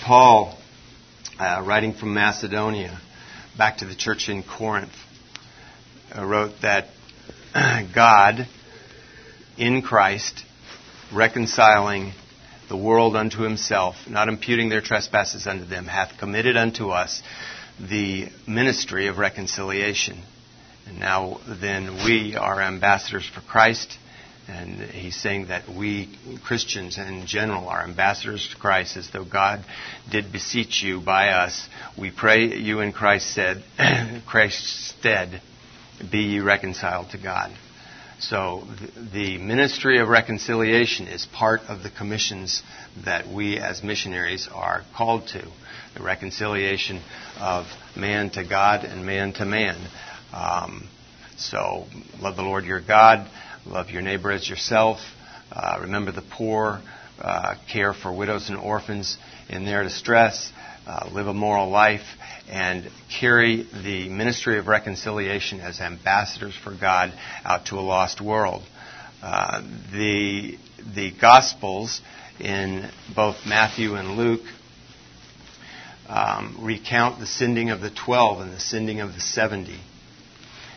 Paul, 0.07 0.57
uh, 1.41 1.65
writing 1.67 1.93
from 1.93 2.15
Macedonia, 2.15 3.01
back 3.59 3.79
to 3.79 3.87
the 3.87 3.95
church 3.97 4.29
in 4.29 4.45
Corinth, 4.45 4.93
uh, 6.17 6.25
wrote 6.25 6.53
that 6.63 6.91
God, 7.93 8.47
in 9.57 9.83
Christ, 9.83 10.45
reconciling 11.13 12.13
the 12.69 12.77
world 12.77 13.17
unto 13.17 13.43
himself, 13.43 13.97
not 14.09 14.29
imputing 14.29 14.69
their 14.69 14.81
trespasses 14.81 15.47
unto 15.47 15.65
them, 15.65 15.87
hath 15.87 16.19
committed 16.19 16.57
unto 16.57 16.91
us 16.91 17.23
the 17.79 18.29
ministry 18.47 19.07
of 19.07 19.19
reconciliation. 19.19 20.21
And 20.87 20.99
now 20.99 21.41
then 21.47 22.05
we 22.05 22.37
are 22.37 22.61
ambassadors 22.61 23.29
for 23.29 23.41
Christ 23.41 23.99
and 24.49 24.81
he's 24.81 25.17
saying 25.17 25.49
that 25.49 25.69
we 25.69 26.09
Christians 26.45 26.99
in 26.99 27.27
general 27.27 27.69
are 27.69 27.83
ambassadors 27.83 28.49
to 28.49 28.57
Christ 28.57 28.97
as 28.97 29.11
though 29.11 29.25
God 29.25 29.65
did 30.11 30.33
beseech 30.33 30.83
you 30.83 31.01
by 31.01 31.31
us. 31.31 31.69
We 31.99 32.11
pray 32.11 32.55
you 32.57 32.81
in 32.81 32.93
Christ's 32.93 33.33
stead, 33.33 33.65
Christ's 34.27 34.95
stead 34.99 35.43
be 36.11 36.19
ye 36.19 36.41
reconciled 36.41 37.11
to 37.11 37.19
God. 37.19 37.51
So 38.19 38.67
the 39.13 39.39
ministry 39.39 39.99
of 39.99 40.09
reconciliation 40.09 41.07
is 41.07 41.27
part 41.27 41.61
of 41.69 41.83
the 41.83 41.91
commissions 41.91 42.63
that 43.05 43.29
we 43.29 43.59
as 43.59 43.83
missionaries 43.83 44.49
are 44.53 44.83
called 44.97 45.29
to. 45.29 45.47
The 45.95 46.03
reconciliation 46.03 47.03
of 47.39 47.67
man 47.95 48.31
to 48.31 48.45
God 48.45 48.85
and 48.85 49.05
man 49.05 49.33
to 49.35 49.45
man. 49.45 49.77
Um, 50.33 50.89
so 51.37 51.87
love 52.21 52.37
the 52.37 52.43
Lord 52.43 52.65
your 52.65 52.81
God 52.81 53.29
Love 53.67 53.91
your 53.91 54.03
neighbor 54.03 54.31
as 54.31 54.49
yourself. 54.49 55.01
Uh, 55.51 55.79
remember 55.81 56.13
the 56.13 56.23
poor. 56.23 56.81
Uh, 57.19 57.55
care 57.73 57.93
for 57.95 58.13
widows 58.13 58.49
and 58.49 58.59
orphans 58.59 59.17
in 59.49 59.65
their 59.65 59.83
distress. 59.83 60.53
Uh, 60.87 61.09
live 61.11 61.27
a 61.27 61.35
moral 61.35 61.69
life 61.69 62.07
and 62.49 62.89
carry 63.21 63.67
the 63.83 64.09
ministry 64.09 64.57
of 64.57 64.69
reconciliation 64.69 65.59
as 65.59 65.81
ambassadors 65.81 66.55
for 66.55 66.73
God 66.73 67.13
out 67.45 67.67
to 67.67 67.75
a 67.75 67.81
lost 67.81 68.21
world. 68.21 68.63
Uh, 69.21 69.63
the 69.91 70.57
the 70.95 71.11
Gospels 71.21 72.01
in 72.39 72.89
both 73.17 73.35
Matthew 73.47 73.97
and 73.97 74.17
Luke 74.17 74.47
um, 76.09 76.57
recount 76.61 77.19
the 77.19 77.27
sending 77.27 77.71
of 77.71 77.81
the 77.81 77.91
twelve 77.91 78.41
and 78.41 78.53
the 78.53 78.61
sending 78.61 79.01
of 79.01 79.13
the 79.13 79.21
seventy. 79.21 79.81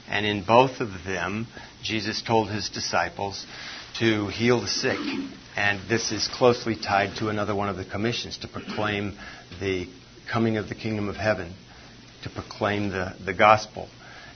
And 0.10 0.26
in 0.26 0.44
both 0.44 0.80
of 0.80 0.90
them, 1.06 1.46
Jesus 1.84 2.24
told 2.24 2.50
his 2.50 2.70
disciples 2.70 3.46
to 4.00 4.28
heal 4.30 4.60
the 4.60 4.68
sick. 4.68 4.98
And 5.56 5.88
this 5.88 6.12
is 6.12 6.28
closely 6.28 6.76
tied 6.76 7.18
to 7.18 7.30
another 7.30 7.54
one 7.54 7.70
of 7.70 7.78
the 7.78 7.86
commissions 7.86 8.40
to 8.40 8.48
proclaim 8.48 9.18
the 9.60 9.88
coming 10.32 10.58
of 10.58 10.70
the 10.70 10.76
kingdom 10.76 11.10
of 11.10 11.16
heaven, 11.16 11.54
to 12.24 12.30
proclaim 12.30 12.90
the, 12.90 13.16
the 13.26 13.34
gospel. 13.34 13.88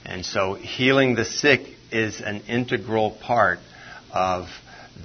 And 0.05 0.25
so 0.25 0.53
healing 0.53 1.15
the 1.15 1.25
sick 1.25 1.61
is 1.91 2.21
an 2.21 2.41
integral 2.47 3.11
part 3.11 3.59
of 4.11 4.47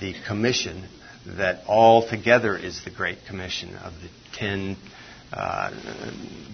the 0.00 0.14
commission 0.26 0.84
that 1.26 1.64
all 1.66 2.08
together 2.08 2.56
is 2.56 2.84
the 2.84 2.90
Great 2.90 3.18
Commission 3.26 3.74
of 3.76 3.92
the 4.00 4.08
ten 4.34 4.76
uh, 5.32 5.70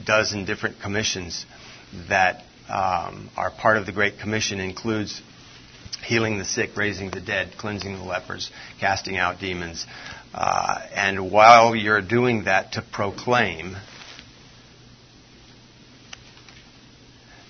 dozen 0.04 0.44
different 0.44 0.80
commissions 0.80 1.46
that 2.08 2.42
um, 2.68 3.30
are 3.36 3.50
part 3.50 3.76
of 3.76 3.86
the 3.86 3.92
Great 3.92 4.18
Commission 4.18 4.58
includes 4.58 5.22
healing 6.04 6.38
the 6.38 6.44
sick, 6.44 6.76
raising 6.76 7.10
the 7.10 7.20
dead, 7.20 7.52
cleansing 7.56 7.94
the 7.94 8.02
lepers, 8.02 8.50
casting 8.80 9.16
out 9.16 9.38
demons. 9.38 9.86
Uh, 10.34 10.80
and 10.94 11.30
while 11.30 11.76
you're 11.76 12.02
doing 12.02 12.44
that, 12.44 12.72
to 12.72 12.82
proclaim 12.92 13.76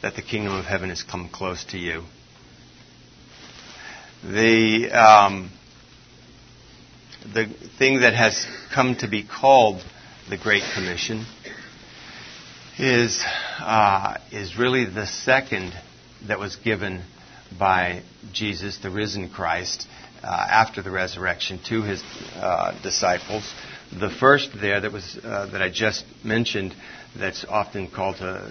that 0.05 0.17
the 0.17 0.23
kingdom 0.23 0.53
of 0.53 0.67
heaven 0.67 0.91
has 0.91 1.03
come 1.03 1.31
close 1.31 1.65
to 1.65 1.79
you. 1.79 2.03
The 4.23 4.91
um, 4.93 5.51
the 7.33 7.47
thing 7.79 8.01
that 8.01 8.13
has 8.13 8.47
come 8.75 8.97
to 8.97 9.09
be 9.09 9.27
called 9.27 9.83
the 10.29 10.37
Great 10.37 10.63
Commission 10.75 11.25
is 12.79 13.25
uh, 13.61 14.19
is 14.31 14.59
really 14.59 14.85
the 14.85 15.07
second 15.07 15.73
that 16.29 16.39
was 16.39 16.57
given 16.57 17.03
by 17.59 18.03
Jesus, 18.31 18.77
the 18.83 18.91
risen 18.91 19.31
Christ, 19.31 19.87
uh, 20.23 20.27
after 20.27 20.83
the 20.83 20.91
resurrection 20.91 21.61
to 21.71 21.81
his 21.81 22.03
uh, 22.35 22.79
disciples. 22.83 23.51
The 23.99 24.11
first 24.11 24.51
there 24.61 24.83
that 24.83 24.93
was 24.93 25.19
uh, 25.25 25.47
that 25.53 25.63
I 25.63 25.71
just 25.71 26.05
mentioned, 26.23 26.75
that's 27.17 27.45
often 27.45 27.89
called 27.91 28.17
to 28.17 28.51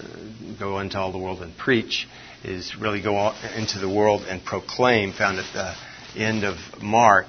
go 0.60 0.80
into 0.80 0.98
all 0.98 1.12
the 1.12 1.18
world 1.18 1.42
and 1.42 1.58
preach, 1.58 2.08
is 2.44 2.76
really 2.76 3.02
go 3.02 3.34
into 3.56 3.80
the 3.80 3.90
world 3.90 4.24
and 4.28 4.44
proclaim, 4.44 5.14
found 5.14 5.40
at 5.40 5.54
the 5.54 5.76
end 6.20 6.44
of 6.44 6.58
Mark, 6.82 7.28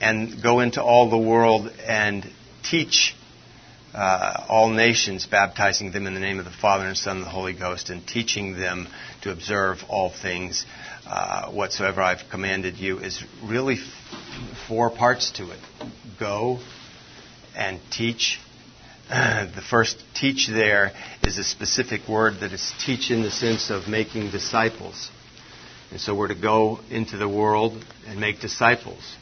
and 0.00 0.42
go 0.42 0.60
into 0.60 0.82
all 0.82 1.10
the 1.10 1.18
world 1.18 1.72
and 1.86 2.26
teach 2.62 3.14
uh, 3.94 4.46
all 4.48 4.70
nations, 4.70 5.26
baptizing 5.26 5.92
them 5.92 6.06
in 6.06 6.14
the 6.14 6.20
name 6.20 6.38
of 6.38 6.44
the 6.44 6.50
Father 6.50 6.86
and 6.86 6.96
Son 6.96 7.18
and 7.18 7.26
the 7.26 7.30
Holy 7.30 7.52
Ghost, 7.52 7.90
and 7.90 8.06
teaching 8.06 8.56
them 8.56 8.88
to 9.22 9.30
observe 9.30 9.78
all 9.88 10.10
things 10.10 10.64
uh, 11.06 11.50
whatsoever 11.50 12.00
I've 12.00 12.28
commanded 12.30 12.78
you, 12.78 12.98
is 12.98 13.22
really 13.44 13.74
f- 13.74 14.58
four 14.66 14.90
parts 14.90 15.32
to 15.32 15.50
it. 15.50 15.58
Go 16.18 16.58
and 17.54 17.80
teach. 17.90 18.40
the 19.54 19.62
first 19.68 20.02
teach 20.14 20.48
there 20.48 20.90
is 21.22 21.36
a 21.36 21.44
specific 21.44 22.08
word 22.08 22.40
that 22.40 22.50
is 22.52 22.72
teach 22.82 23.10
in 23.10 23.20
the 23.20 23.30
sense 23.30 23.68
of 23.68 23.86
making 23.86 24.30
disciples. 24.30 25.10
And 25.90 26.00
so 26.00 26.14
we're 26.14 26.28
to 26.28 26.34
go 26.34 26.80
into 26.90 27.18
the 27.18 27.28
world 27.28 27.84
and 28.08 28.18
make 28.18 28.40
disciples. 28.40 29.14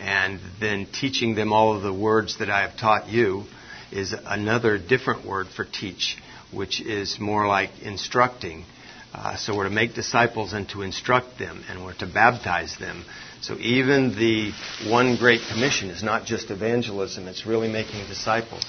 And 0.00 0.40
then 0.58 0.86
teaching 0.86 1.34
them 1.34 1.52
all 1.52 1.76
of 1.76 1.82
the 1.82 1.92
words 1.92 2.38
that 2.38 2.48
I 2.48 2.62
have 2.62 2.78
taught 2.78 3.10
you 3.10 3.44
is 3.92 4.14
another 4.24 4.78
different 4.78 5.26
word 5.26 5.48
for 5.48 5.66
teach, 5.66 6.16
which 6.50 6.80
is 6.80 7.20
more 7.20 7.46
like 7.46 7.82
instructing. 7.82 8.64
Uh, 9.12 9.36
so 9.36 9.54
we're 9.54 9.64
to 9.64 9.70
make 9.70 9.92
disciples 9.94 10.54
and 10.54 10.66
to 10.70 10.80
instruct 10.80 11.38
them, 11.38 11.62
and 11.68 11.84
we're 11.84 11.92
to 11.96 12.06
baptize 12.06 12.78
them. 12.78 13.04
So 13.42 13.58
even 13.58 14.16
the 14.16 14.52
one 14.88 15.16
great 15.16 15.42
commission 15.52 15.90
is 15.90 16.02
not 16.02 16.24
just 16.24 16.50
evangelism, 16.50 17.28
it's 17.28 17.44
really 17.44 17.68
making 17.70 18.06
disciples 18.08 18.64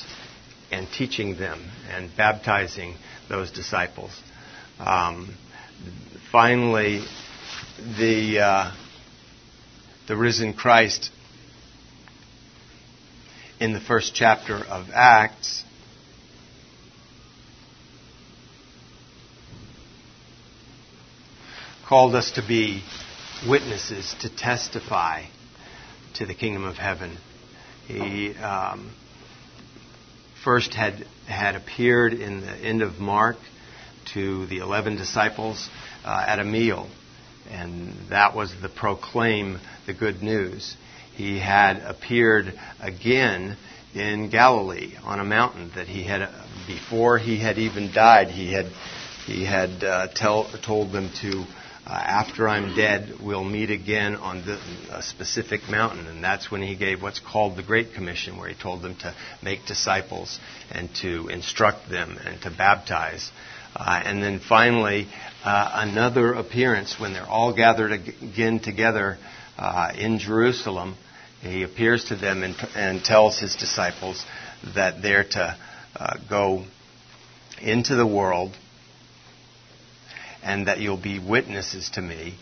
and 0.72 0.88
teaching 0.92 1.38
them 1.38 1.62
and 1.90 2.10
baptizing 2.16 2.96
those 3.30 3.52
disciples. 3.52 4.12
Um, 4.80 5.34
finally, 6.32 7.04
the, 7.98 8.40
uh, 8.40 8.72
the 10.08 10.16
risen 10.16 10.54
Christ 10.54 11.12
in 13.60 13.74
the 13.74 13.80
first 13.80 14.14
chapter 14.14 14.56
of 14.56 14.90
Acts. 14.94 15.64
Called 21.88 22.16
us 22.16 22.32
to 22.32 22.46
be 22.46 22.84
witnesses, 23.48 24.14
to 24.22 24.36
testify 24.36 25.24
to 26.16 26.26
the 26.26 26.36
kingdom 26.36 26.66
of 26.66 26.76
heaven. 26.76 27.18
He 27.88 28.36
um, 28.36 28.92
first 30.44 30.74
had, 30.74 31.06
had 31.28 31.56
appeared 31.56 32.14
in 32.14 32.42
the 32.42 32.52
end 32.52 32.82
of 32.82 33.00
Mark 33.00 33.38
to 34.14 34.46
the 34.48 34.58
11 34.58 34.98
disciples 34.98 35.70
uh, 36.06 36.26
at 36.28 36.40
a 36.40 36.44
meal, 36.44 36.90
and 37.50 37.94
that 38.10 38.36
was 38.36 38.54
the 38.62 38.70
proclaim 38.70 39.60
the 39.86 39.94
good 39.94 40.22
news. 40.22 40.76
He 41.16 41.40
had 41.40 41.78
appeared 41.78 42.54
again 42.80 43.58
in 43.94 44.30
Galilee 44.30 44.94
on 45.04 45.20
a 45.20 45.24
mountain 45.24 45.72
that 45.76 45.88
he 45.88 46.04
had 46.04 46.30
before 46.68 47.18
he 47.18 47.38
had 47.38 47.58
even 47.58 47.92
died 47.92 48.28
he 48.28 48.54
had 48.54 48.68
he 49.26 49.44
had 49.44 49.84
uh, 49.84 50.08
tell, 50.14 50.46
told 50.62 50.92
them 50.94 51.10
to 51.22 51.46
uh, 51.88 51.94
after 51.94 52.50
I'm 52.50 52.76
dead 52.76 53.14
we'll 53.24 53.46
meet 53.46 53.72
again 53.72 54.18
on 54.18 54.46
the, 54.46 54.60
a 54.92 55.02
specific 55.02 55.70
mountain. 55.70 56.06
And 56.08 56.22
that's 56.22 56.52
when 56.52 56.62
he 56.62 56.76
gave 56.76 57.02
what's 57.02 57.22
called 57.22 57.56
the 57.56 57.64
Great 57.64 57.94
Commission 57.94 58.38
where 58.38 58.50
he 58.50 58.56
told 58.56 58.82
them 58.82 58.96
to 58.98 59.16
make 59.42 59.66
disciples 59.66 60.38
and 60.70 60.94
to 61.02 61.30
instruct 61.30 61.90
them 61.90 62.18
and 62.26 62.42
to 62.42 62.50
baptize. 62.50 63.32
Uh, 63.74 64.02
and 64.04 64.22
then 64.22 64.40
finally 64.40 65.08
uh, 65.46 65.72
another 65.76 66.34
appearance 66.34 67.00
when 67.00 67.14
they're 67.14 67.24
all 67.24 67.56
gathered 67.56 67.94
again 67.94 68.60
together 68.60 69.18
uh, 69.58 69.94
in 69.98 70.20
Jerusalem 70.20 70.96
he 71.40 71.64
appears 71.64 72.06
to 72.06 72.18
them 72.18 72.44
and, 72.44 72.56
and 72.76 73.04
tells 73.04 73.40
his 73.40 73.56
disciples 73.56 74.26
that 74.76 75.02
they're 75.02 75.24
to 75.24 75.58
uh, 75.96 76.18
go 76.30 76.66
into 77.62 77.96
the 77.96 78.08
world 78.08 78.58
and 80.48 80.68
that 80.68 80.80
you'll 80.80 80.96
be 80.96 81.20
witnesses 81.20 81.90
to 81.90 82.02
me. 82.02 82.34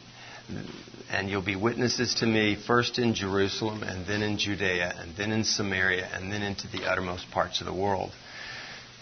And 1.11 1.27
you'll 1.27 1.41
be 1.41 1.55
witnesses 1.55 2.13
to 2.15 2.27
me 2.27 2.55
first 2.55 2.99
in 2.99 3.15
Jerusalem, 3.15 3.81
and 3.81 4.05
then 4.05 4.21
in 4.21 4.37
Judea, 4.37 4.93
and 4.99 5.15
then 5.17 5.31
in 5.31 5.43
Samaria, 5.43 6.07
and 6.13 6.31
then 6.31 6.43
into 6.43 6.67
the 6.67 6.85
uttermost 6.85 7.31
parts 7.31 7.61
of 7.61 7.65
the 7.65 7.73
world. 7.73 8.11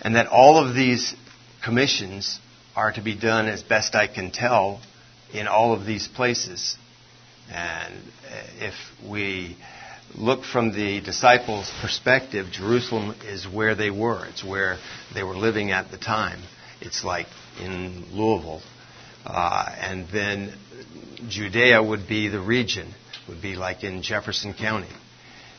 And 0.01 0.15
that 0.15 0.27
all 0.27 0.57
of 0.57 0.73
these 0.73 1.15
commissions 1.63 2.39
are 2.77 2.93
to 2.93 3.01
be 3.01 3.13
done 3.13 3.47
as 3.47 3.61
best 3.61 3.93
I 3.93 4.07
can 4.07 4.31
tell 4.31 4.79
in 5.33 5.47
all 5.47 5.73
of 5.73 5.85
these 5.85 6.07
places. 6.07 6.77
And 7.51 7.93
if 8.59 8.73
we 9.05 9.57
look 10.15 10.45
from 10.45 10.73
the 10.73 11.01
disciples' 11.01 11.71
perspective, 11.81 12.47
Jerusalem 12.51 13.15
is 13.25 13.45
where 13.45 13.75
they 13.75 13.89
were. 13.89 14.25
It's 14.27 14.45
where 14.45 14.77
they 15.13 15.23
were 15.23 15.35
living 15.35 15.71
at 15.71 15.91
the 15.91 15.97
time. 15.97 16.39
It's 16.79 17.03
like 17.03 17.27
in 17.59 18.05
Louisville. 18.13 18.61
Uh, 19.25 19.73
and 19.79 20.07
then 20.09 20.53
Judea 21.27 21.81
would 21.81 22.07
be 22.07 22.27
the 22.27 22.41
region, 22.41 22.93
would 23.27 23.41
be 23.41 23.55
like 23.55 23.83
in 23.83 24.01
Jefferson 24.01 24.53
County. 24.53 24.89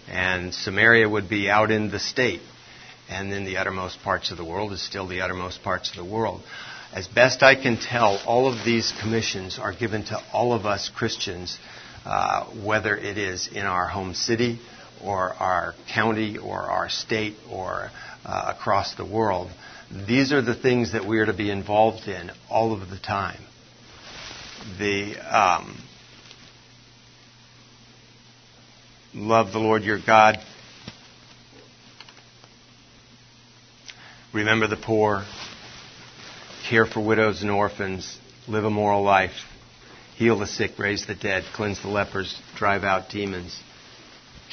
And 0.08 0.52
Samaria 0.52 1.08
would 1.08 1.28
be 1.28 1.48
out 1.48 1.70
in 1.70 1.90
the 1.90 1.98
state. 1.98 2.42
And 3.08 3.32
then 3.32 3.44
the 3.44 3.56
uttermost 3.56 4.00
parts 4.02 4.30
of 4.30 4.36
the 4.36 4.44
world 4.44 4.72
is 4.72 4.82
still 4.82 5.06
the 5.06 5.20
uttermost 5.20 5.62
parts 5.62 5.90
of 5.90 5.96
the 5.96 6.04
world. 6.04 6.42
As 6.92 7.08
best 7.08 7.42
I 7.42 7.54
can 7.54 7.76
tell, 7.78 8.18
all 8.26 8.46
of 8.46 8.64
these 8.64 8.92
commissions 9.00 9.58
are 9.58 9.72
given 9.72 10.04
to 10.06 10.22
all 10.32 10.52
of 10.52 10.64
us 10.64 10.90
Christians 10.94 11.58
uh, 12.04 12.44
whether 12.62 12.96
it 12.96 13.16
is 13.16 13.48
in 13.48 13.64
our 13.64 13.86
home 13.86 14.14
city 14.14 14.60
or 15.02 15.32
our 15.34 15.74
county 15.92 16.36
or 16.38 16.60
our 16.60 16.88
state 16.88 17.34
or 17.50 17.90
uh, 18.24 18.54
across 18.54 18.94
the 18.94 19.04
world. 19.04 19.50
These 20.06 20.32
are 20.32 20.42
the 20.42 20.54
things 20.54 20.92
that 20.92 21.06
we 21.06 21.18
are 21.18 21.26
to 21.26 21.32
be 21.32 21.50
involved 21.50 22.08
in 22.08 22.30
all 22.50 22.72
of 22.72 22.90
the 22.90 22.98
time. 22.98 23.40
The 24.78 25.16
um, 25.18 25.78
love 29.14 29.52
the 29.52 29.58
Lord 29.58 29.82
your 29.84 29.98
God. 30.04 30.38
Remember 34.32 34.66
the 34.66 34.76
poor. 34.76 35.24
Care 36.68 36.86
for 36.86 37.00
widows 37.00 37.42
and 37.42 37.50
orphans. 37.50 38.18
Live 38.48 38.64
a 38.64 38.70
moral 38.70 39.02
life 39.02 39.32
heal 40.16 40.38
the 40.38 40.46
sick, 40.46 40.78
raise 40.78 41.06
the 41.06 41.14
dead, 41.14 41.44
cleanse 41.54 41.80
the 41.82 41.88
lepers, 41.88 42.40
drive 42.56 42.84
out 42.84 43.10
demons, 43.10 43.58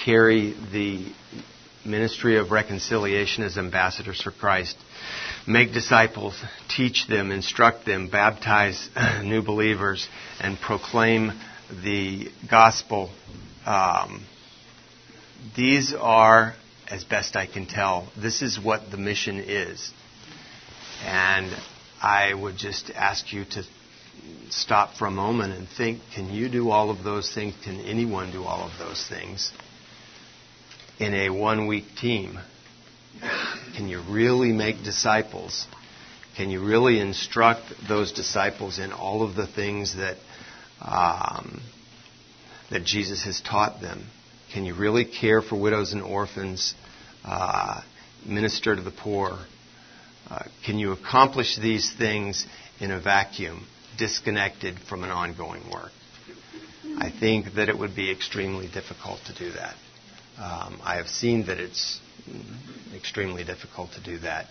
carry 0.04 0.56
the 0.72 1.06
ministry 1.86 2.38
of 2.38 2.52
reconciliation 2.52 3.44
as 3.44 3.58
ambassadors 3.58 4.22
for 4.22 4.32
Christ, 4.32 4.78
make 5.48 5.74
disciples, 5.74 6.42
teach 6.70 7.08
them, 7.08 7.32
instruct 7.32 7.86
them, 7.86 8.10
baptize 8.10 8.90
new 9.24 9.42
believers, 9.42 10.08
and 10.40 10.60
proclaim 10.60 11.32
the 11.84 12.30
gospel. 12.50 13.10
Um, 13.66 14.26
these 15.56 15.94
are, 15.94 16.54
as 16.90 17.04
best 17.04 17.36
I 17.36 17.48
can 17.48 17.66
tell, 17.66 18.08
this 18.18 18.42
is 18.42 18.60
what 18.60 18.92
the 18.92 18.98
mission 18.98 19.38
is. 19.38 19.92
And 21.04 21.52
I 22.02 22.34
would 22.34 22.58
just 22.58 22.92
ask 22.92 23.34
you 23.34 23.46
to 23.52 23.64
stop 24.50 24.96
for 24.96 25.08
a 25.08 25.12
moment 25.12 25.54
and 25.54 25.68
think 25.68 26.02
can 26.14 26.30
you 26.30 26.50
do 26.50 26.70
all 26.70 26.90
of 26.92 27.04
those 27.04 27.34
things? 27.34 27.56
Can 27.64 27.80
anyone 27.80 28.32
do 28.32 28.44
all 28.44 28.70
of 28.70 28.78
those 28.78 29.08
things 29.08 29.52
in 31.02 31.16
a 31.16 31.30
one 31.30 31.66
week 31.66 31.86
team? 32.00 32.40
Can 33.76 33.88
you 33.88 34.02
really 34.08 34.52
make 34.52 34.84
disciples? 34.84 35.66
Can 36.38 36.52
you 36.52 36.64
really 36.64 37.00
instruct 37.00 37.64
those 37.88 38.12
disciples 38.12 38.78
in 38.78 38.92
all 38.92 39.24
of 39.24 39.36
the 39.36 39.48
things 39.48 39.96
that, 39.96 40.18
um, 40.80 41.62
that 42.70 42.84
Jesus 42.84 43.24
has 43.24 43.42
taught 43.42 43.82
them? 43.82 44.06
Can 44.54 44.64
you 44.64 44.76
really 44.76 45.06
care 45.06 45.42
for 45.42 45.60
widows 45.60 45.94
and 45.94 46.04
orphans, 46.04 46.76
uh, 47.26 47.82
minister 48.26 48.76
to 48.76 48.82
the 48.82 48.92
poor? 48.92 49.40
Uh, 50.30 50.44
can 50.66 50.78
you 50.78 50.92
accomplish 50.92 51.58
these 51.58 51.92
things 51.98 52.46
in 52.80 52.92
a 52.92 53.00
vacuum, 53.00 53.66
disconnected 53.98 54.80
from 54.88 55.04
an 55.04 55.10
ongoing 55.10 55.64
work? 55.72 55.92
I 56.98 57.10
think 57.10 57.56
that 57.56 57.70
it 57.70 57.78
would 57.78 57.96
be 57.96 58.12
extremely 58.12 58.68
difficult 58.68 59.20
to 59.26 59.34
do 59.34 59.52
that. 59.54 59.76
Um, 60.38 60.80
I 60.84 60.96
have 60.96 61.08
seen 61.08 61.46
that 61.48 61.60
it's 61.60 62.00
extremely 62.96 63.44
difficult 63.44 63.92
to 63.94 64.02
do 64.02 64.20
that 64.20 64.48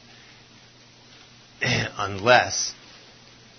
unless 1.62 2.74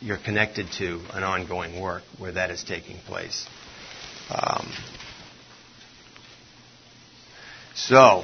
you're 0.02 0.18
connected 0.18 0.68
to 0.80 1.02
an 1.14 1.24
ongoing 1.24 1.80
work 1.80 2.04
where 2.18 2.32
that 2.32 2.50
is 2.52 2.64
taking 2.64 2.98
place. 3.00 3.48
Um, 4.30 4.72
so, 7.76 8.24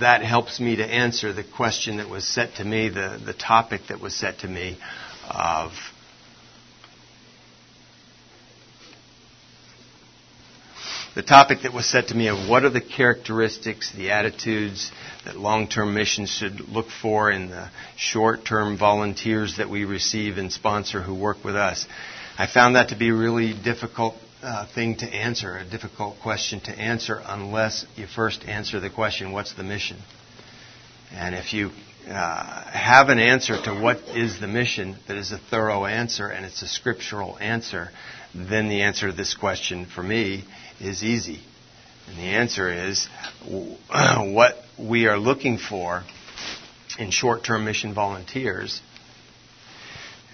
that 0.00 0.22
helps 0.22 0.60
me 0.60 0.76
to 0.76 0.84
answer 0.84 1.32
the 1.32 1.44
question 1.44 1.96
that 1.98 2.08
was 2.08 2.26
set 2.26 2.56
to 2.56 2.64
me, 2.64 2.88
the, 2.88 3.20
the 3.24 3.32
topic 3.32 3.82
that 3.88 4.00
was 4.00 4.14
set 4.14 4.40
to 4.40 4.48
me 4.48 4.78
of 5.28 5.72
the 11.14 11.22
topic 11.22 11.62
that 11.62 11.74
was 11.74 11.86
set 11.86 12.08
to 12.08 12.14
me 12.14 12.28
of 12.28 12.48
what 12.48 12.64
are 12.64 12.70
the 12.70 12.80
characteristics, 12.80 13.92
the 13.92 14.10
attitudes 14.10 14.90
that 15.26 15.36
long 15.36 15.68
term 15.68 15.92
missions 15.92 16.30
should 16.30 16.60
look 16.68 16.88
for 16.88 17.30
in 17.30 17.50
the 17.50 17.68
short 17.96 18.46
term 18.46 18.78
volunteers 18.78 19.58
that 19.58 19.68
we 19.68 19.84
receive 19.84 20.38
and 20.38 20.50
sponsor 20.50 21.02
who 21.02 21.14
work 21.14 21.44
with 21.44 21.54
us. 21.54 21.86
I 22.38 22.46
found 22.46 22.76
that 22.76 22.88
to 22.88 22.96
be 22.96 23.10
a 23.10 23.14
really 23.14 23.52
difficult 23.52 24.14
uh, 24.42 24.66
thing 24.74 24.96
to 24.96 25.06
answer, 25.06 25.56
a 25.56 25.68
difficult 25.68 26.18
question 26.20 26.60
to 26.60 26.72
answer, 26.72 27.20
unless 27.26 27.84
you 27.94 28.06
first 28.06 28.44
answer 28.46 28.80
the 28.80 28.90
question, 28.90 29.32
what's 29.32 29.52
the 29.52 29.62
mission? 29.62 29.98
And 31.12 31.34
if 31.34 31.52
you 31.52 31.70
uh, 32.08 32.64
have 32.70 33.10
an 33.10 33.18
answer 33.18 33.60
to 33.62 33.74
what 33.74 33.98
is 34.16 34.40
the 34.40 34.48
mission 34.48 34.96
that 35.08 35.18
is 35.18 35.30
a 35.30 35.38
thorough 35.38 35.84
answer 35.84 36.26
and 36.26 36.46
it's 36.46 36.62
a 36.62 36.66
scriptural 36.66 37.38
answer, 37.38 37.90
then 38.34 38.70
the 38.70 38.80
answer 38.80 39.10
to 39.10 39.16
this 39.16 39.34
question 39.34 39.84
for 39.84 40.02
me 40.02 40.44
is 40.82 41.02
easy. 41.04 41.40
And 42.08 42.18
the 42.18 42.36
answer 42.36 42.70
is 42.70 43.08
what 43.48 44.56
we 44.78 45.06
are 45.06 45.18
looking 45.18 45.58
for 45.58 46.02
in 46.98 47.10
short 47.10 47.44
term 47.44 47.64
mission 47.64 47.94
volunteers 47.94 48.80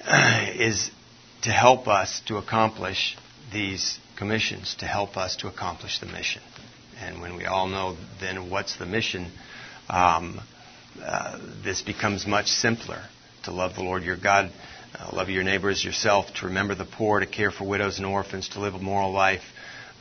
is 0.07 0.91
to 1.43 1.51
help 1.51 1.87
us 1.87 2.21
to 2.27 2.37
accomplish 2.37 3.17
these 3.53 3.99
commissions, 4.17 4.75
to 4.81 4.87
help 4.87 5.17
us 5.17 5.37
to 5.37 5.49
accomplish 5.49 6.01
the 6.01 6.07
mission. 6.07 6.43
And 7.01 7.21
when 7.21 7.37
we 7.37 7.45
all 7.45 7.69
know 7.69 7.97
then 8.21 8.51
what's 8.51 8.77
the 8.77 8.87
mission, 8.87 9.31
um, 9.89 10.41
uh, 11.01 11.39
this 11.63 11.83
becomes 11.83 12.27
much 12.27 12.49
simpler 12.49 13.03
to 13.45 13.53
love 13.53 13.77
the 13.77 13.83
Lord 13.83 14.03
your 14.03 14.17
God, 14.17 14.51
uh, 14.99 15.11
love 15.13 15.29
your 15.29 15.45
neighbor 15.45 15.71
as 15.71 15.85
yourself, 15.85 16.27
to 16.41 16.47
remember 16.47 16.75
the 16.75 16.85
poor, 16.85 17.21
to 17.21 17.27
care 17.27 17.53
for 17.53 17.65
widows 17.65 17.99
and 17.99 18.07
orphans, 18.07 18.49
to 18.51 18.61
live 18.61 18.75
a 18.75 18.79
moral 18.79 19.13
life, 19.13 19.43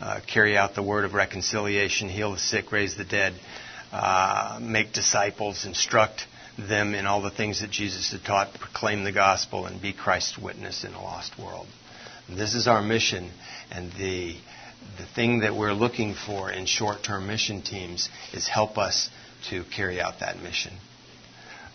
uh, 0.02 0.20
carry 0.28 0.58
out 0.58 0.76
the 0.76 0.84
word 0.84 1.06
of 1.06 1.14
reconciliation, 1.14 2.10
heal 2.10 2.32
the 2.34 2.40
sick, 2.40 2.72
raise 2.72 2.96
the 2.98 3.04
dead, 3.04 3.34
uh, 3.92 4.60
make 4.62 4.94
disciples, 4.94 5.66
instruct 5.66 6.26
them 6.58 6.96
in 6.96 7.06
all 7.06 7.22
the 7.22 7.32
things 7.32 7.62
that 7.62 7.70
Jesus 7.70 8.12
had 8.12 8.24
taught, 8.24 8.54
proclaim 8.60 9.04
the 9.04 9.12
gospel, 9.12 9.66
and 9.66 9.82
be 9.82 9.94
Christ's 9.94 10.38
witness 10.38 10.84
in 10.84 10.94
a 10.94 11.02
lost 11.02 11.38
world. 11.38 11.68
This 12.30 12.56
is 12.56 12.68
our 12.68 12.82
mission, 12.82 13.32
and 13.72 13.92
the 13.94 14.36
the 14.98 15.06
thing 15.16 15.40
that 15.40 15.56
we're 15.56 15.74
looking 15.74 16.14
for 16.14 16.52
in 16.52 16.66
short-term 16.66 17.28
mission 17.28 17.62
teams 17.62 18.10
is 18.34 18.48
help 18.48 18.78
us 18.78 19.10
to 19.50 19.64
carry 19.76 20.00
out 20.00 20.20
that 20.20 20.38
mission. 20.42 20.74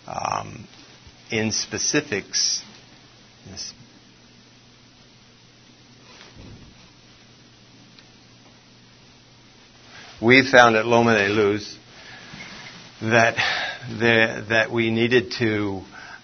Um, 0.07 0.67
in 1.31 1.53
specifics, 1.53 2.63
this 3.51 3.73
we 10.23 10.49
found 10.49 10.77
at 10.77 10.87
Loma 10.87 11.15
de 11.15 11.29
Luz 11.29 11.77
that 13.01 13.35
the, 13.99 14.45
that 14.51 14.71
we 14.71 14.91
needed 14.91 15.33
to 15.33 15.83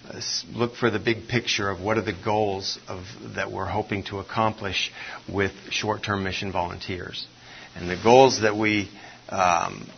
uh, 0.08 0.20
look 0.52 0.76
for 0.76 0.88
the 0.88 1.00
big 1.00 1.26
picture 1.26 1.68
of 1.68 1.80
what 1.80 1.98
are 1.98 2.02
the 2.02 2.16
goals 2.24 2.78
of, 2.86 3.04
that 3.34 3.50
we're 3.50 3.66
hoping 3.66 4.04
to 4.04 4.20
accomplish 4.20 4.92
with 5.28 5.50
short-term 5.70 6.22
mission 6.22 6.52
volunteers. 6.52 7.26
And 7.74 7.90
the 7.90 8.00
goals 8.00 8.42
that 8.42 8.56
we 8.56 8.88
um, 9.30 9.90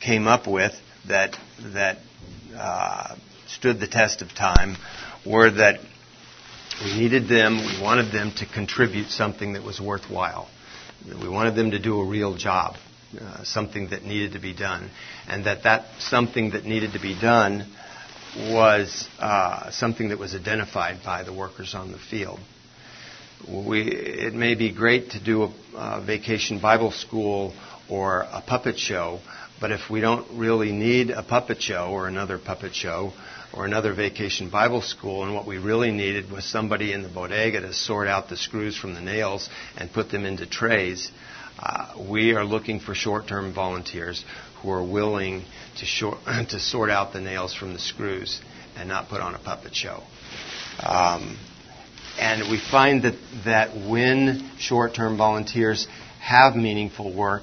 came 0.00 0.26
up 0.26 0.48
with 0.48 0.72
that 1.06 1.36
that 1.74 1.98
uh, 2.56 3.14
stood 3.46 3.78
the 3.78 3.86
test 3.86 4.20
of 4.20 4.34
time 4.34 4.76
were 5.24 5.50
that 5.50 5.78
we 6.84 6.98
needed 6.98 7.28
them, 7.28 7.58
we 7.58 7.80
wanted 7.80 8.10
them 8.10 8.32
to 8.38 8.46
contribute 8.46 9.10
something 9.10 9.52
that 9.52 9.62
was 9.62 9.80
worthwhile. 9.80 10.48
We 11.06 11.28
wanted 11.28 11.54
them 11.54 11.70
to 11.70 11.78
do 11.78 12.00
a 12.00 12.04
real 12.04 12.36
job. 12.36 12.74
Uh, 13.20 13.44
something 13.44 13.90
that 13.90 14.02
needed 14.02 14.32
to 14.32 14.40
be 14.40 14.54
done, 14.54 14.90
and 15.28 15.46
that 15.46 15.62
that 15.62 15.84
something 16.00 16.50
that 16.50 16.64
needed 16.64 16.92
to 16.92 17.00
be 17.00 17.18
done 17.20 17.66
was 18.36 19.08
uh, 19.20 19.70
something 19.70 20.08
that 20.08 20.18
was 20.18 20.34
identified 20.34 20.98
by 21.04 21.22
the 21.22 21.32
workers 21.32 21.74
on 21.74 21.92
the 21.92 21.98
field. 21.98 22.40
We, 23.48 23.82
it 23.82 24.34
may 24.34 24.54
be 24.54 24.72
great 24.72 25.10
to 25.10 25.22
do 25.22 25.44
a, 25.44 25.52
a 25.76 26.04
vacation 26.04 26.60
Bible 26.60 26.90
school 26.90 27.54
or 27.88 28.22
a 28.22 28.42
puppet 28.44 28.78
show, 28.78 29.20
but 29.60 29.70
if 29.70 29.90
we 29.90 30.00
don't 30.00 30.38
really 30.38 30.72
need 30.72 31.10
a 31.10 31.22
puppet 31.22 31.62
show 31.62 31.90
or 31.90 32.08
another 32.08 32.38
puppet 32.38 32.74
show 32.74 33.12
or 33.52 33.64
another 33.64 33.94
vacation 33.94 34.50
Bible 34.50 34.82
school, 34.82 35.24
and 35.24 35.34
what 35.34 35.46
we 35.46 35.58
really 35.58 35.92
needed 35.92 36.30
was 36.30 36.44
somebody 36.44 36.92
in 36.92 37.02
the 37.02 37.08
bodega 37.08 37.60
to 37.60 37.72
sort 37.72 38.08
out 38.08 38.28
the 38.28 38.36
screws 38.36 38.76
from 38.76 38.94
the 38.94 39.00
nails 39.00 39.48
and 39.76 39.92
put 39.92 40.10
them 40.10 40.24
into 40.24 40.46
trays, 40.46 41.12
uh, 41.58 41.94
we 42.10 42.34
are 42.34 42.44
looking 42.44 42.80
for 42.80 42.94
short-term 42.94 43.54
volunteers 43.54 44.24
who 44.60 44.70
are 44.70 44.82
willing 44.82 45.44
to, 45.78 45.86
short, 45.86 46.18
to, 46.48 46.58
sort 46.58 46.90
out 46.90 47.12
the 47.12 47.20
nails 47.20 47.54
from 47.54 47.72
the 47.72 47.78
screws 47.78 48.40
and 48.76 48.88
not 48.88 49.08
put 49.08 49.20
on 49.20 49.34
a 49.34 49.38
puppet 49.38 49.74
show. 49.74 50.02
Um, 50.80 51.38
and 52.18 52.50
we 52.50 52.58
find 52.58 53.02
that, 53.04 53.14
that 53.44 53.76
when 53.88 54.50
short-term 54.58 55.16
volunteers 55.16 55.86
have 56.20 56.56
meaningful 56.56 57.14
work, 57.14 57.42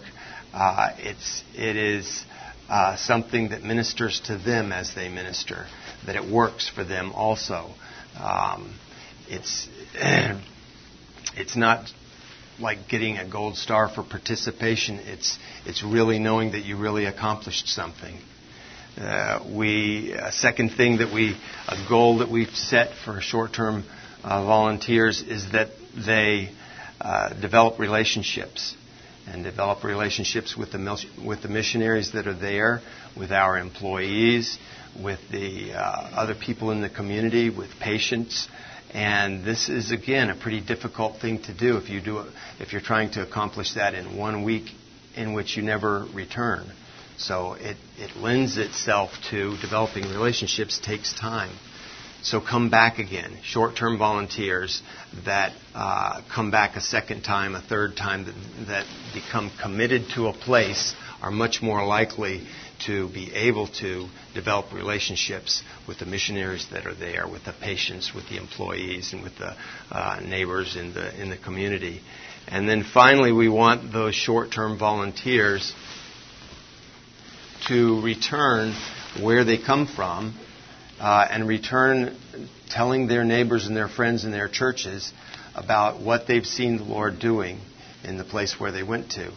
uh, 0.54 0.90
it's, 0.98 1.44
it 1.56 1.76
is 1.76 2.26
uh, 2.70 2.96
something 2.98 3.50
that 3.50 3.64
ministers 3.64 4.22
to 4.22 4.38
them 4.38 4.72
as 4.72 4.94
they 4.96 5.10
minister, 5.10 5.68
that 6.06 6.16
it 6.16 6.30
works 6.30 6.70
for 6.70 6.84
them 6.84 7.12
also. 7.14 7.74
Um, 8.20 8.74
it's, 9.28 9.68
it's 11.36 11.56
not 11.56 11.92
like 12.62 12.88
getting 12.88 13.18
a 13.18 13.30
gold 13.30 13.58
star 13.58 13.90
for 13.90 14.04
participation. 14.04 15.00
It's, 15.00 15.38
it's 15.66 15.84
really 15.84 16.20
knowing 16.20 16.52
that 16.52 16.64
you 16.66 16.78
really 16.78 17.06
accomplished 17.06 17.68
something. 17.68 18.18
Uh, 18.98 19.40
we, 19.50 20.12
a 20.12 20.32
second 20.32 20.70
thing 20.72 20.98
that 20.98 21.14
we, 21.14 21.38
a 21.68 21.86
goal 21.88 22.20
that 22.20 22.30
we've 22.30 22.56
set 22.56 22.94
for 23.06 23.22
short-term 23.22 23.84
uh, 24.24 24.44
volunteers 24.46 25.22
is 25.22 25.52
that 25.54 25.70
they 25.96 26.50
uh, 27.00 27.34
develop 27.40 27.80
relationships 27.80 28.76
and 29.28 29.44
develop 29.44 29.84
relationships 29.84 30.58
with 30.58 30.72
the, 30.72 31.06
with 31.26 31.42
the 31.42 31.48
missionaries 31.48 32.12
that 32.14 32.28
are 32.28 32.34
there, 32.34 32.82
with 33.18 33.32
our 33.32 33.58
employees, 33.58 34.58
with 35.02 35.20
the 35.32 35.72
uh, 35.74 36.10
other 36.14 36.36
people 36.36 36.72
in 36.72 36.82
the 36.82 36.90
community, 36.90 37.50
with 37.50 37.70
patients, 37.80 38.48
and 38.94 39.46
this 39.46 39.70
is 39.70 39.92
again 39.92 40.30
a 40.30 40.36
pretty 40.36 40.62
difficult 40.62 41.20
thing 41.22 41.42
to 41.44 41.54
do 41.54 41.78
if 41.78 41.90
you 41.90 42.02
do 42.02 42.24
if 42.60 42.74
you're 42.74 42.82
trying 42.82 43.10
to 43.12 43.22
accomplish 43.22 43.76
that 43.76 43.94
in 43.94 44.18
one 44.18 44.44
week 44.44 44.72
in 45.16 45.34
which 45.34 45.58
you 45.58 45.64
never 45.64 46.06
return. 46.14 46.70
So 47.18 47.54
it, 47.54 47.78
it 47.98 48.18
lends 48.18 48.58
itself 48.58 49.12
to 49.30 49.58
developing 49.62 50.04
relationships 50.04 50.80
takes 50.80 51.14
time. 51.14 51.52
So 52.24 52.40
come 52.40 52.70
back 52.70 53.00
again. 53.00 53.38
Short-term 53.44 53.98
volunteers 53.98 54.82
that 55.26 55.54
uh, 55.74 56.22
come 56.34 56.52
back 56.52 56.76
a 56.76 56.82
second 56.82 57.24
time, 57.24 57.56
a 57.56 57.62
third 57.62 57.98
time, 57.98 58.26
that, 58.26 58.36
that 58.68 58.86
become 59.14 59.52
committed 59.62 60.04
to 60.16 60.28
a 60.28 60.34
place 60.34 60.94
are 61.22 61.32
much 61.32 61.62
more 61.62 61.86
likely 61.86 62.48
to 62.86 63.10
be 63.10 63.34
able 63.34 63.68
to 63.68 64.08
develop 64.34 64.74
relationships 64.74 65.64
with 65.88 66.00
the 66.00 66.06
missionaries 66.06 66.68
that 66.72 66.86
are 66.86 66.94
there, 66.94 67.28
with 67.28 67.44
the 67.46 67.54
patients, 67.54 68.14
with 68.14 68.28
the 68.30 68.38
employees, 68.38 69.14
and 69.14 69.24
with 69.24 69.38
the 69.38 69.56
uh, 69.92 70.20
neighbors 70.26 70.76
in 70.76 70.94
the 70.94 71.22
in 71.22 71.30
the 71.30 71.38
community. 71.38 72.02
And 72.48 72.68
then 72.68 72.84
finally, 72.84 73.32
we 73.32 73.50
want 73.50 73.94
those 73.94 74.16
short-term 74.16 74.78
volunteers 74.78 75.74
to 77.68 78.02
return 78.02 78.74
where 79.22 79.44
they 79.44 79.58
come 79.58 79.88
from 79.88 80.36
uh, 81.00 81.28
and 81.30 81.48
return 81.48 82.18
telling 82.70 83.08
their 83.08 83.24
neighbors 83.24 83.68
and 83.68 83.76
their 83.76 83.88
friends 83.88 84.24
and 84.24 84.34
their 84.34 84.48
churches 84.48 85.12
about 85.56 86.02
what 86.02 86.28
they've 86.28 86.46
seen 86.46 86.78
the 86.78 86.84
Lord 86.84 87.20
doing 87.20 87.60
in 88.04 88.18
the 88.18 88.24
place 88.24 88.60
where 88.60 88.72
they 88.72 88.84
went 88.84 89.12
to. 89.12 89.32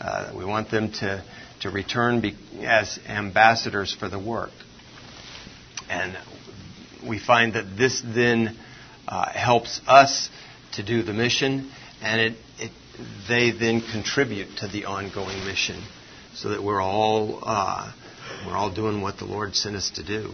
Uh, 0.00 0.32
we 0.36 0.44
want 0.44 0.70
them 0.70 0.92
to, 0.92 1.22
to 1.60 1.70
return 1.70 2.20
be, 2.20 2.36
as 2.60 2.98
ambassadors 3.08 3.94
for 3.94 4.08
the 4.08 4.18
work. 4.18 4.50
And 5.90 6.16
we 7.06 7.18
find 7.18 7.54
that 7.54 7.76
this 7.76 8.02
then 8.04 8.56
uh, 9.06 9.30
helps 9.30 9.80
us 9.86 10.28
to 10.72 10.82
do 10.82 11.02
the 11.02 11.12
mission, 11.12 11.70
and 12.02 12.20
it, 12.20 12.34
it, 12.58 12.72
they 13.28 13.50
then 13.50 13.80
contribute 13.80 14.58
to 14.58 14.68
the 14.68 14.84
ongoing 14.84 15.44
mission 15.44 15.82
so 16.34 16.50
that 16.50 16.62
we're 16.62 16.82
all, 16.82 17.40
uh, 17.42 17.90
we're 18.46 18.56
all 18.56 18.72
doing 18.72 19.00
what 19.00 19.18
the 19.18 19.24
Lord 19.24 19.56
sent 19.56 19.76
us 19.76 19.90
to 19.90 20.04
do. 20.04 20.32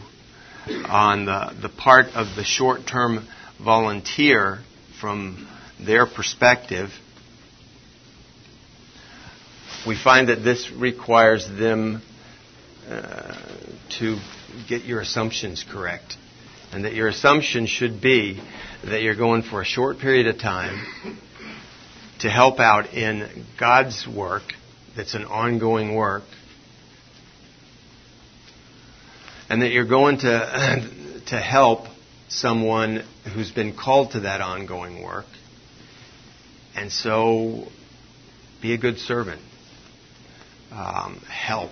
On 0.89 1.27
the, 1.27 1.57
the 1.61 1.69
part 1.69 2.07
of 2.15 2.37
the 2.37 2.45
short 2.45 2.87
term 2.87 3.27
volunteer, 3.63 4.61
from 5.01 5.47
their 5.79 6.07
perspective, 6.07 6.91
we 9.87 9.97
find 9.97 10.29
that 10.29 10.43
this 10.43 10.71
requires 10.71 11.47
them 11.47 12.03
uh, 12.89 13.35
to 13.99 14.19
get 14.69 14.85
your 14.85 15.01
assumptions 15.01 15.65
correct. 15.71 16.17
And 16.73 16.85
that 16.85 16.95
your 16.95 17.09
assumption 17.09 17.67
should 17.67 18.01
be 18.01 18.43
that 18.85 19.03
you're 19.03 19.17
going 19.17 19.43
for 19.43 19.61
a 19.61 19.65
short 19.65 19.99
period 19.99 20.27
of 20.27 20.41
time 20.41 21.19
to 22.21 22.31
help 22.31 22.59
out 22.59 22.95
in 22.95 23.47
God's 23.61 24.07
work 24.09 24.43
that's 24.97 25.15
an 25.15 25.25
ongoing 25.25 25.95
work. 25.95 26.25
And 29.49 29.63
that 29.63 29.71
you're 29.71 29.87
going 29.87 30.19
to, 30.19 30.91
to 31.27 31.39
help 31.39 31.87
someone 32.29 33.05
who's 33.35 33.51
been 33.51 33.77
called 33.77 34.13
to 34.13 34.21
that 34.21 34.41
ongoing 34.41 35.03
work. 35.03 35.27
And 36.75 36.91
so 36.91 37.69
be 38.61 38.73
a 38.73 38.79
good 38.79 38.99
servant 38.99 39.41
um, 40.75 41.21
help. 41.29 41.71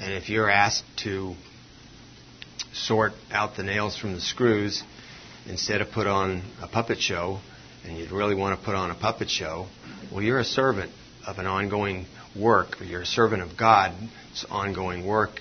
And 0.00 0.12
if 0.12 0.28
you're 0.28 0.50
asked 0.50 0.84
to 1.04 1.34
sort 2.72 3.12
out 3.30 3.56
the 3.56 3.62
nails 3.62 3.96
from 3.96 4.12
the 4.12 4.20
screws 4.20 4.82
instead 5.48 5.80
of 5.80 5.90
put 5.90 6.06
on 6.06 6.42
a 6.60 6.68
puppet 6.68 6.98
show, 6.98 7.40
and 7.84 7.96
you'd 7.96 8.10
really 8.10 8.34
want 8.34 8.58
to 8.58 8.64
put 8.64 8.74
on 8.74 8.90
a 8.90 8.94
puppet 8.94 9.30
show, 9.30 9.66
well, 10.12 10.22
you're 10.22 10.40
a 10.40 10.44
servant 10.44 10.90
of 11.26 11.38
an 11.38 11.46
ongoing 11.46 12.06
work, 12.38 12.80
or 12.80 12.84
you're 12.84 13.02
a 13.02 13.06
servant 13.06 13.42
of 13.42 13.56
God's 13.56 14.44
ongoing 14.50 15.06
work, 15.06 15.40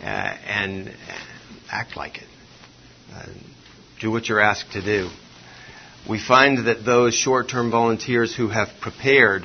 uh, 0.00 0.04
and 0.04 0.94
act 1.70 1.96
like 1.96 2.18
it. 2.18 2.28
Uh, 3.12 3.26
do 4.00 4.10
what 4.10 4.28
you're 4.28 4.40
asked 4.40 4.72
to 4.72 4.82
do. 4.82 5.08
We 6.08 6.20
find 6.20 6.68
that 6.68 6.84
those 6.84 7.14
short 7.14 7.48
term 7.48 7.70
volunteers 7.70 8.34
who 8.34 8.48
have 8.48 8.68
prepared 8.80 9.44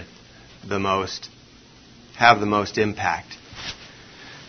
the 0.67 0.77
most 0.77 1.29
have 2.22 2.39
the 2.39 2.45
most 2.45 2.78
impact. 2.78 3.36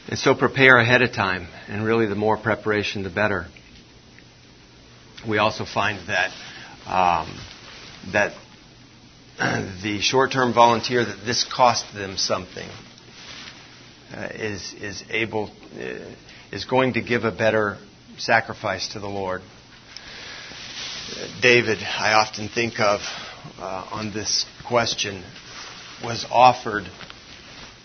And 0.09 0.18
so 0.18 0.35
prepare 0.35 0.77
ahead 0.77 1.01
of 1.01 1.12
time, 1.12 1.49
and 1.68 1.83
really 1.83 2.05
the 2.05 2.14
more 2.14 2.37
preparation, 2.37 3.03
the 3.03 3.09
better. 3.09 3.47
We 5.27 5.39
also 5.39 5.64
find 5.64 5.99
that 6.07 6.33
um, 6.87 7.41
that 8.12 8.35
the 9.83 10.01
short-term 10.03 10.53
volunteer 10.53 11.03
that 11.03 11.25
this 11.25 11.45
cost 11.45 11.95
them 11.95 12.18
something 12.18 12.68
uh, 14.14 14.29
is 14.35 14.75
is 14.75 15.03
able 15.09 15.51
uh, 15.75 16.14
is 16.53 16.66
going 16.66 16.93
to 16.93 17.01
give 17.01 17.25
a 17.25 17.33
better 17.33 17.79
sacrifice 18.18 18.89
to 18.89 19.01
the 19.01 19.09
Lord. 19.09 19.41
David, 21.41 21.79
I 21.79 22.12
often 22.12 22.49
think 22.49 22.81
of 22.81 23.01
uh, 23.59 23.89
on 23.91 24.12
this 24.12 24.45
question, 24.68 25.25
was 26.05 26.27
offered 26.31 26.85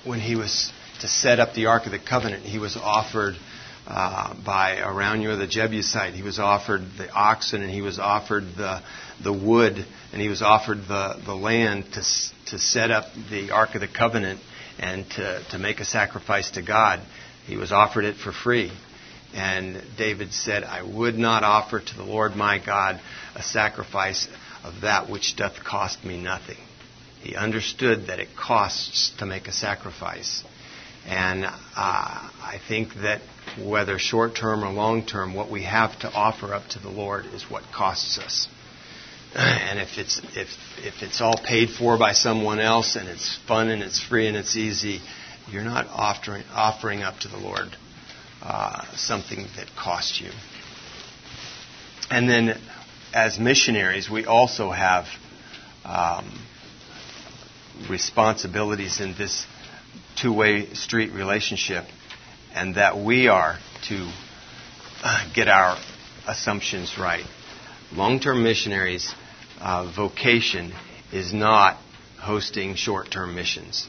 when 0.08 0.20
he 0.20 0.36
was 0.36 0.72
to 1.01 1.08
set 1.08 1.39
up 1.39 1.53
the 1.53 1.68
Ark 1.68 1.86
of 1.86 1.91
the 1.91 1.99
Covenant, 1.99 2.43
he 2.43 2.60
was 2.60 2.78
offered 2.78 3.36
uh, 3.86 4.34
by 4.43 4.78
Araunah 4.78 5.38
the 5.38 5.47
Jebusite. 5.47 6.14
He 6.14 6.24
was 6.24 6.39
offered 6.39 6.82
the 6.97 7.10
oxen 7.12 7.62
and 7.62 7.72
he 7.72 7.82
was 7.82 7.99
offered 7.99 8.43
the, 8.55 8.82
the 9.24 9.34
wood 9.34 9.86
and 10.12 10.22
he 10.22 10.30
was 10.30 10.41
offered 10.41 10.80
the, 10.88 11.22
the 11.26 11.36
land 11.36 11.86
to, 11.93 12.01
to 12.51 12.60
set 12.60 12.91
up 12.91 13.05
the 13.30 13.51
Ark 13.51 13.76
of 13.76 13.82
the 13.82 13.88
Covenant 13.88 14.39
and 14.80 15.10
to, 15.12 15.43
to 15.51 15.60
make 15.60 15.80
a 15.80 15.86
sacrifice 15.86 16.51
to 16.51 16.62
God. 16.62 16.99
He 17.45 17.55
was 17.55 17.72
offered 17.72 18.05
it 18.05 18.18
for 18.18 18.32
free. 18.32 18.72
And 19.34 19.82
David 19.97 20.34
said, 20.34 20.64
I 20.64 20.84
would 20.84 21.18
not 21.18 21.43
offer 21.43 21.80
to 21.80 21.95
the 21.95 22.03
Lord 22.03 22.36
my 22.36 22.64
God 22.64 22.99
a 23.36 23.43
sacrifice 23.43 24.28
of 24.64 24.82
that 24.82 25.10
which 25.10 25.36
doth 25.36 25.64
cost 25.64 26.03
me 26.03 26.22
nothing. 26.22 26.58
He 27.22 27.36
understood 27.36 28.07
that 28.07 28.20
it 28.20 28.30
costs 28.36 29.11
to 29.20 29.26
make 29.26 29.47
a 29.47 29.51
sacrifice. 29.51 30.43
And 31.05 31.45
uh, 31.45 31.51
I 31.76 32.59
think 32.68 32.93
that 32.95 33.22
whether 33.61 33.97
short 33.97 34.36
term 34.36 34.63
or 34.63 34.72
long 34.72 35.05
term, 35.05 35.34
what 35.34 35.49
we 35.49 35.63
have 35.63 35.97
to 35.99 36.11
offer 36.11 36.53
up 36.53 36.68
to 36.70 36.80
the 36.80 36.89
Lord 36.89 37.26
is 37.28 37.49
what 37.49 37.63
costs 37.74 38.18
us. 38.18 38.47
And 39.36 39.80
if 39.80 39.97
it's 39.97 40.20
if 40.36 40.47
if 40.78 41.03
it's 41.03 41.22
all 41.22 41.38
paid 41.38 41.70
for 41.70 41.97
by 41.97 42.13
someone 42.13 42.59
else 42.59 42.95
and 42.95 43.07
it's 43.07 43.38
fun 43.47 43.70
and 43.70 43.84
it's 43.84 44.01
free 44.01 44.28
and 44.28 44.38
it's 44.38 44.55
easy, 44.55 45.01
you're 45.51 45.65
not 45.65 45.86
offering 45.88 46.43
offering 46.53 47.03
up 47.03 47.20
to 47.20 47.28
the 47.28 47.38
Lord 47.38 47.76
uh, 48.41 48.84
something 48.95 49.45
that 49.57 49.68
costs 49.76 50.22
you. 50.22 50.32
And 52.09 52.30
then, 52.30 52.59
as 53.13 53.38
missionaries, 53.38 54.09
we 54.09 54.26
also 54.26 54.72
have 54.72 55.05
um, 55.84 56.39
responsibilities 57.90 59.00
in 59.00 59.16
this 59.18 59.46
two 60.16 60.34
way 60.34 60.74
street 60.74 61.12
relationship, 61.14 61.86
and 62.54 62.76
that 62.76 62.98
we 62.98 63.28
are 63.28 63.58
to 63.88 64.12
uh, 65.04 65.30
get 65.34 65.48
our 65.48 65.78
assumptions 66.28 66.98
right. 66.98 67.26
Long 67.94 68.20
term 68.20 68.44
missionaries' 68.44 69.14
uh, 69.60 69.92
vocation 69.96 70.74
is 71.12 71.34
not 71.34 71.78
hosting 72.20 72.76
short 72.76 73.10
term 73.12 73.36
missions. 73.36 73.88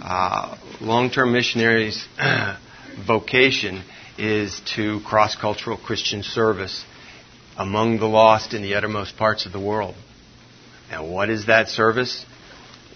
Uh, 0.00 0.56
Long 0.80 1.10
term 1.10 1.32
missionaries' 1.32 2.06
vocation 3.06 3.82
is 4.18 4.60
to 4.76 5.00
cross 5.00 5.34
cultural 5.34 5.76
Christian 5.76 6.22
service 6.22 6.84
among 7.56 7.98
the 7.98 8.06
lost 8.06 8.54
in 8.54 8.62
the 8.62 8.74
uttermost 8.74 9.16
parts 9.16 9.46
of 9.46 9.52
the 9.52 9.60
world. 9.60 9.94
And 10.90 11.10
what 11.10 11.30
is 11.30 11.46
that 11.46 11.68
service? 11.68 12.24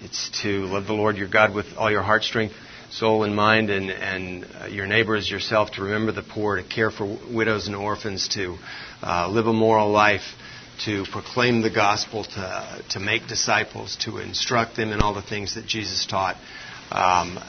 It's 0.07 0.31
to 0.43 0.67
love 0.67 0.87
the 0.87 0.93
Lord 0.93 1.17
your 1.17 1.27
God 1.27 1.53
with 1.53 1.67
all 1.77 1.91
your 1.91 2.05
heart, 2.05 2.23
strength, 2.23 2.55
soul, 2.93 3.25
and 3.25 3.35
mind, 3.35 3.71
and, 3.71 3.91
and 3.91 4.47
uh, 4.55 4.67
your 4.67 4.87
neighbor 4.87 5.17
as 5.17 5.29
yourself, 5.29 5.73
to 5.73 5.83
remember 5.83 6.13
the 6.13 6.23
poor, 6.23 6.55
to 6.55 6.63
care 6.63 6.93
for 6.93 7.19
widows 7.29 7.67
and 7.67 7.75
orphans, 7.75 8.29
to 8.29 8.57
uh, 9.03 9.29
live 9.29 9.49
a 9.49 9.53
moral 9.53 9.91
life, 9.91 10.23
to 10.85 11.05
proclaim 11.11 11.61
the 11.61 11.71
gospel, 11.71 12.23
to, 12.23 12.83
to 12.91 13.01
make 13.01 13.27
disciples, 13.27 13.97
to 14.03 14.19
instruct 14.19 14.77
them 14.77 14.93
in 14.93 15.01
all 15.01 15.13
the 15.13 15.23
things 15.23 15.57
that 15.57 15.67
Jesus 15.67 16.07
taught. 16.07 16.37
Um, 16.93 17.41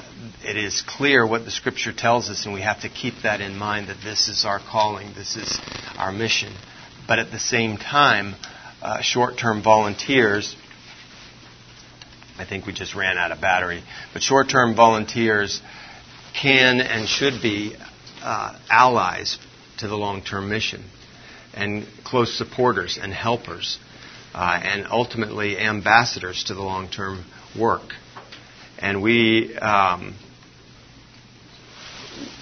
it 0.44 0.58
is 0.58 0.82
clear 0.82 1.28
what 1.28 1.46
the 1.46 1.52
scripture 1.52 1.94
tells 1.94 2.28
us, 2.32 2.46
and 2.46 2.56
we 2.56 2.62
have 2.62 2.82
to 2.82 2.90
keep 2.90 3.22
that 3.22 3.40
in 3.40 3.56
mind 3.56 3.90
that 3.90 4.02
this 4.04 4.30
is 4.30 4.46
our 4.46 4.58
calling, 4.58 5.14
this 5.14 5.36
is 5.36 5.60
our 6.00 6.12
mission. 6.12 6.54
But 7.08 7.20
at 7.20 7.30
the 7.30 7.40
same 7.40 7.78
time, 7.78 8.34
uh, 8.82 9.02
short 9.02 9.38
term 9.38 9.62
volunteers 9.62 10.56
I 12.38 12.46
think 12.46 12.66
we 12.66 12.74
just 12.74 12.96
ran 12.96 13.18
out 13.18 13.32
of 13.32 13.42
battery. 13.42 13.84
But 14.14 14.22
short 14.22 14.50
term 14.50 14.76
volunteers 14.76 15.62
can 16.34 16.82
and 16.82 17.08
should 17.08 17.42
be 17.42 17.76
uh, 18.22 18.58
allies 18.70 19.38
to 19.78 19.88
the 19.88 19.96
long 19.98 20.22
term 20.22 20.50
mission 20.50 20.84
and 21.54 21.86
close 22.04 22.38
supporters 22.38 23.00
and 23.02 23.12
helpers 23.14 23.80
uh, 24.36 24.60
and 24.64 24.86
ultimately 24.92 25.58
ambassadors 25.58 26.44
to 26.46 26.54
the 26.54 26.62
long 26.62 26.88
term 26.90 27.26
work. 27.58 27.94
And 28.78 29.02
we, 29.02 29.56
um, 29.58 30.16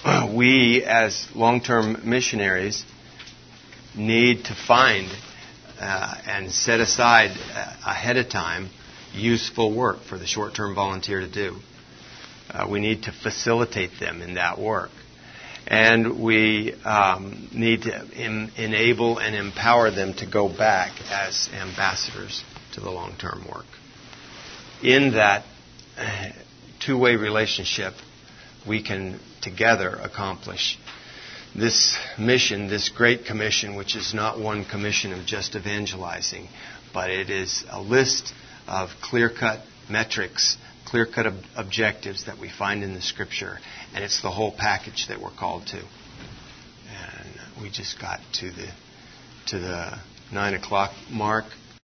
we 0.36 0.84
as 0.84 1.26
long 1.34 1.62
term 1.62 2.02
missionaries 2.04 2.84
need 3.96 4.44
to 4.46 4.54
find 4.56 5.08
uh, 5.80 6.16
and 6.28 6.52
set 6.52 6.82
aside 6.82 7.32
uh, 7.54 7.74
ahead 7.86 8.18
of 8.18 8.28
time 8.28 8.70
useful 9.16 9.74
work 9.74 10.02
for 10.04 10.18
the 10.18 10.26
short 10.28 10.56
term 10.56 10.76
volunteer 10.76 11.22
to 11.22 11.28
do. 11.32 11.56
Uh, 12.50 12.68
we 12.70 12.80
need 12.80 13.04
to 13.04 13.12
facilitate 13.12 14.00
them 14.00 14.22
in 14.22 14.36
that 14.36 14.60
work. 14.60 14.92
And 15.68 16.22
we 16.22 16.74
um, 16.84 17.50
need 17.52 17.84
to 17.84 17.96
em- 18.16 18.52
enable 18.56 19.18
and 19.18 19.36
empower 19.36 19.90
them 19.90 20.14
to 20.16 20.26
go 20.28 20.48
back 20.48 20.92
as 21.10 21.50
ambassadors 21.54 22.44
to 22.74 22.82
the 22.82 22.92
long 22.92 23.16
term 23.18 23.46
work. 23.52 23.66
In 24.84 25.14
that 25.14 25.44
uh, 25.98 26.30
two 26.80 26.98
way 26.98 27.16
relationship, 27.16 27.94
we 28.68 28.84
can 28.84 29.20
together 29.42 29.90
accomplish 29.90 30.78
this 31.56 31.98
mission, 32.20 32.68
this 32.68 32.90
great 32.90 33.26
commission, 33.26 33.76
which 33.76 33.96
is 33.96 34.14
not 34.14 34.40
one 34.40 34.66
commission 34.66 35.14
of 35.14 35.26
just 35.26 35.56
evangelizing, 35.56 36.48
but 36.94 37.10
it 37.10 37.30
is 37.30 37.64
a 37.70 37.82
list 37.82 38.34
of 38.68 38.90
clear 39.02 39.30
cut 39.30 39.62
metrics, 39.90 40.58
clear 40.86 41.06
cut 41.06 41.28
ob- 41.28 41.44
objectives 41.56 42.26
that 42.26 42.38
we 42.40 42.50
find 42.50 42.84
in 42.84 42.94
the 42.94 43.02
scripture, 43.02 43.60
and 43.94 44.04
it's 44.04 44.22
the 44.22 44.32
whole 44.32 44.52
package 44.52 45.08
that 45.08 45.22
we're 45.22 45.32
called 45.32 45.68
to. 45.68 45.78
And 45.78 47.62
we 47.62 47.70
just 47.70 48.00
got 48.00 48.20
to 48.34 48.52
the 48.52 48.68
to 49.48 49.60
the 49.60 50.00
nine 50.32 50.54
o'clock 50.54 50.92
mark. 51.12 51.46